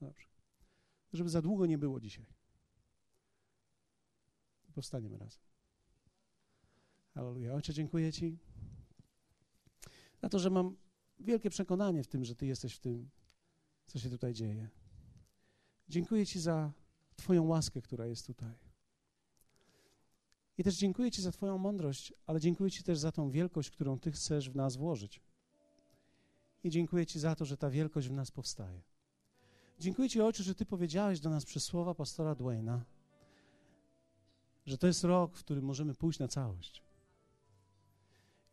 Dobrze. 0.00 0.37
Żeby 1.12 1.30
za 1.30 1.42
długo 1.42 1.66
nie 1.66 1.78
było 1.78 2.00
dzisiaj. 2.00 2.26
Powstaniemy 4.74 5.18
razem. 5.18 5.42
Halleluja. 7.14 7.54
Ojcze, 7.54 7.74
dziękuję 7.74 8.12
Ci 8.12 8.38
za 10.22 10.28
to, 10.28 10.38
że 10.38 10.50
mam 10.50 10.76
wielkie 11.20 11.50
przekonanie 11.50 12.02
w 12.02 12.06
tym, 12.06 12.24
że 12.24 12.34
Ty 12.34 12.46
jesteś 12.46 12.74
w 12.74 12.80
tym, 12.80 13.10
co 13.86 13.98
się 13.98 14.10
tutaj 14.10 14.34
dzieje. 14.34 14.68
Dziękuję 15.88 16.26
Ci 16.26 16.40
za 16.40 16.72
Twoją 17.16 17.44
łaskę, 17.44 17.82
która 17.82 18.06
jest 18.06 18.26
tutaj. 18.26 18.54
I 20.58 20.64
też 20.64 20.76
dziękuję 20.76 21.10
Ci 21.10 21.22
za 21.22 21.32
Twoją 21.32 21.58
mądrość, 21.58 22.12
ale 22.26 22.40
dziękuję 22.40 22.70
Ci 22.70 22.82
też 22.82 22.98
za 22.98 23.12
tą 23.12 23.30
wielkość, 23.30 23.70
którą 23.70 23.98
Ty 23.98 24.12
chcesz 24.12 24.50
w 24.50 24.56
nas 24.56 24.76
włożyć. 24.76 25.20
I 26.64 26.70
dziękuję 26.70 27.06
Ci 27.06 27.18
za 27.18 27.34
to, 27.34 27.44
że 27.44 27.56
ta 27.56 27.70
wielkość 27.70 28.08
w 28.08 28.12
nas 28.12 28.30
powstaje. 28.30 28.82
Dziękuję 29.80 30.08
Ci, 30.08 30.20
Ojcze, 30.20 30.42
że 30.42 30.54
Ty 30.54 30.66
powiedziałeś 30.66 31.20
do 31.20 31.30
nas 31.30 31.44
przez 31.44 31.64
słowa 31.64 31.94
pastora 31.94 32.34
Dwayna, 32.34 32.84
że 34.66 34.78
to 34.78 34.86
jest 34.86 35.04
rok, 35.04 35.36
w 35.36 35.38
którym 35.44 35.64
możemy 35.64 35.94
pójść 35.94 36.18
na 36.18 36.28
całość. 36.28 36.82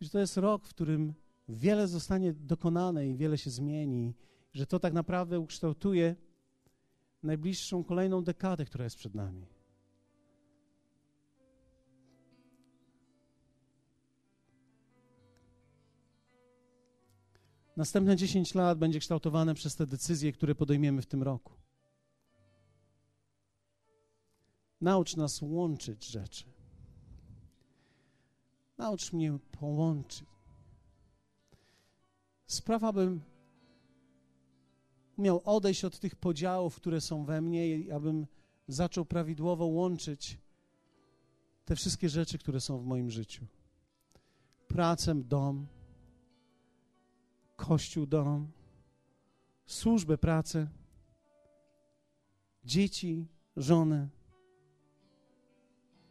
I 0.01 0.05
że 0.05 0.11
to 0.11 0.19
jest 0.19 0.37
rok, 0.37 0.65
w 0.65 0.69
którym 0.69 1.13
wiele 1.49 1.87
zostanie 1.87 2.33
dokonane 2.33 3.07
i 3.07 3.15
wiele 3.15 3.37
się 3.37 3.49
zmieni, 3.49 4.13
że 4.53 4.65
to 4.65 4.79
tak 4.79 4.93
naprawdę 4.93 5.39
ukształtuje 5.39 6.15
najbliższą 7.23 7.83
kolejną 7.83 8.23
dekadę, 8.23 8.65
która 8.65 8.83
jest 8.83 8.95
przed 8.95 9.15
nami. 9.15 9.45
Następne 17.75 18.15
10 18.15 18.55
lat 18.55 18.77
będzie 18.77 18.99
kształtowane 18.99 19.53
przez 19.53 19.75
te 19.75 19.87
decyzje, 19.87 20.31
które 20.31 20.55
podejmiemy 20.55 21.01
w 21.01 21.05
tym 21.05 21.23
roku. 21.23 21.53
Naucz 24.81 25.15
nas 25.15 25.41
łączyć 25.41 26.05
rzeczy. 26.05 26.43
Naucz 28.77 29.13
mnie 29.13 29.37
połączyć. 29.51 30.25
Sprawa, 32.47 32.93
bym 32.93 33.21
umiał 35.17 35.41
odejść 35.45 35.85
od 35.85 35.99
tych 35.99 36.15
podziałów, 36.15 36.75
które 36.75 37.01
są 37.01 37.25
we 37.25 37.41
mnie, 37.41 37.67
i 37.67 37.91
abym 37.91 38.27
zaczął 38.67 39.05
prawidłowo 39.05 39.65
łączyć 39.65 40.37
te 41.65 41.75
wszystkie 41.75 42.09
rzeczy, 42.09 42.37
które 42.37 42.61
są 42.61 42.77
w 42.77 42.85
moim 42.85 43.11
życiu. 43.11 43.45
Pracę, 44.67 45.15
dom, 45.15 45.67
kościół, 47.55 48.05
dom, 48.05 48.51
służbę, 49.65 50.17
pracę, 50.17 50.67
dzieci, 52.63 53.27
żonę, 53.57 54.07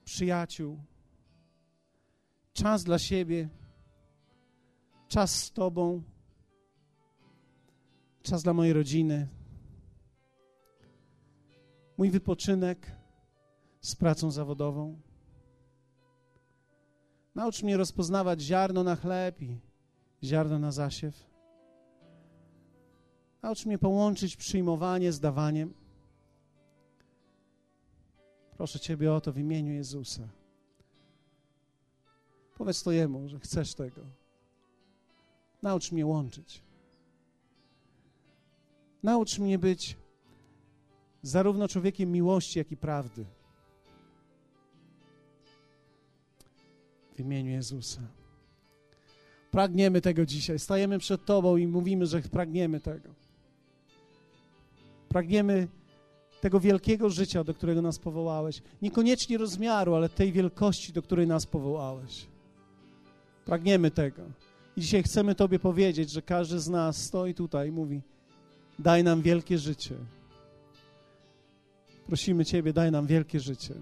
przyjaciół, 0.04 0.78
czas 2.52 2.84
dla 2.84 2.98
siebie, 2.98 3.48
czas 5.08 5.42
z 5.42 5.52
Tobą 5.52 6.02
czas 8.24 8.42
dla 8.42 8.52
mojej 8.52 8.72
rodziny, 8.72 9.28
mój 11.98 12.10
wypoczynek 12.10 12.90
z 13.80 13.96
pracą 13.96 14.30
zawodową. 14.30 15.00
Naucz 17.34 17.62
mnie 17.62 17.76
rozpoznawać 17.76 18.40
ziarno 18.40 18.82
na 18.82 18.96
chleb 18.96 19.42
i 19.42 19.60
ziarno 20.22 20.58
na 20.58 20.72
zasiew. 20.72 21.33
Naucz 23.44 23.66
mnie 23.66 23.78
połączyć 23.78 24.36
przyjmowanie 24.36 25.12
z 25.12 25.20
dawaniem. 25.20 25.74
Proszę 28.56 28.80
Ciebie 28.80 29.12
o 29.12 29.20
to 29.20 29.32
w 29.32 29.38
imieniu 29.38 29.72
Jezusa. 29.72 30.28
Powiedz 32.58 32.82
to 32.82 32.92
Jemu, 32.92 33.28
że 33.28 33.40
chcesz 33.40 33.74
tego. 33.74 34.00
Naucz 35.62 35.92
mnie 35.92 36.06
łączyć. 36.06 36.62
Naucz 39.02 39.38
mnie 39.38 39.58
być 39.58 39.96
zarówno 41.22 41.68
człowiekiem 41.68 42.12
miłości, 42.12 42.58
jak 42.58 42.72
i 42.72 42.76
prawdy. 42.76 43.24
W 47.16 47.20
imieniu 47.20 47.50
Jezusa. 47.50 48.00
Pragniemy 49.50 50.00
tego 50.00 50.26
dzisiaj. 50.26 50.58
Stajemy 50.58 50.98
przed 50.98 51.24
Tobą 51.24 51.56
i 51.56 51.66
mówimy, 51.66 52.06
że 52.06 52.20
pragniemy 52.22 52.80
tego. 52.80 53.23
Pragniemy 55.14 55.68
tego 56.40 56.60
wielkiego 56.60 57.10
życia, 57.10 57.44
do 57.44 57.54
którego 57.54 57.82
nas 57.82 57.98
powołałeś. 57.98 58.62
Niekoniecznie 58.82 59.38
rozmiaru, 59.38 59.94
ale 59.94 60.08
tej 60.08 60.32
wielkości, 60.32 60.92
do 60.92 61.02
której 61.02 61.26
nas 61.26 61.46
powołałeś. 61.46 62.26
Pragniemy 63.44 63.90
tego. 63.90 64.22
I 64.76 64.80
dzisiaj 64.80 65.02
chcemy 65.02 65.34
Tobie 65.34 65.58
powiedzieć, 65.58 66.10
że 66.10 66.22
każdy 66.22 66.60
z 66.60 66.68
nas 66.68 67.04
stoi 67.04 67.34
tutaj 67.34 67.68
i 67.68 67.72
mówi: 67.72 68.02
Daj 68.78 69.04
nam 69.04 69.22
wielkie 69.22 69.58
życie. 69.58 69.94
Prosimy 72.06 72.44
Ciebie, 72.44 72.72
daj 72.72 72.90
nam 72.92 73.06
wielkie 73.06 73.40
życie. 73.40 73.74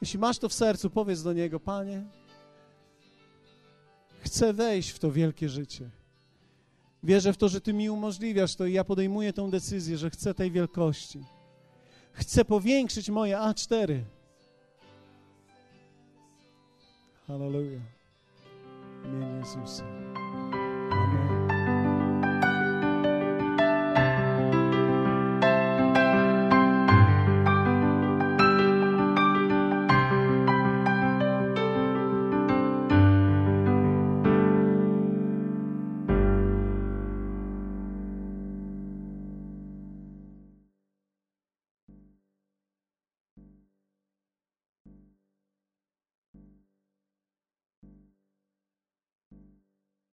Jeśli 0.00 0.18
masz 0.18 0.38
to 0.38 0.48
w 0.48 0.54
sercu, 0.54 0.90
powiedz 0.90 1.22
do 1.22 1.32
Niego, 1.32 1.60
Panie, 1.60 2.04
chcę 4.20 4.52
wejść 4.52 4.90
w 4.90 4.98
to 4.98 5.12
wielkie 5.12 5.48
życie. 5.48 5.99
Wierzę 7.02 7.32
w 7.32 7.36
to, 7.36 7.48
że 7.48 7.60
Ty 7.60 7.72
mi 7.72 7.90
umożliwiasz 7.90 8.56
to 8.56 8.66
i 8.66 8.72
ja 8.72 8.84
podejmuję 8.84 9.32
tę 9.32 9.50
decyzję, 9.50 9.98
że 9.98 10.10
chcę 10.10 10.34
tej 10.34 10.50
wielkości. 10.50 11.24
Chcę 12.12 12.44
powiększyć 12.44 13.10
moje 13.10 13.36
A4. 13.36 14.00
Hallelujah. 17.26 17.82
Imieniu 19.04 19.38
Jezusa. 19.38 20.09